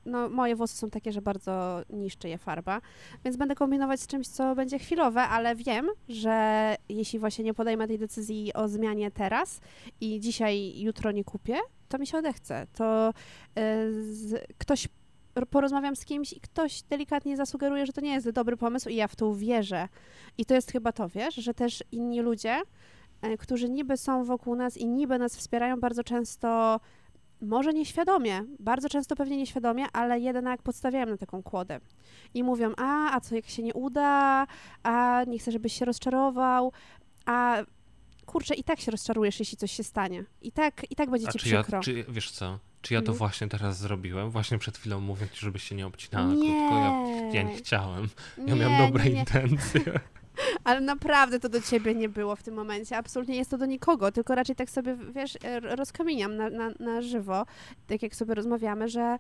no 0.06 0.30
moje 0.30 0.56
włosy 0.56 0.78
są 0.78 0.89
takie, 0.89 1.12
że 1.12 1.21
bardzo 1.21 1.82
niszczy 1.89 2.30
je 2.30 2.38
farba, 2.38 2.82
więc 3.23 3.38
będę 3.38 3.56
kombinować 3.56 4.00
z 4.00 4.08
czymś, 4.08 4.28
co 4.28 4.56
będzie 4.56 4.80
chwilowe, 4.80 5.21
ale 5.21 5.56
wiem, 5.56 5.88
że 6.10 6.76
jeśli 6.89 7.19
właśnie 7.19 7.43
nie 7.43 7.54
podejmę 7.54 7.88
tej 7.88 8.00
decyzji 8.00 8.54
o 8.54 8.67
zmianie 8.67 9.12
teraz 9.12 9.60
i 10.02 10.19
dzisiaj, 10.19 10.80
jutro 10.80 11.12
nie 11.12 11.23
kupię, 11.23 11.58
to 11.89 11.97
mi 11.97 12.08
się 12.08 12.17
odechce. 12.17 12.67
To 12.73 13.10
y, 13.10 13.13
z, 14.13 14.45
ktoś 14.58 14.88
porozmawiam 15.45 15.95
z 15.95 16.06
kimś 16.06 16.34
i 16.34 16.39
ktoś 16.39 16.84
delikatnie 16.84 17.38
zasugeruje, 17.38 17.86
że 17.86 17.93
to 17.93 18.02
nie 18.02 18.13
jest 18.13 18.30
dobry 18.30 18.58
pomysł 18.58 18.89
i 18.89 18.95
ja 18.95 19.08
w 19.08 19.15
to 19.15 19.28
uwierzę. 19.28 19.88
I 20.38 20.45
to 20.45 20.54
jest 20.54 20.71
chyba 20.71 20.91
to, 20.91 21.10
wiesz, 21.10 21.36
że 21.36 21.54
też 21.54 21.84
inni 21.91 22.21
ludzie, 22.21 22.62
e, 23.21 23.38
którzy 23.38 23.69
niby 23.69 23.97
są 23.97 24.23
wokół 24.23 24.56
nas 24.56 24.78
i 24.78 24.88
niby 24.88 25.19
nas 25.19 25.38
wspierają 25.38 25.80
bardzo 25.80 26.04
często, 26.04 26.80
może 27.41 27.73
nieświadomie, 27.73 28.43
bardzo 28.60 28.89
często 28.89 29.15
pewnie 29.15 29.38
nieświadomie, 29.38 29.86
ale 29.93 30.19
jednak 30.19 30.62
podstawiają 30.62 31.06
na 31.06 31.17
taką 31.17 31.43
kłodę. 31.43 31.80
I 32.34 32.43
mówią, 32.43 32.71
a, 32.78 33.15
a 33.15 33.19
co 33.21 33.36
jak 33.36 33.45
się 33.50 33.63
nie 33.63 33.73
uda, 33.73 34.47
a 34.84 35.23
nie 35.28 35.39
chcę, 35.39 35.52
żebyś 35.52 35.73
się 35.73 35.86
rozczarował, 35.86 36.71
a 37.26 37.58
kurczę, 38.26 38.56
i 38.56 38.63
tak 38.63 38.80
się 38.80 38.91
rozczarujesz, 38.91 39.39
jeśli 39.39 39.58
coś 39.58 39.71
się 39.71 39.84
stanie. 39.84 40.23
I 40.41 40.52
tak, 40.52 40.91
i 40.91 40.95
tak 40.95 41.10
będzie 41.10 41.28
A 41.28 41.32
ci 41.32 41.39
czy 41.39 41.50
ja, 41.50 41.62
przykro. 41.63 41.80
czy, 41.82 42.06
wiesz 42.10 42.32
co, 42.32 42.60
czy 42.82 42.93
ja 42.93 43.00
to 43.00 43.04
Mhm. 43.12 43.17
właśnie 43.17 43.47
teraz 43.47 43.78
zrobiłem? 43.78 44.30
Właśnie 44.32 44.58
przed 44.58 44.78
chwilą 44.78 45.00
mówiąc 45.00 45.32
żebyś 45.34 45.63
się 45.63 45.76
nie 45.76 45.88
obcinała 45.88 46.28
na 46.28 46.34
nie, 46.34 46.39
krótko. 46.60 46.76
Ja, 46.78 47.34
ja 47.34 47.43
nie 47.43 47.56
chciałem. 47.56 48.10
Ja 48.38 48.43
Nie, 48.43 48.56
miałem 48.62 48.88
dobre 48.88 49.04
nie, 49.04 49.12
nie. 49.12 49.19
intencje. 49.19 49.82
Ale 50.63 50.82
naprawdę 50.82 51.39
to 51.39 51.50
do 51.50 51.62
ciebie 51.62 51.95
nie 51.95 52.10
było 52.10 52.36
w 52.36 52.43
tym 52.43 52.56
momencie. 52.56 52.97
Absolutnie 52.97 53.36
jest 53.36 53.52
to 53.52 53.58
do 53.58 53.65
nikogo, 53.65 54.12
tylko 54.12 54.36
raczej 54.36 54.56
tak 54.56 54.69
sobie, 54.69 54.95
wiesz, 54.95 55.38
r- 55.43 55.78
rozkminiam 55.78 56.36
na, 56.36 56.50
na, 56.50 56.69
na 56.80 57.02
żywo, 57.02 57.45
tak 57.88 58.04
jak 58.04 58.15
sobie 58.15 58.34
rozmawiamy, 58.34 58.89
że, 58.89 59.17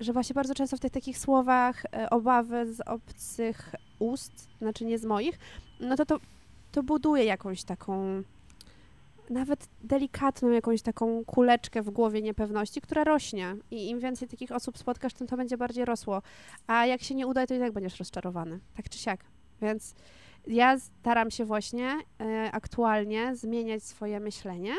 że 0.00 0.12
właśnie 0.12 0.34
bardzo 0.34 0.54
często 0.54 0.76
w 0.76 0.80
tych 0.80 0.92
takich 0.92 1.18
słowach 1.18 1.82
e, 1.84 2.10
obawy 2.10 2.72
z 2.72 2.80
obcych 2.80 3.74
ust, 3.98 4.48
znaczy 4.58 4.84
nie 4.84 4.98
z 4.98 5.04
moich, 5.04 5.38
no 5.80 5.96
to 5.96 6.06
to, 6.06 6.20
to 6.72 6.82
buduje 6.82 7.24
jakąś 7.24 7.64
taką 7.64 8.22
nawet 9.30 9.68
delikatną 9.82 10.50
jakąś 10.50 10.82
taką 10.82 11.24
kuleczkę 11.24 11.82
w 11.82 11.90
głowie 11.90 12.22
niepewności, 12.22 12.80
która 12.80 13.04
rośnie. 13.04 13.56
I 13.70 13.88
im 13.88 14.00
więcej 14.00 14.28
takich 14.28 14.52
osób 14.52 14.78
spotkasz, 14.78 15.14
tym 15.14 15.26
to 15.26 15.36
będzie 15.36 15.56
bardziej 15.56 15.84
rosło. 15.84 16.22
A 16.66 16.86
jak 16.86 17.02
się 17.02 17.14
nie 17.14 17.26
uda, 17.26 17.46
to 17.46 17.54
i 17.54 17.58
tak 17.58 17.72
będziesz 17.72 17.98
rozczarowany. 17.98 18.60
Tak 18.76 18.88
czy 18.88 18.98
siak. 18.98 19.20
Więc 19.62 19.94
ja 20.46 20.78
staram 20.78 21.30
się 21.30 21.44
właśnie 21.44 21.98
e, 22.20 22.50
aktualnie 22.52 23.36
zmieniać 23.36 23.82
swoje 23.82 24.20
myślenie 24.20 24.74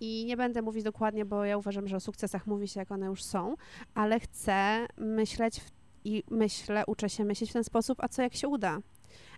i 0.00 0.24
nie 0.24 0.36
będę 0.36 0.62
mówić 0.62 0.84
dokładnie, 0.84 1.24
bo 1.24 1.44
ja 1.44 1.58
uważam, 1.58 1.88
że 1.88 1.96
o 1.96 2.00
sukcesach 2.00 2.46
mówi 2.46 2.68
się, 2.68 2.80
jak 2.80 2.92
one 2.92 3.06
już 3.06 3.24
są, 3.24 3.54
ale 3.94 4.20
chcę 4.20 4.86
myśleć 4.96 5.60
w, 5.60 5.70
i 6.04 6.22
myślę, 6.30 6.84
uczę 6.86 7.10
się 7.10 7.24
myśleć 7.24 7.50
w 7.50 7.52
ten 7.52 7.64
sposób, 7.64 7.98
a 8.00 8.08
co 8.08 8.22
jak 8.22 8.34
się 8.34 8.48
uda, 8.48 8.78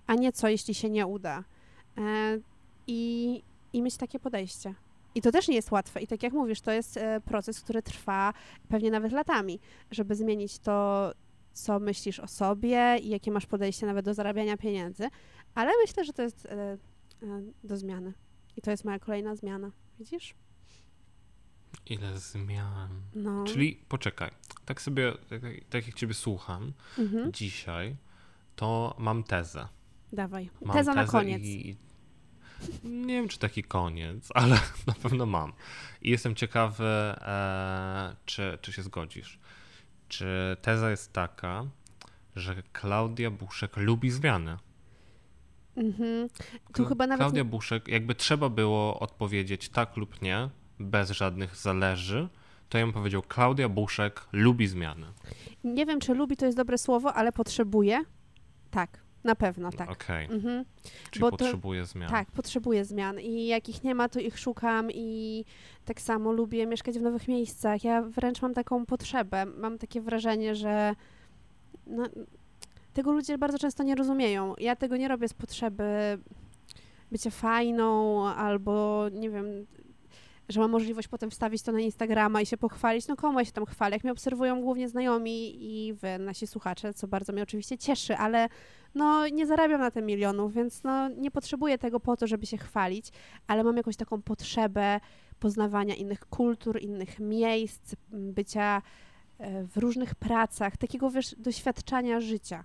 a 0.07 0.14
nie 0.14 0.33
co 0.33 0.48
jeśli 0.48 0.74
się 0.74 0.90
nie 0.90 1.07
uda. 1.07 1.44
E, 1.98 2.38
i, 2.87 3.42
I 3.72 3.83
mieć 3.83 3.96
takie 3.96 4.18
podejście. 4.18 4.74
I 5.14 5.22
to 5.22 5.32
też 5.32 5.49
nie 5.49 5.55
jest 5.55 5.70
łatwe. 5.70 6.01
I 6.01 6.07
tak 6.07 6.22
jak 6.22 6.32
mówisz, 6.32 6.61
to 6.61 6.72
jest 6.72 6.97
e, 6.97 7.20
proces, 7.20 7.61
który 7.61 7.82
trwa 7.82 8.32
pewnie 8.68 8.91
nawet 8.91 9.12
latami, 9.12 9.61
żeby 9.91 10.14
zmienić 10.14 10.59
to, 10.59 11.11
co 11.53 11.80
myślisz 11.80 12.20
o 12.20 12.28
sobie 12.28 12.97
i 13.03 13.09
jakie 13.09 13.30
masz 13.30 13.47
podejście 13.47 13.86
nawet 13.86 14.05
do 14.05 14.14
zarabiania 14.14 14.57
pieniędzy. 14.57 15.09
Ale 15.55 15.72
myślę, 15.82 16.05
że 16.05 16.12
to 16.12 16.22
jest 16.22 16.46
e, 16.46 16.52
e, 16.52 16.78
do 17.64 17.76
zmiany. 17.76 18.12
I 18.57 18.62
to 18.62 18.70
jest 18.70 18.84
moja 18.84 18.98
kolejna 18.98 19.36
zmiana. 19.36 19.70
Widzisz? 19.98 20.34
Ile 21.86 22.18
zmian. 22.18 22.88
No. 23.14 23.44
Czyli 23.44 23.80
poczekaj, 23.88 24.30
tak 24.64 24.82
sobie, 24.82 25.12
tak, 25.28 25.40
tak 25.70 25.86
jak 25.86 25.96
ciebie 25.96 26.14
słucham 26.14 26.72
Mhm. 26.98 27.32
dzisiaj, 27.32 27.96
to 28.57 28.94
mam 28.98 29.24
tezę. 29.24 29.68
Dawaj. 30.12 30.50
Mam 30.64 30.76
Teza 30.76 30.94
na 30.94 31.00
tezę 31.00 31.12
koniec. 31.12 31.42
I, 31.42 31.68
i 31.70 31.76
nie 32.88 33.14
wiem, 33.14 33.28
czy 33.28 33.38
taki 33.38 33.62
koniec, 33.64 34.28
ale 34.34 34.59
na 34.86 34.92
pewno 35.02 35.26
mam. 35.26 35.52
I 36.02 36.11
jestem 36.11 36.34
ciekawy, 36.34 36.84
e, 36.84 38.16
czy, 38.24 38.59
czy 38.62 38.72
się 38.72 38.82
zgodzisz. 38.82 39.38
czy 40.09 40.57
teza 40.62 40.90
jest 40.90 41.12
taka, 41.12 41.66
że 42.36 42.62
Klaudia 42.72 43.30
Buszek 43.30 43.76
lubi 43.76 44.11
zmiany? 44.11 44.57
Mhm. 45.77 46.29
Tu 46.75 46.85
chyba 46.85 47.07
nawet... 47.07 47.20
Klaudia 47.20 47.45
Buszek, 47.45 47.89
jakby 47.89 48.14
trzeba 48.14 48.49
było 48.49 49.01
odpowiedzieć 49.01 49.68
tak 49.68 49.97
lub 49.97 50.22
nie, 50.22 50.49
bez 50.81 51.11
żadnych 51.11 51.57
zależy, 51.57 52.29
to 52.68 52.79
ja 52.79 52.85
bym 52.85 52.93
powiedział, 52.93 53.22
Klaudia 53.22 53.68
Buszek 53.68 54.20
lubi 54.33 54.66
zmiany. 54.66 55.07
Nie 55.64 55.87
wiem, 55.87 56.01
czy 56.01 56.14
lubi 56.14 56.37
to 56.37 56.47
jest 56.47 56.57
dobre 56.59 56.79
słowo, 56.79 57.14
ale 57.14 57.33
potrzebuje. 57.33 58.05
Tak, 58.70 58.99
na 59.25 59.35
pewno 59.35 59.70
tak. 59.72 59.91
Okej, 59.91 60.25
Mhm. 60.31 60.64
czyli 61.11 61.20
Bo 61.20 61.31
to- 61.31 61.37
potrzebuje 61.37 61.85
zmian. 61.85 62.11
Tak, 62.11 62.31
potrzebuję 62.31 62.85
zmian 62.85 63.20
i 63.20 63.47
jak 63.47 63.68
ich 63.68 63.85
nie 63.85 63.95
ma, 63.95 64.09
to 64.09 64.20
ich 64.20 64.39
szukam 64.39 64.89
i 64.91 65.45
tak 65.85 66.01
samo 66.01 66.33
lubię 66.33 66.66
mieszkać 66.66 66.99
w 66.99 67.03
nowych 67.03 67.29
miejscach. 67.29 67.85
Ja 67.85 68.03
wręcz 68.03 68.43
mam 68.43 68.55
taką 68.55 68.87
potrzebę. 68.87 69.47
Mam 69.47 69.79
takie 69.79 70.01
wrażenie, 70.01 70.55
że 70.55 70.95
no, 71.87 72.05
tego 72.95 73.12
ludzie 73.12 73.38
bardzo 73.38 73.59
często 73.59 73.82
nie 73.82 73.95
rozumieją. 73.95 74.55
Ja 74.59 74.76
tego 74.76 74.97
nie 74.97 75.09
robię 75.09 75.28
z 75.28 75.34
potrzeby 75.34 75.84
bycia 77.12 77.30
fajną 77.30 78.26
albo 78.28 79.07
nie 79.12 79.30
wiem, 79.30 79.66
że 80.49 80.61
mam 80.61 80.70
możliwość 80.70 81.09
potem 81.09 81.30
wstawić 81.30 81.62
to 81.62 81.72
na 81.72 81.80
Instagrama 81.80 82.40
i 82.40 82.47
się 82.47 82.57
pochwalić. 82.57 83.09
No 83.09 83.16
komu 83.16 83.38
ja 83.38 83.45
się 83.45 83.53
tam 83.53 83.66
chwalę? 83.66 83.97
Jak 83.97 84.05
mnie 84.05 84.12
obserwują 84.12 84.61
głównie 84.61 84.88
znajomi 84.88 85.64
i 85.64 85.95
wy, 85.95 86.18
nasi 86.18 86.47
słuchacze, 86.47 86.95
co 86.95 87.09
bardzo 87.09 87.32
mnie 87.32 87.42
oczywiście 87.42 87.78
cieszy, 87.78 88.16
ale 88.16 88.49
no 88.95 89.28
nie 89.28 89.47
zarabiam 89.47 89.80
na 89.80 89.90
tym 89.90 90.07
milionów, 90.07 90.55
więc 90.55 90.84
no 90.84 91.09
nie 91.09 91.30
potrzebuję 91.30 91.78
tego 91.78 92.01
po 92.01 92.16
to, 92.16 92.26
żeby 92.26 92.47
się 92.47 92.59
chwalić, 92.59 93.09
ale 93.47 93.64
mam 93.64 93.76
jakąś 93.76 93.97
taką 93.97 94.22
potrzebę 94.22 95.01
poznawania 95.38 95.95
innych 95.95 96.26
kultur, 96.26 96.80
innych 96.80 97.20
miejsc, 97.20 97.95
bycia 98.12 98.82
e, 99.38 99.64
w 99.64 99.76
różnych 99.76 100.14
pracach, 100.14 100.76
takiego 100.76 101.11
wiesz, 101.11 101.34
doświadczania 101.38 102.20
życia. 102.20 102.64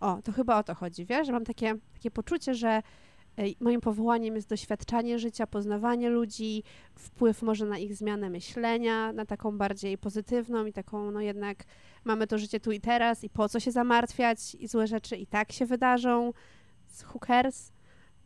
O, 0.00 0.22
to 0.22 0.32
chyba 0.32 0.58
o 0.58 0.62
to 0.62 0.74
chodzi, 0.74 1.06
wiesz, 1.06 1.26
że 1.26 1.32
mam 1.32 1.44
takie, 1.44 1.74
takie 1.94 2.10
poczucie, 2.10 2.54
że 2.54 2.68
e, 2.68 3.42
moim 3.60 3.80
powołaniem 3.80 4.34
jest 4.34 4.48
doświadczanie 4.48 5.18
życia, 5.18 5.46
poznawanie 5.46 6.10
ludzi, 6.10 6.62
wpływ 6.98 7.42
może 7.42 7.66
na 7.66 7.78
ich 7.78 7.94
zmianę 7.94 8.30
myślenia, 8.30 9.12
na 9.12 9.26
taką 9.26 9.58
bardziej 9.58 9.98
pozytywną 9.98 10.66
i 10.66 10.72
taką, 10.72 11.10
no 11.10 11.20
jednak 11.20 11.64
mamy 12.04 12.26
to 12.26 12.38
życie 12.38 12.60
tu 12.60 12.72
i 12.72 12.80
teraz 12.80 13.24
i 13.24 13.30
po 13.30 13.48
co 13.48 13.60
się 13.60 13.70
zamartwiać 13.70 14.54
i 14.54 14.68
złe 14.68 14.86
rzeczy 14.86 15.16
i 15.16 15.26
tak 15.26 15.52
się 15.52 15.66
wydarzą, 15.66 16.32
cares? 17.26 17.72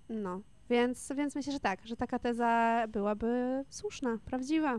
No, 0.08 0.40
więc, 0.70 1.12
więc 1.16 1.34
myślę, 1.34 1.52
że 1.52 1.60
tak, 1.60 1.86
że 1.86 1.96
taka 1.96 2.18
teza 2.18 2.84
byłaby 2.88 3.64
słuszna, 3.68 4.18
prawdziwa. 4.24 4.78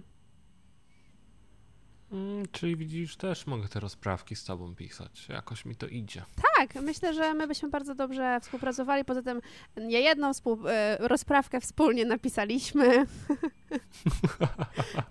Mm, 2.12 2.46
czyli 2.52 2.78
widzisz, 2.78 3.16
też 3.16 3.48
mogę 3.48 3.68
te 3.68 3.80
rozprawki 3.80 4.36
z 4.36 4.44
tobą 4.44 4.76
pisać. 4.76 5.30
Jakoś 5.30 5.66
mi 5.66 5.76
to 5.76 5.88
idzie. 5.88 6.24
Tak, 6.58 6.84
myślę, 6.84 7.14
że 7.14 7.34
my 7.34 7.48
byśmy 7.48 7.70
bardzo 7.70 7.96
dobrze 7.96 8.40
współpracowali. 8.42 9.06
Poza 9.06 9.22
tym 9.22 9.42
nie 9.78 10.02
jedną 10.02 10.34
współ, 10.34 10.68
e, 10.68 10.98
rozprawkę 11.08 11.62
wspólnie 11.62 12.06
napisaliśmy. 12.06 13.06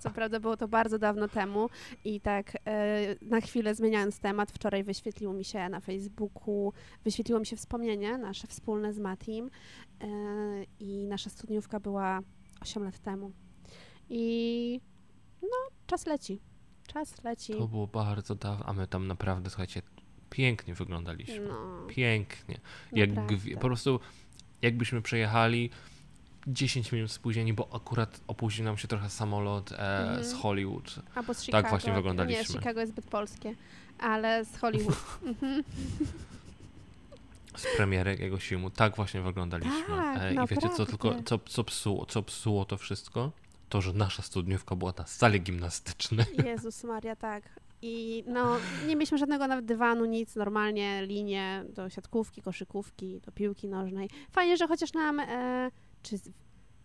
Co 0.03 0.11
prawda 0.11 0.41
było 0.41 0.57
to 0.57 0.69
bardzo 0.69 0.99
dawno 0.99 1.29
temu 1.29 1.69
i 2.05 2.21
tak 2.21 2.57
e, 2.65 3.17
na 3.23 3.41
chwilę 3.41 3.75
zmieniając 3.75 4.19
temat, 4.19 4.53
wczoraj 4.53 4.85
wyświetliło 4.85 5.33
mi 5.33 5.45
się 5.45 5.69
na 5.69 5.81
Facebooku, 5.81 6.73
wyświetliło 7.05 7.41
mi 7.41 7.47
się 7.47 7.57
wspomnienie 7.57 8.19
nasze 8.19 8.47
wspólne 8.47 8.93
z 8.93 8.99
Matim 8.99 9.51
e, 10.01 10.07
i 10.81 11.07
nasza 11.07 11.31
studniówka 11.31 11.81
była 11.81 12.21
8 12.61 12.85
lat 12.85 12.99
temu. 12.99 13.33
I 14.09 14.81
no, 15.43 15.77
czas 15.87 16.07
leci. 16.07 16.50
Czas 16.93 17.25
leci. 17.25 17.55
To 17.55 17.69
było 17.69 17.87
bardzo 17.87 18.35
dawno, 18.35 18.65
a 18.67 18.73
my 18.73 18.87
tam 18.87 19.07
naprawdę, 19.07 19.51
słuchajcie, 19.51 19.83
pięknie 20.31 20.75
wyglądaliśmy. 20.75 21.41
No, 21.49 21.87
Pięknie. 21.89 22.61
Jak 22.93 23.11
naprawdę. 23.11 23.35
gwi- 23.37 23.55
po 23.55 23.61
prostu, 23.61 24.01
jakbyśmy 24.63 25.03
przejechali 25.03 25.71
10 26.47 26.93
minut 26.93 27.13
spóźnieni, 27.13 27.53
bo 27.53 27.69
akurat 27.75 28.21
opóźnił 28.27 28.65
nam 28.65 28.79
się 28.79 28.89
trochę 28.89 29.11
samolot 29.11 29.73
e, 29.73 29.77
Mhm. 30.01 30.25
z 30.25 30.33
Hollywood. 30.35 30.95
Albo 31.15 31.35
z 31.35 31.43
Chicago. 31.43 31.69
właśnie 31.69 31.91
Nie, 31.91 31.97
wyglądaliśmy. 31.97 32.45
Chicago 32.59 32.81
jest 32.81 32.93
zbyt 32.93 33.07
polskie, 33.07 33.55
ale 33.99 34.45
z 34.45 34.57
Hollywood. 34.57 34.97
Mhm. 35.27 35.65
z 37.57 37.77
premiery 37.77 38.11
jakiegoś 38.11 38.47
filmu. 38.49 38.71
Tak 38.71 38.97
właśnie 38.97 39.21
wyglądaliśmy. 39.23 39.87
Tak, 39.87 40.19
E, 40.23 40.35
I 40.35 40.47
wiecie, 40.49 40.69
co 40.77 40.87
tylko, 40.87 41.15
co, 41.25 41.39
co, 41.39 41.65
psuło, 41.65 42.07
co 42.07 42.23
psuło 42.23 42.65
to 42.65 42.77
wszystko? 42.77 43.33
To, 43.71 43.81
że 43.81 43.93
nasza 43.93 44.23
studniówka 44.23 44.77
była 44.77 44.93
na 44.99 45.07
sali 45.07 45.41
gimnastycznej. 45.41 46.27
Jezus 46.47 46.85
Maria, 46.85 47.17
tak. 47.17 47.61
I 47.83 48.25
no, 48.27 48.57
nie 48.87 48.97
mieliśmy 48.97 49.19
żadnego 49.19 49.47
nawet 49.47 49.65
dywanu, 49.65 50.05
nic, 50.05 50.37
normalnie 50.37 51.07
linie 51.07 51.65
do 51.75 51.91
siatkówki, 51.91 52.43
koszykówki, 52.43 53.21
do 53.21 53.33
piłki 53.33 53.69
nożnej. 53.69 54.11
Fajnie, 54.31 54.57
że 54.57 54.69
chociaż 54.69 54.93
nam, 54.93 55.21
e, 55.21 55.71
czy, 56.03 56.17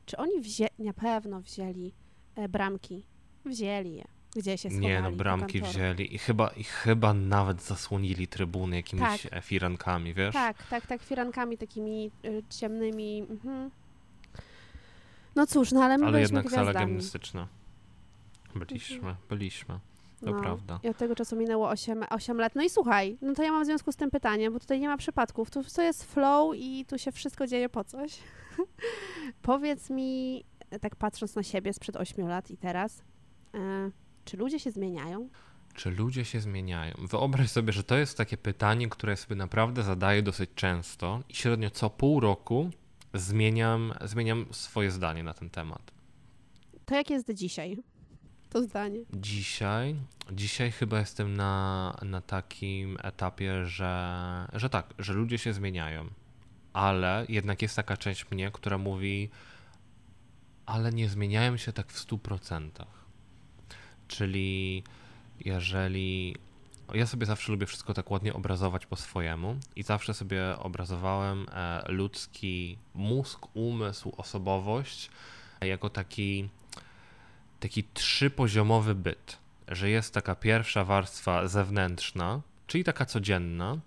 czy 0.06 0.18
oni 0.18 0.42
wzięli, 0.42 0.70
na 0.80 0.94
pewno 0.94 1.42
wzięli 1.42 1.94
e, 2.36 2.50
bramki. 2.50 3.06
Wzięli 3.46 3.96
je. 3.96 4.06
Gdzie 4.36 4.58
się 4.58 4.70
schowali? 4.70 4.88
Nie, 4.88 5.02
no 5.02 5.12
bramki 5.12 5.62
wzięli 5.62 6.16
i 6.16 6.18
chyba, 6.18 6.48
i 6.48 6.64
chyba 6.64 7.14
nawet 7.14 7.62
zasłonili 7.62 8.28
trybuny 8.28 8.76
jakimiś 8.76 9.22
Tak. 9.22 9.34
e, 9.34 9.42
firankami, 9.42 10.14
wiesz? 10.14 10.34
Tak, 10.34 10.68
tak, 10.68 10.88
tak, 10.88 11.04
firankami 11.04 11.58
takimi 11.58 12.12
y, 12.26 12.44
ciemnymi. 12.50 13.22
Mhm. 13.30 13.72
No 15.36 15.48
cóż, 15.48 15.72
no 15.72 15.84
ale 15.84 15.98
my 15.98 16.06
Ale 16.06 16.18
byliśmy 16.18 16.38
jednak 16.38 16.54
sala 16.54 16.64
gwiazdami. 16.64 16.88
gimnastyczna. 16.88 17.48
Byliśmy, 18.56 19.16
byliśmy. 19.30 19.80
To 20.26 20.32
No. 20.32 20.40
prawda. 20.42 20.80
I 20.84 20.90
od 20.90 20.98
tego 20.98 21.16
czasu 21.16 21.36
minęło 21.36 21.70
8, 21.70 22.04
8 22.10 22.38
lat. 22.38 22.56
No 22.56 22.64
i 22.64 22.70
słuchaj, 22.70 23.18
no 23.22 23.34
to 23.34 23.44
ja 23.44 23.52
mam 23.52 23.64
w 23.64 23.66
związku 23.66 23.92
z 23.92 23.96
tym 23.96 24.12
pytanie, 24.12 24.52
bo 24.52 24.60
tutaj 24.60 24.80
nie 24.80 24.88
ma 24.88 24.98
przypadków. 24.98 25.52
Tu 25.52 25.64
to 25.76 25.82
jest 25.82 26.04
flow 26.14 26.56
i 26.56 26.86
tu 26.86 26.98
się 26.98 27.12
wszystko 27.12 27.48
dzieje 27.48 27.70
po 27.70 27.84
coś. 27.84 28.18
Powiedz 29.42 29.90
mi, 29.90 30.44
tak 30.82 30.96
patrząc 30.96 31.36
na 31.36 31.44
siebie 31.44 31.74
sprzed 31.74 31.96
8 31.96 32.28
lat 32.28 32.52
i 32.52 32.58
teraz, 32.58 33.04
e, 33.54 33.92
czy 34.26 34.38
ludzie 34.38 34.60
się 34.60 34.72
zmieniają? 34.72 35.30
Czy 35.74 35.90
ludzie 35.92 36.26
się 36.26 36.40
zmieniają? 36.42 36.94
Wyobraź 37.10 37.50
sobie, 37.52 37.74
że 37.74 37.84
to 37.84 37.98
jest 37.98 38.18
takie 38.18 38.38
pytanie, 38.38 38.90
które 38.90 39.12
ja 39.12 39.18
sobie 39.18 39.36
naprawdę 39.36 39.84
zadaję 39.84 40.24
dosyć 40.24 40.50
często 40.56 41.20
i 41.30 41.36
średnio 41.36 41.70
co 41.70 41.90
pół 41.90 42.20
roku 42.20 42.70
zmieniam, 43.16 43.94
zmieniam 44.02 44.46
swoje 44.52 44.92
zdanie 44.92 45.24
na 45.24 45.34
ten 45.34 45.50
temat. 45.50 45.92
To 46.86 46.96
jak 46.96 47.10
jest 47.10 47.34
dzisiaj? 47.34 47.78
To 48.50 48.64
zdanie. 48.64 49.00
Dzisiaj, 49.14 49.96
dzisiaj 50.32 50.72
chyba 50.72 51.00
jestem 51.00 51.34
na, 51.38 51.96
na 52.02 52.22
takim 52.22 52.98
etapie, 53.04 53.66
że, 53.66 54.48
że 54.54 54.70
tak, 54.70 54.94
że 55.00 55.14
ludzie 55.14 55.38
się 55.38 55.54
zmieniają, 55.54 56.10
ale 56.74 57.26
jednak 57.30 57.62
jest 57.62 57.76
taka 57.76 57.98
część 57.98 58.32
mnie, 58.32 58.52
która 58.52 58.78
mówi, 58.78 59.30
ale 60.66 60.92
nie 60.92 61.10
zmieniają 61.10 61.58
się 61.58 61.74
tak 61.74 61.92
w 61.92 62.08
100%. 62.08 62.70
Czyli 64.08 64.84
jeżeli. 65.46 66.36
Ja 66.94 67.06
sobie 67.08 67.26
zawsze 67.26 67.52
lubię 67.52 67.66
wszystko 67.66 67.94
tak 67.94 68.12
ładnie 68.12 68.34
obrazować 68.34 68.86
po 68.86 68.96
swojemu 68.96 69.60
i 69.76 69.84
zawsze 69.84 70.14
sobie 70.14 70.58
obrazowałem 70.60 71.46
e, 71.54 71.84
ludzki 71.88 72.78
mózg, 72.94 73.48
umysł, 73.54 74.14
osobowość 74.18 75.10
jako 75.62 75.90
taki, 75.90 76.50
taki 77.60 77.84
trzypoziomowy 77.84 78.96
byt. 78.96 79.38
Że 79.68 79.90
jest 79.90 80.14
taka 80.14 80.36
pierwsza 80.36 80.84
warstwa 80.84 81.48
zewnętrzna, 81.48 82.42
czyli 82.68 82.84
taka 82.84 83.06
codzienna, 83.06 83.78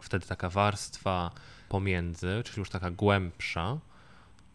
wtedy 0.00 0.26
taka 0.26 0.50
warstwa 0.50 1.30
pomiędzy, 1.68 2.42
czyli 2.44 2.58
już 2.58 2.70
taka 2.70 2.90
głębsza, 2.90 3.78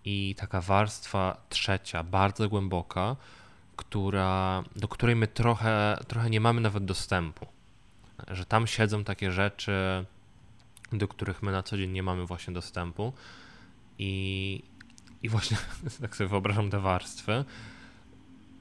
i 0.05 0.35
taka 0.37 0.61
warstwa 0.61 1.37
trzecia, 1.49 2.03
bardzo 2.03 2.49
głęboka, 2.49 3.15
która, 3.75 4.63
do 4.75 4.87
której 4.87 5.15
my 5.15 5.27
trochę, 5.27 5.97
trochę 6.07 6.29
nie 6.29 6.41
mamy 6.41 6.61
nawet 6.61 6.85
dostępu. 6.85 7.45
Że 8.27 8.45
tam 8.45 8.67
siedzą 8.67 9.03
takie 9.03 9.31
rzeczy, 9.31 10.05
do 10.91 11.07
których 11.07 11.43
my 11.43 11.51
na 11.51 11.63
co 11.63 11.77
dzień 11.77 11.91
nie 11.91 12.03
mamy 12.03 12.25
właśnie 12.25 12.53
dostępu. 12.53 13.13
I, 13.99 14.63
i 15.23 15.29
właśnie 15.29 15.57
tak 16.01 16.15
sobie 16.15 16.27
wyobrażam 16.27 16.69
te 16.69 16.79
warstwy, 16.79 17.45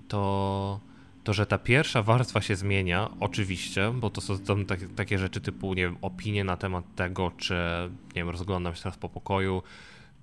to, 0.09 0.81
to, 1.25 1.33
że 1.33 1.47
ta 1.47 1.59
pierwsza 1.59 2.03
warstwa 2.03 2.41
się 2.41 2.57
zmienia, 2.57 3.11
oczywiście, 3.21 3.93
bo 3.95 4.11
to 4.11 4.21
są 4.21 4.39
tam 4.39 4.67
tak, 4.67 4.81
takie 4.97 5.19
rzeczy 5.19 5.41
typu, 5.41 5.75
nie 5.75 5.83
wiem, 5.83 5.97
opinie 6.03 6.45
na 6.45 6.57
temat 6.57 6.85
tego, 6.97 7.33
czy, 7.37 7.55
nie 8.09 8.15
wiem, 8.15 8.31
rozglądam 8.31 8.75
się 8.75 8.83
teraz 8.83 8.99
po 8.99 9.09
pokoju, 9.09 9.63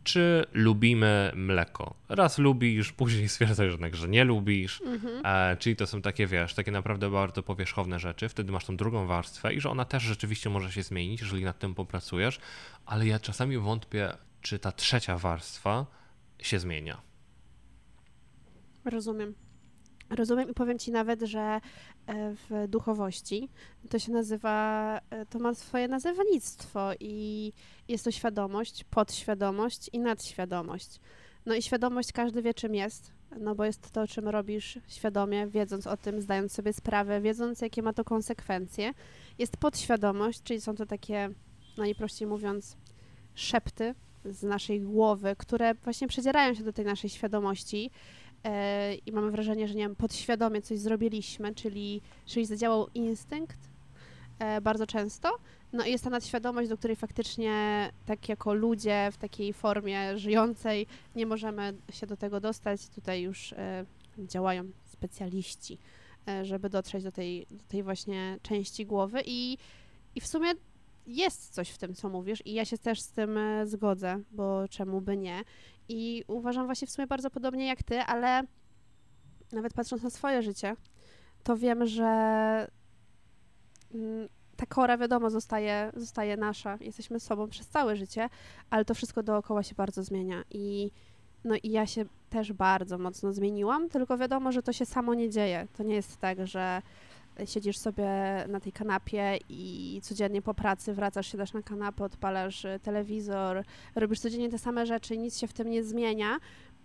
czy 0.03 0.45
lubimy 0.53 1.31
mleko. 1.35 1.93
Raz 2.09 2.37
lubisz, 2.37 2.91
później 3.01 3.29
stwierdzasz 3.29 3.71
jednak, 3.71 3.95
że 3.95 4.07
nie 4.07 4.23
lubisz. 4.23 4.81
Mhm. 4.81 5.25
E, 5.25 5.57
czyli 5.57 5.75
to 5.75 5.87
są 5.87 6.01
takie, 6.01 6.27
wiesz, 6.27 6.53
takie 6.53 6.71
naprawdę 6.71 7.09
bardzo 7.09 7.43
powierzchowne 7.43 7.99
rzeczy. 7.99 8.29
Wtedy 8.29 8.51
masz 8.51 8.65
tą 8.65 8.77
drugą 8.77 9.07
warstwę 9.07 9.53
i 9.53 9.61
że 9.61 9.69
ona 9.69 9.85
też 9.85 10.03
rzeczywiście 10.03 10.49
może 10.49 10.71
się 10.71 10.83
zmienić, 10.83 11.21
jeżeli 11.21 11.43
nad 11.43 11.59
tym 11.59 11.75
popracujesz, 11.75 12.39
ale 12.85 13.07
ja 13.07 13.19
czasami 13.19 13.57
wątpię, 13.57 14.13
czy 14.41 14.59
ta 14.59 14.71
trzecia 14.71 15.17
warstwa 15.17 15.85
się 16.39 16.59
zmienia. 16.59 17.01
Rozumiem. 18.85 19.33
Rozumiem 20.15 20.49
i 20.49 20.53
powiem 20.53 20.79
ci 20.79 20.91
nawet, 20.91 21.21
że 21.21 21.41
e, 21.41 21.61
w 22.35 22.67
duchowości 22.67 23.49
to 23.89 23.99
się 23.99 24.11
nazywa, 24.11 24.99
e, 25.09 25.25
to 25.25 25.39
ma 25.39 25.53
swoje 25.53 25.87
nazewnictwo 25.87 26.89
i 26.99 27.53
jest 27.87 28.05
to 28.05 28.11
świadomość, 28.11 28.83
podświadomość 28.83 29.89
i 29.93 29.99
nadświadomość. 29.99 30.99
No 31.45 31.55
i 31.55 31.61
świadomość 31.61 32.11
każdy 32.11 32.41
wie 32.41 32.53
czym 32.53 32.75
jest, 32.75 33.11
no 33.39 33.55
bo 33.55 33.65
jest 33.65 33.91
to, 33.91 34.07
czym 34.07 34.27
robisz 34.27 34.79
świadomie, 34.87 35.47
wiedząc 35.47 35.87
o 35.87 35.97
tym, 35.97 36.21
zdając 36.21 36.51
sobie 36.51 36.73
sprawę, 36.73 37.21
wiedząc 37.21 37.61
jakie 37.61 37.81
ma 37.81 37.93
to 37.93 38.03
konsekwencje. 38.03 38.93
Jest 39.39 39.57
podświadomość, 39.57 40.43
czyli 40.43 40.61
są 40.61 40.75
to 40.75 40.85
takie, 40.85 41.29
najprościej 41.77 42.27
mówiąc, 42.27 42.77
szepty 43.35 43.95
z 44.25 44.43
naszej 44.43 44.81
głowy, 44.81 45.35
które 45.37 45.73
właśnie 45.73 46.07
przedzierają 46.07 46.53
się 46.53 46.63
do 46.63 46.73
tej 46.73 46.85
naszej 46.85 47.09
świadomości 47.09 47.91
i 49.05 49.11
mamy 49.11 49.31
wrażenie, 49.31 49.67
że 49.67 49.75
nie 49.75 49.83
wiem, 49.83 49.95
podświadomie 49.95 50.61
coś 50.61 50.79
zrobiliśmy, 50.79 51.55
czyli, 51.55 52.01
czyli 52.25 52.45
zadziałał 52.45 52.87
instynkt 52.93 53.59
e, 54.39 54.61
bardzo 54.61 54.87
często. 54.87 55.29
No 55.73 55.85
i 55.85 55.91
jest 55.91 56.03
ta 56.03 56.09
nadświadomość, 56.09 56.69
do 56.69 56.77
której 56.77 56.95
faktycznie 56.95 57.89
tak 58.05 58.29
jako 58.29 58.53
ludzie 58.53 59.09
w 59.11 59.17
takiej 59.17 59.53
formie 59.53 60.17
żyjącej 60.17 60.87
nie 61.15 61.25
możemy 61.25 61.73
się 61.91 62.07
do 62.07 62.17
tego 62.17 62.39
dostać. 62.39 62.87
Tutaj 62.87 63.21
już 63.21 63.53
e, 63.53 63.85
działają 64.17 64.63
specjaliści, 64.85 65.77
e, 66.27 66.45
żeby 66.45 66.69
dotrzeć 66.69 67.03
do 67.03 67.11
tej, 67.11 67.47
do 67.51 67.63
tej 67.67 67.83
właśnie 67.83 68.37
części 68.41 68.85
głowy 68.85 69.21
i, 69.25 69.57
i 70.15 70.21
w 70.21 70.27
sumie 70.27 70.51
jest 71.07 71.53
coś 71.53 71.69
w 71.69 71.77
tym, 71.77 71.93
co 71.93 72.09
mówisz 72.09 72.45
i 72.45 72.53
ja 72.53 72.65
się 72.65 72.77
też 72.77 73.01
z 73.01 73.11
tym 73.11 73.37
e, 73.37 73.67
zgodzę, 73.67 74.19
bo 74.31 74.67
czemu 74.67 75.01
by 75.01 75.17
nie. 75.17 75.43
I 75.89 76.23
uważam 76.27 76.65
właśnie 76.65 76.87
w 76.87 76.91
sumie 76.91 77.07
bardzo 77.07 77.29
podobnie 77.29 77.67
jak 77.67 77.83
ty, 77.83 77.99
ale 77.99 78.43
nawet 79.51 79.73
patrząc 79.73 80.03
na 80.03 80.09
swoje 80.09 80.41
życie, 80.41 80.75
to 81.43 81.57
wiem, 81.57 81.85
że 81.85 82.07
mm, 83.93 84.27
ta 84.55 84.65
kora, 84.65 84.97
wiadomo, 84.97 85.29
zostaje, 85.29 85.91
zostaje 85.95 86.37
nasza. 86.37 86.77
Jesteśmy 86.81 87.19
sobą 87.19 87.47
przez 87.47 87.67
całe 87.67 87.95
życie, 87.95 88.29
ale 88.69 88.85
to 88.85 88.93
wszystko 88.93 89.23
dookoła 89.23 89.63
się 89.63 89.75
bardzo 89.75 90.03
zmienia. 90.03 90.43
I, 90.49 90.91
no 91.43 91.55
i 91.63 91.69
ja 91.71 91.87
się 91.87 92.05
też 92.29 92.53
bardzo 92.53 92.97
mocno 92.97 93.33
zmieniłam, 93.33 93.89
tylko 93.89 94.17
wiadomo, 94.17 94.51
że 94.51 94.63
to 94.63 94.73
się 94.73 94.85
samo 94.85 95.13
nie 95.13 95.29
dzieje. 95.29 95.67
To 95.77 95.83
nie 95.83 95.95
jest 95.95 96.17
tak, 96.17 96.47
że 96.47 96.81
siedzisz 97.45 97.77
sobie 97.77 98.05
na 98.47 98.59
tej 98.59 98.71
kanapie 98.71 99.39
i 99.49 99.99
codziennie 100.03 100.41
po 100.41 100.53
pracy 100.53 100.93
wracasz 100.93 101.31
też 101.31 101.53
na 101.53 101.61
kanapę, 101.61 102.03
odpalasz 102.03 102.65
y, 102.65 102.79
telewizor, 102.83 103.63
robisz 103.95 104.19
codziennie 104.19 104.49
te 104.49 104.57
same 104.57 104.85
rzeczy, 104.85 105.17
nic 105.17 105.37
się 105.39 105.47
w 105.47 105.53
tym 105.53 105.69
nie 105.69 105.83
zmienia, 105.83 106.37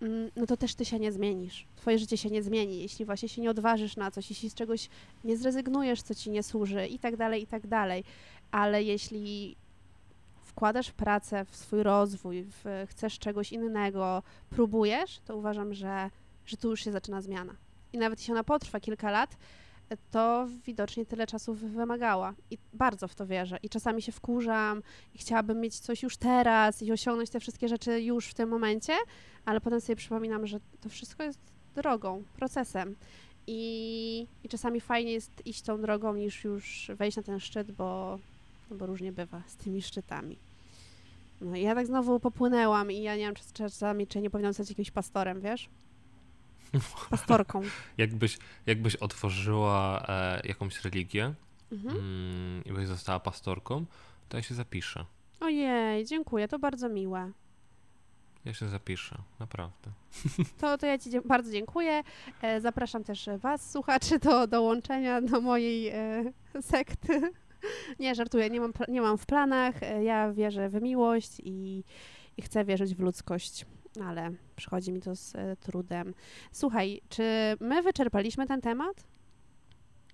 mm, 0.03 0.31
no 0.37 0.47
to 0.47 0.57
też 0.57 0.75
ty 0.75 0.85
się 0.85 0.99
nie 0.99 1.13
zmienisz. 1.13 1.67
Twoje 1.77 1.99
życie 1.99 2.17
się 2.17 2.31
nie 2.31 2.43
zmieni, 2.43 2.79
jeśli 2.79 3.05
właśnie 3.05 3.29
się 3.29 3.43
nie 3.43 3.51
odważysz 3.51 3.97
na 3.97 4.11
coś, 4.11 4.31
jeśli 4.31 4.51
z 4.51 4.55
czegoś 4.55 4.89
nie 5.25 5.37
zrezygnujesz, 5.37 6.03
co 6.03 6.15
ci 6.15 6.31
nie 6.31 6.43
służy 6.43 6.87
i 6.87 6.99
tak 6.99 7.17
dalej, 7.17 7.43
i 7.43 7.47
tak 7.47 7.67
dalej. 7.67 8.05
Ale 8.51 8.83
jeśli 8.83 9.57
wkładasz 10.45 10.91
pracę 10.91 11.45
w 11.45 11.57
swój 11.57 11.83
rozwój, 11.83 12.45
w, 12.45 12.87
chcesz 12.91 13.19
czegoś 13.19 13.53
innego, 13.53 14.23
próbujesz, 14.51 15.21
to 15.25 15.37
uważam, 15.37 15.75
że, 15.75 16.11
że 16.47 16.57
tu 16.57 16.71
już 16.71 16.85
się 16.85 16.93
zaczyna 16.93 17.21
zmiana. 17.21 17.55
I 17.93 17.99
nawet 17.99 18.19
jeśli 18.19 18.33
ona 18.33 18.45
potrwa 18.45 18.81
kilka 18.81 19.11
lat, 19.11 19.37
to 20.11 20.49
widocznie 20.67 21.07
tyle 21.07 21.27
czasu 21.27 21.55
wymagała. 21.55 22.35
I 22.51 22.59
bardzo 22.73 23.09
w 23.09 23.15
to 23.15 23.27
wierzę. 23.27 23.59
I 23.63 23.69
czasami 23.69 24.03
się 24.03 24.13
wkurzam 24.13 24.83
i 25.15 25.19
chciałabym 25.19 25.61
mieć 25.61 25.79
coś 25.79 26.03
już 26.03 26.17
teraz 26.17 26.83
i 26.83 26.93
osiągnąć 26.93 27.31
te 27.31 27.41
wszystkie 27.41 27.69
rzeczy 27.69 28.01
już 28.01 28.27
w 28.27 28.35
tym 28.35 28.49
momencie, 28.49 28.93
ale 29.45 29.61
potem 29.61 29.81
sobie 29.81 29.97
przypominam, 29.97 30.47
że 30.47 30.61
to 30.81 30.89
wszystko 30.89 31.23
jest 31.23 31.39
drogą, 31.75 32.23
procesem. 32.37 32.97
I, 33.47 34.27
i 34.45 34.49
czasami 34.49 34.81
fajnie 34.81 35.13
jest 35.13 35.47
iść 35.47 35.63
tą 35.63 35.81
drogą 35.81 36.15
niż 36.15 36.45
już 36.45 36.91
wejść 36.95 37.17
na 37.17 37.23
ten 37.23 37.41
szczyt, 37.41 37.73
bo, 37.73 38.19
no 38.71 38.77
bo 38.77 38.87
różnie 38.87 39.13
bywa 39.13 39.43
z 39.47 39.57
tymi 39.57 39.83
szczytami. 39.83 40.37
No 41.41 41.57
i 41.57 41.63
ja 41.63 41.75
tak 41.75 41.87
znowu 41.87 42.21
popłynęłam 42.21 42.91
i 42.91 43.03
ja 43.03 43.17
nie 43.17 43.23
wiem, 43.23 43.35
czy 43.35 43.43
czasami, 43.53 44.07
czy 44.07 44.21
nie 44.21 44.31
powinnam 44.31 44.53
zostać 44.53 44.69
jakimś 44.69 44.91
pastorem, 44.91 45.41
wiesz? 45.41 45.69
Pastorką. 47.11 47.63
jakbyś, 47.99 48.39
jakbyś 48.67 48.97
otworzyła 48.97 50.05
e, 50.09 50.41
jakąś 50.45 50.85
religię 50.85 51.35
mhm. 51.73 51.97
mm, 51.97 52.65
i 52.65 52.73
byś 52.73 52.87
została 52.87 53.21
pastorką, 53.21 53.85
to 54.29 54.37
ja 54.37 54.43
się 54.43 54.55
zapiszę. 54.55 55.05
Ojej, 55.41 56.05
dziękuję, 56.05 56.49
to 56.49 56.59
bardzo 56.59 56.89
miłe. 56.89 57.33
Ja 58.47 58.55
się 58.55 58.69
zapiszę, 58.69 59.19
naprawdę. 59.41 59.91
To, 60.61 60.79
to 60.79 60.87
ja 60.87 60.99
Ci 60.99 61.21
bardzo 61.25 61.53
dziękuję. 61.53 62.03
E, 62.43 62.61
zapraszam 62.61 63.05
też 63.05 63.29
Was, 63.39 63.71
słuchaczy, 63.71 64.19
do 64.19 64.47
dołączenia 64.47 65.21
do 65.21 65.41
mojej 65.41 65.89
e, 65.89 66.33
sekty. 66.63 67.33
Nie, 68.01 68.15
żartuję, 68.15 68.51
nie 68.51 68.61
mam, 68.61 68.73
nie 68.89 69.01
mam 69.01 69.19
w 69.19 69.27
planach. 69.27 69.83
E, 69.83 70.05
ja 70.05 70.33
wierzę 70.33 70.69
w 70.69 70.83
miłość 70.83 71.41
i, 71.45 71.85
i 72.37 72.43
chcę 72.43 72.65
wierzyć 72.65 72.95
w 72.95 73.01
ludzkość 73.01 73.67
ale 74.05 74.33
przychodzi 74.57 74.93
mi 74.93 75.01
to 75.01 75.17
z 75.17 75.37
e, 75.37 75.57
trudem. 75.57 76.15
Słuchaj, 76.53 77.01
czy 77.09 77.23
my 77.61 77.83
wyczerpaliśmy 77.83 78.47
ten 78.47 78.61
temat? 78.61 79.05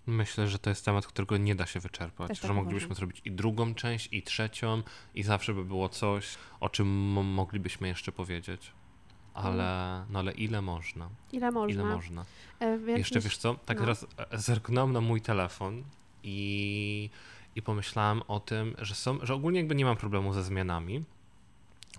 Myślę, 0.07 0.49
że 0.49 0.59
to 0.59 0.71
jest 0.71 0.85
temat, 0.85 1.07
którego 1.07 1.37
nie 1.37 1.55
da 1.55 1.67
się 1.67 1.81
wyczerpać. 1.81 2.29
Też 2.29 2.41
że 2.41 2.49
tak 2.49 2.57
moglibyśmy 2.57 2.87
uważam. 2.87 2.97
zrobić 2.97 3.23
i 3.25 3.33
drugą 3.33 3.75
część, 3.75 4.09
i 4.13 4.23
trzecią, 4.23 4.83
i 5.15 5.23
zawsze 5.23 5.55
by 5.55 5.65
było 5.65 5.89
coś, 5.89 6.39
o 6.61 6.69
czym 6.69 6.89
moglibyśmy 7.13 7.89
jeszcze 7.89 8.13
powiedzieć. 8.13 8.73
Ale, 9.35 10.05
no 10.11 10.19
ale 10.19 10.33
ile 10.33 10.63
można? 10.63 11.09
Ile 11.33 11.51
można? 11.51 11.83
Ile 11.83 11.95
można? 11.95 12.25
E, 12.61 12.79
jeszcze 12.79 13.21
wiesz 13.21 13.37
co? 13.37 13.55
Tak 13.55 13.77
no. 13.77 13.81
teraz 13.81 14.07
e, 14.31 14.39
zerknąłem 14.39 14.93
na 14.93 15.01
mój 15.01 15.21
telefon 15.21 15.85
i, 16.23 17.11
i 17.55 17.63
pomyślałem 17.63 18.23
o 18.29 18.41
tym, 18.41 18.75
że 18.79 18.95
są, 18.95 19.19
że 19.23 19.35
ogólnie 19.35 19.59
jakby 19.59 19.75
nie 19.75 19.85
mam 19.85 19.97
problemu 19.97 20.33
ze 20.33 20.43
zmianami, 20.43 21.05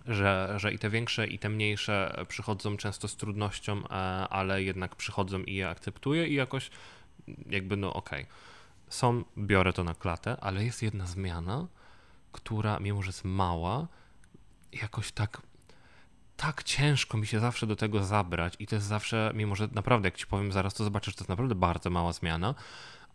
że, 0.05 0.53
że 0.57 0.73
i 0.73 0.79
te 0.79 0.89
większe, 0.89 1.27
i 1.27 1.39
te 1.39 1.49
mniejsze 1.49 2.25
przychodzą 2.27 2.77
często 2.77 3.07
z 3.07 3.15
trudnością, 3.15 3.83
e, 3.83 3.89
ale 4.29 4.63
jednak 4.63 4.95
przychodzą 4.95 5.39
i 5.39 5.55
je 5.55 5.69
akceptuję 5.69 6.27
i 6.27 6.33
jakoś 6.33 6.69
jakby 7.49 7.77
no 7.77 7.93
okej. 7.93 8.23
Okay. 8.23 8.33
Są, 8.89 9.23
biorę 9.37 9.73
to 9.73 9.83
na 9.83 9.95
klatę, 9.95 10.37
ale 10.41 10.65
jest 10.65 10.81
jedna 10.81 11.05
zmiana, 11.05 11.67
która 12.31 12.79
mimo, 12.79 13.01
że 13.01 13.09
jest 13.09 13.25
mała, 13.25 13.87
jakoś 14.71 15.11
tak 15.11 15.41
tak 16.37 16.63
ciężko 16.63 17.17
mi 17.17 17.27
się 17.27 17.39
zawsze 17.39 17.67
do 17.67 17.75
tego 17.75 18.03
zabrać 18.03 18.55
i 18.59 18.67
to 18.67 18.75
jest 18.75 18.87
zawsze, 18.87 19.31
mimo 19.35 19.55
że 19.55 19.67
naprawdę, 19.71 20.07
jak 20.07 20.17
ci 20.17 20.27
powiem 20.27 20.51
zaraz, 20.51 20.73
to 20.73 20.83
zobaczysz, 20.83 21.15
to 21.15 21.21
jest 21.21 21.29
naprawdę 21.29 21.55
bardzo 21.55 21.89
mała 21.89 22.13
zmiana, 22.13 22.55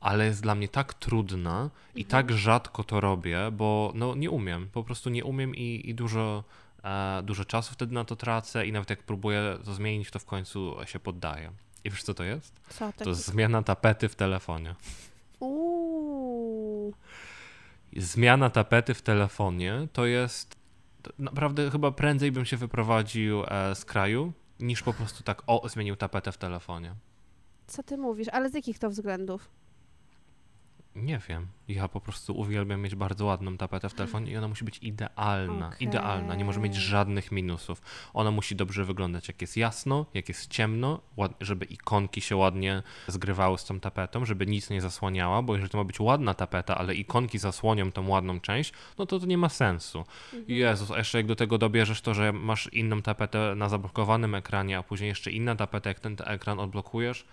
ale 0.01 0.27
jest 0.27 0.43
dla 0.43 0.55
mnie 0.55 0.69
tak 0.69 0.95
trudna 0.95 1.71
i 1.95 2.03
mhm. 2.03 2.11
tak 2.11 2.37
rzadko 2.37 2.85
to 2.85 3.01
robię, 3.01 3.51
bo 3.53 3.93
no 3.95 4.15
nie 4.15 4.31
umiem, 4.31 4.69
po 4.73 4.85
prostu 4.85 5.11
nie 5.11 5.25
umiem 5.25 5.55
i, 5.57 5.91
i 5.91 5.95
dużo 5.95 6.45
dużo 7.23 7.45
czasu 7.45 7.73
wtedy 7.73 7.95
na 7.95 8.05
to 8.05 8.17
tracę 8.17 8.67
i 8.67 8.73
nawet 8.73 8.91
jak 8.91 9.03
próbuję 9.03 9.59
to 9.65 9.75
zmienić, 9.75 10.11
to 10.11 10.19
w 10.19 10.25
końcu 10.25 10.77
się 10.85 10.99
poddaję. 10.99 11.53
I 11.85 11.91
wiesz 11.91 12.03
co 12.03 12.15
to 12.15 12.25
jest? 12.25 12.61
Co 12.69 12.93
to, 12.93 13.05
to 13.05 13.11
jest 13.11 13.27
zmiana 13.27 13.63
tapety 13.63 14.09
w 14.09 14.15
telefonie. 14.15 14.75
Uuu. 15.41 16.95
Zmiana 17.97 18.51
tapety 18.51 18.95
w 18.95 19.03
telefonie 19.03 19.89
to 19.93 20.07
jest 20.07 20.57
naprawdę 21.19 21.71
chyba 21.71 21.91
prędzej 21.91 22.33
bym 22.33 22.45
się 22.45 22.57
wyprowadził 22.57 23.45
e, 23.47 23.75
z 23.75 23.85
kraju, 23.85 24.33
niż 24.61 24.83
po 24.83 24.93
prostu 24.93 25.23
tak 25.23 25.43
o, 25.47 25.69
zmienił 25.69 25.97
tapetę 25.97 26.33
w 26.33 26.39
telefonie. 26.39 26.95
Co 27.67 27.83
ty 27.83 27.97
mówisz? 27.97 28.29
Ale 28.29 28.51
z 28.51 28.55
jakich 28.55 28.79
to 28.79 28.91
względów? 28.91 29.49
Nie 31.03 31.21
wiem. 31.29 31.47
Ja 31.69 31.89
po 31.89 32.01
prostu 32.01 32.39
uwielbiam 32.39 32.81
mieć 32.81 32.95
bardzo 32.95 33.25
ładną 33.25 33.57
tapetę 33.57 33.89
w 33.89 33.95
telefonie 33.95 34.33
i 34.33 34.37
ona 34.37 34.49
musi 34.49 34.65
być 34.65 34.79
idealna. 34.79 35.67
Okay. 35.67 35.79
Idealna, 35.81 36.35
nie 36.35 36.45
może 36.45 36.61
mieć 36.61 36.75
żadnych 36.75 37.33
minusów. 37.33 37.83
Ona 38.15 38.31
musi 38.31 38.57
dobrze 38.57 38.85
wyglądać, 38.85 39.29
jak 39.29 39.41
jest 39.41 39.57
jasno, 39.57 40.07
jak 40.15 40.29
jest 40.29 40.51
ciemno, 40.51 41.01
żeby 41.41 41.65
ikonki 41.65 42.21
się 42.21 42.37
ładnie 42.37 42.83
zgrywały 43.07 43.59
z 43.59 43.65
tą 43.65 43.81
tapetą, 43.81 44.25
żeby 44.25 44.47
nic 44.47 44.71
nie 44.71 44.81
zasłaniała, 44.81 45.43
bo 45.43 45.55
jeżeli 45.55 45.71
to 45.71 45.79
ma 45.79 45.85
być 45.85 46.01
ładna 46.01 46.35
tapeta, 46.35 46.79
ale 46.79 46.95
ikonki 46.95 47.39
zasłonią 47.39 47.93
tą 47.93 48.09
ładną 48.09 48.41
część, 48.41 48.73
no 48.99 49.07
to 49.07 49.21
to 49.21 49.27
nie 49.27 49.39
ma 49.39 49.49
sensu. 49.49 49.99
Mhm. 49.99 50.45
Jezus, 50.49 50.91
a 50.91 50.99
jeszcze 50.99 51.19
jak 51.19 51.27
do 51.27 51.37
tego 51.37 51.59
dobierzesz 51.59 52.01
to, 52.01 52.15
że 52.15 52.33
masz 52.33 52.73
inną 52.73 53.03
tapetę 53.03 53.55
na 53.57 53.69
zablokowanym 53.69 54.35
ekranie, 54.35 54.79
a 54.79 54.83
później 54.83 55.09
jeszcze 55.09 55.31
inna 55.31 55.57
tapeta, 55.57 55.89
jak 55.89 56.01
ten 56.01 56.17
ekran 56.25 56.61
odblokujesz, 56.61 57.25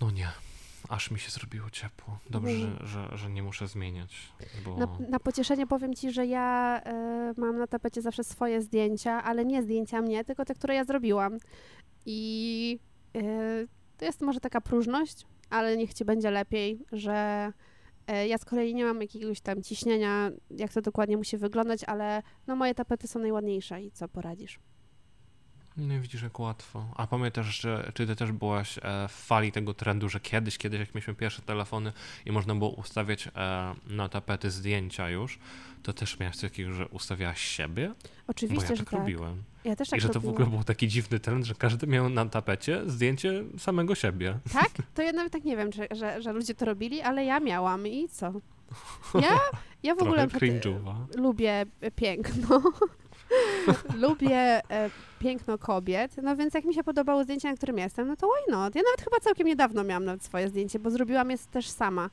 no 0.00 0.10
nie 0.10 0.28
aż 0.88 1.10
mi 1.10 1.18
się 1.18 1.30
zrobiło 1.30 1.70
ciepło. 1.70 2.18
Dobrze, 2.30 2.50
mhm. 2.50 2.86
że, 2.86 3.08
że, 3.08 3.18
że, 3.18 3.30
nie 3.30 3.42
muszę 3.42 3.68
zmieniać. 3.68 4.32
Bo... 4.64 4.76
Na, 4.76 4.88
na, 5.08 5.20
pocieszenie 5.20 5.66
powiem 5.66 5.94
ci, 5.94 6.12
że 6.12 6.26
ja 6.26 6.80
y, 7.36 7.40
mam 7.40 7.58
na 7.58 7.66
tapecie 7.66 8.02
zawsze 8.02 8.24
swoje 8.24 8.62
zdjęcia, 8.62 9.22
ale 9.22 9.44
nie 9.44 9.62
zdjęcia 9.62 10.02
mnie, 10.02 10.24
tylko 10.24 10.44
te, 10.44 10.54
które 10.54 10.74
ja 10.74 10.84
zrobiłam. 10.84 11.38
I 12.06 12.78
y, 13.16 13.68
to 13.98 14.04
jest 14.04 14.20
może 14.20 14.40
taka 14.40 14.60
próżność, 14.60 15.26
ale 15.50 15.76
niech 15.76 15.94
ci 15.94 16.04
będzie 16.04 16.30
lepiej, 16.30 16.78
że 16.92 17.52
y, 18.10 18.26
ja 18.26 18.38
z 18.38 18.44
kolei 18.44 18.74
nie 18.74 18.84
mam 18.84 19.00
jakiegoś 19.00 19.40
tam 19.40 19.62
ciśnienia, 19.62 20.30
jak 20.50 20.72
to 20.72 20.82
dokładnie 20.82 21.16
musi 21.16 21.36
wyglądać, 21.36 21.84
ale 21.84 22.22
no 22.46 22.56
moje 22.56 22.74
tapety 22.74 23.08
są 23.08 23.18
najładniejsze 23.18 23.82
i 23.82 23.90
co 23.90 24.08
poradzisz. 24.08 24.60
Nie 25.76 26.00
widzisz, 26.00 26.22
jak 26.22 26.40
łatwo. 26.40 26.84
A 26.96 27.06
pamiętasz, 27.06 27.60
że, 27.60 27.92
czy 27.94 28.06
ty 28.06 28.16
też 28.16 28.32
byłaś 28.32 28.78
e, 28.78 29.08
w 29.08 29.12
fali 29.12 29.52
tego 29.52 29.74
trendu, 29.74 30.08
że 30.08 30.20
kiedyś, 30.20 30.58
kiedyś 30.58 30.80
jak 30.80 30.94
mieliśmy 30.94 31.14
pierwsze 31.14 31.42
telefony 31.42 31.92
i 32.26 32.32
można 32.32 32.54
było 32.54 32.70
ustawiać 32.70 33.28
e, 33.36 33.74
na 33.86 34.08
tapety 34.08 34.50
zdjęcia 34.50 35.08
już, 35.08 35.38
to 35.82 35.92
też 35.92 36.18
miałeś 36.18 36.36
coś 36.36 36.50
takiego, 36.50 36.72
że 36.72 36.88
ustawiałaś 36.88 37.40
siebie? 37.40 37.94
Oczywiście, 38.26 38.66
Bo 38.66 38.72
ja 38.72 38.76
że 38.76 38.84
tak 38.84 38.90
tak. 38.90 39.00
robiłem. 39.00 39.42
Ja 39.64 39.76
też 39.76 39.88
tak 39.88 39.98
I 39.98 40.02
że 40.02 40.08
to 40.08 40.20
w 40.20 40.28
ogóle 40.28 40.46
był 40.46 40.64
taki 40.64 40.88
dziwny 40.88 41.20
trend, 41.20 41.44
że 41.44 41.54
każdy 41.54 41.86
miał 41.86 42.08
na 42.08 42.26
tapecie 42.26 42.82
zdjęcie 42.86 43.44
samego 43.58 43.94
siebie. 43.94 44.38
Tak? 44.52 44.70
To 44.94 45.02
ja 45.02 45.12
nawet 45.12 45.32
tak 45.32 45.44
nie 45.44 45.56
wiem, 45.56 45.72
że, 45.72 45.88
że, 45.90 46.22
że 46.22 46.32
ludzie 46.32 46.54
to 46.54 46.64
robili, 46.64 47.00
ale 47.00 47.24
ja 47.24 47.40
miałam 47.40 47.86
i 47.86 48.08
co? 48.08 48.32
Ja, 49.14 49.40
ja 49.82 49.94
w 49.94 50.02
ogóle 50.02 50.26
cringe'owa. 50.26 50.94
lubię 51.16 51.66
piękno. 51.96 52.62
lubię 54.06 54.60
e, 54.70 54.90
piękno 55.18 55.58
kobiet, 55.58 56.16
no 56.22 56.36
więc 56.36 56.54
jak 56.54 56.64
mi 56.64 56.74
się 56.74 56.84
podobało 56.84 57.24
zdjęcie, 57.24 57.50
na 57.50 57.56
którym 57.56 57.78
jestem, 57.78 58.08
no 58.08 58.16
to 58.16 58.26
why 58.26 58.52
not? 58.52 58.74
Ja 58.74 58.82
nawet 58.82 59.02
chyba 59.04 59.20
całkiem 59.20 59.46
niedawno 59.46 59.84
miałam 59.84 60.04
nawet 60.04 60.24
swoje 60.24 60.48
zdjęcie, 60.48 60.78
bo 60.78 60.90
zrobiłam 60.90 61.30
je 61.30 61.38
też 61.38 61.68
sama 61.68 62.10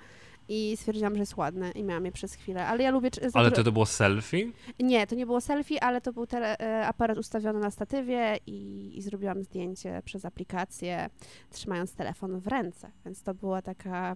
i 0.50 0.78
stwierdziłam, 0.78 1.14
że 1.14 1.20
jest 1.20 1.38
ładne 1.38 1.72
i 1.72 1.84
miałam 1.84 2.06
je 2.06 2.12
przez 2.12 2.34
chwilę, 2.34 2.68
ale 2.68 2.84
ja 2.84 2.92
lubię... 2.92 3.10
Ale 3.34 3.52
to 3.52 3.64
to 3.64 3.72
było 3.72 3.86
selfie? 3.86 4.52
Nie, 4.80 5.08
to 5.08 5.16
nie 5.16 5.26
było 5.26 5.42
selfie, 5.42 5.84
ale 5.84 6.02
to 6.02 6.14
był 6.14 6.28
tele, 6.28 6.60
e, 6.60 6.88
aparat 6.88 7.18
ustawiony 7.18 7.60
na 7.60 7.72
statywie 7.72 8.38
i, 8.48 8.92
i 8.98 9.02
zrobiłam 9.02 9.44
zdjęcie 9.44 10.02
przez 10.06 10.26
aplikację, 10.26 11.10
trzymając 11.50 11.94
telefon 11.94 12.40
w 12.40 12.48
ręce, 12.48 12.92
więc 13.06 13.24
to 13.24 13.34
była 13.34 13.62
taka 13.62 14.16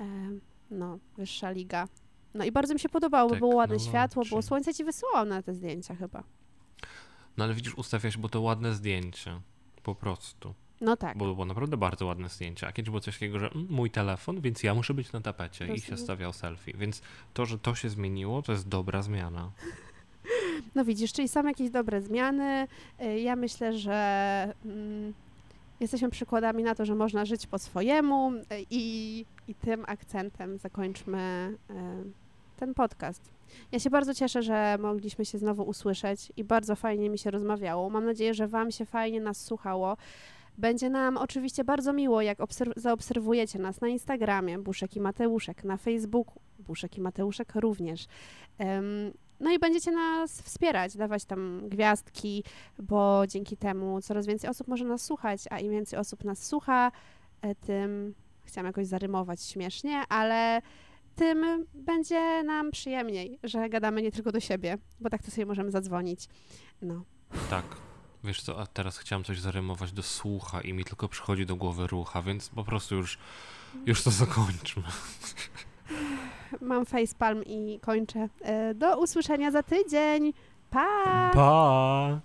e, 0.00 0.04
no, 0.70 0.98
wyższa 1.16 1.50
liga. 1.50 1.88
No 2.34 2.44
i 2.44 2.52
bardzo 2.52 2.74
mi 2.74 2.80
się 2.80 2.88
podobało, 2.88 3.30
bo 3.30 3.36
było 3.36 3.54
ładne 3.56 3.80
światło, 3.80 4.14
było 4.14 4.24
Technology. 4.24 4.46
słońce 4.48 4.74
ci 4.74 4.84
wysyłał 4.84 5.24
na 5.24 5.42
te 5.42 5.54
zdjęcia 5.54 5.94
chyba. 5.94 6.22
No 7.36 7.44
ale 7.44 7.54
widzisz, 7.54 7.74
ustawiasz, 7.74 8.18
bo 8.18 8.28
to 8.28 8.40
ładne 8.40 8.74
zdjęcie. 8.74 9.40
Po 9.82 9.94
prostu. 9.94 10.54
No 10.80 10.96
tak. 10.96 11.18
Bo 11.18 11.24
było 11.34 11.44
naprawdę 11.44 11.76
bardzo 11.76 12.06
ładne 12.06 12.28
zdjęcie. 12.28 12.66
A 12.66 12.72
kiedyś 12.72 12.90
było 12.90 13.00
coś 13.00 13.14
takiego, 13.14 13.38
że 13.38 13.50
mm, 13.50 13.66
mój 13.70 13.90
telefon, 13.90 14.40
więc 14.40 14.62
ja 14.62 14.74
muszę 14.74 14.94
być 14.94 15.12
na 15.12 15.20
tapecie 15.20 15.74
i 15.74 15.80
się 15.80 15.96
stawiał 15.96 16.32
selfie. 16.32 16.72
Więc 16.78 17.02
to, 17.34 17.46
że 17.46 17.58
to 17.58 17.74
się 17.74 17.88
zmieniło, 17.88 18.42
to 18.42 18.52
jest 18.52 18.68
dobra 18.68 19.02
zmiana. 19.02 19.50
No 20.74 20.84
widzisz, 20.84 21.12
czyli 21.12 21.28
są 21.28 21.46
jakieś 21.46 21.70
dobre 21.70 22.02
zmiany. 22.02 22.68
Y, 23.02 23.20
Ja 23.20 23.36
myślę, 23.36 23.78
że 23.78 24.54
mm, 24.64 25.14
jesteśmy 25.80 26.10
przykładami 26.10 26.62
na 26.62 26.74
to, 26.74 26.84
że 26.84 26.94
można 26.94 27.24
żyć 27.24 27.46
po 27.46 27.58
swojemu 27.58 28.32
y, 28.32 28.42
i, 28.70 29.24
i 29.48 29.54
tym 29.54 29.84
akcentem 29.86 30.58
zakończmy 30.58 31.54
y, 31.70 31.74
ten 32.56 32.74
podcast. 32.74 33.30
Ja 33.72 33.78
się 33.78 33.90
bardzo 33.90 34.14
cieszę, 34.14 34.42
że 34.42 34.78
mogliśmy 34.80 35.24
się 35.24 35.38
znowu 35.38 35.62
usłyszeć 35.62 36.32
i 36.36 36.44
bardzo 36.44 36.76
fajnie 36.76 37.10
mi 37.10 37.18
się 37.18 37.30
rozmawiało. 37.30 37.90
Mam 37.90 38.04
nadzieję, 38.04 38.34
że 38.34 38.48
Wam 38.48 38.70
się 38.70 38.84
fajnie 38.84 39.20
nas 39.20 39.44
słuchało. 39.44 39.96
Będzie 40.58 40.90
nam 40.90 41.16
oczywiście 41.16 41.64
bardzo 41.64 41.92
miło, 41.92 42.22
jak 42.22 42.38
obserw- 42.38 42.72
zaobserwujecie 42.76 43.58
nas 43.58 43.80
na 43.80 43.88
Instagramie 43.88 44.58
Buszek 44.58 44.96
i 44.96 45.00
Mateuszek, 45.00 45.64
na 45.64 45.76
Facebooku 45.76 46.40
Buszek 46.58 46.98
i 46.98 47.00
Mateuszek 47.00 47.54
również. 47.54 48.06
No 49.40 49.50
i 49.50 49.58
będziecie 49.58 49.90
nas 49.90 50.42
wspierać, 50.42 50.96
dawać 50.96 51.24
tam 51.24 51.68
gwiazdki, 51.68 52.44
bo 52.78 53.22
dzięki 53.26 53.56
temu 53.56 54.00
coraz 54.02 54.26
więcej 54.26 54.50
osób 54.50 54.68
może 54.68 54.84
nas 54.84 55.02
słuchać, 55.02 55.40
a 55.50 55.58
im 55.58 55.70
więcej 55.72 55.98
osób 55.98 56.24
nas 56.24 56.46
słucha, 56.46 56.92
e, 57.42 57.54
tym 57.54 58.14
chciałam 58.44 58.66
jakoś 58.66 58.86
zarymować 58.86 59.42
śmiesznie, 59.42 60.02
ale 60.08 60.62
tym 61.16 61.66
będzie 61.74 62.42
nam 62.42 62.70
przyjemniej, 62.70 63.38
że 63.42 63.68
gadamy 63.68 64.02
nie 64.02 64.12
tylko 64.12 64.32
do 64.32 64.40
siebie, 64.40 64.78
bo 65.00 65.10
tak 65.10 65.22
to 65.22 65.30
sobie 65.30 65.46
możemy 65.46 65.70
zadzwonić. 65.70 66.28
No. 66.82 67.04
Tak. 67.50 67.64
Wiesz 68.24 68.42
co, 68.42 68.60
a 68.60 68.66
teraz 68.66 68.98
chciałem 68.98 69.24
coś 69.24 69.40
zarymować 69.40 69.92
do 69.92 70.02
słucha 70.02 70.60
i 70.60 70.72
mi 70.72 70.84
tylko 70.84 71.08
przychodzi 71.08 71.46
do 71.46 71.56
głowy 71.56 71.86
rucha, 71.86 72.22
więc 72.22 72.48
po 72.48 72.64
prostu 72.64 72.94
już, 72.94 73.18
już 73.86 74.02
to 74.02 74.10
zakończmy. 74.10 74.82
Mam 76.60 76.86
facepalm 76.86 77.44
i 77.46 77.80
kończę. 77.82 78.28
E, 78.42 78.74
Do 78.74 78.98
usłyszenia 79.00 79.50
za 79.50 79.62
tydzień. 79.62 80.32
Pa! 80.70 80.86
Pa! 81.34 82.20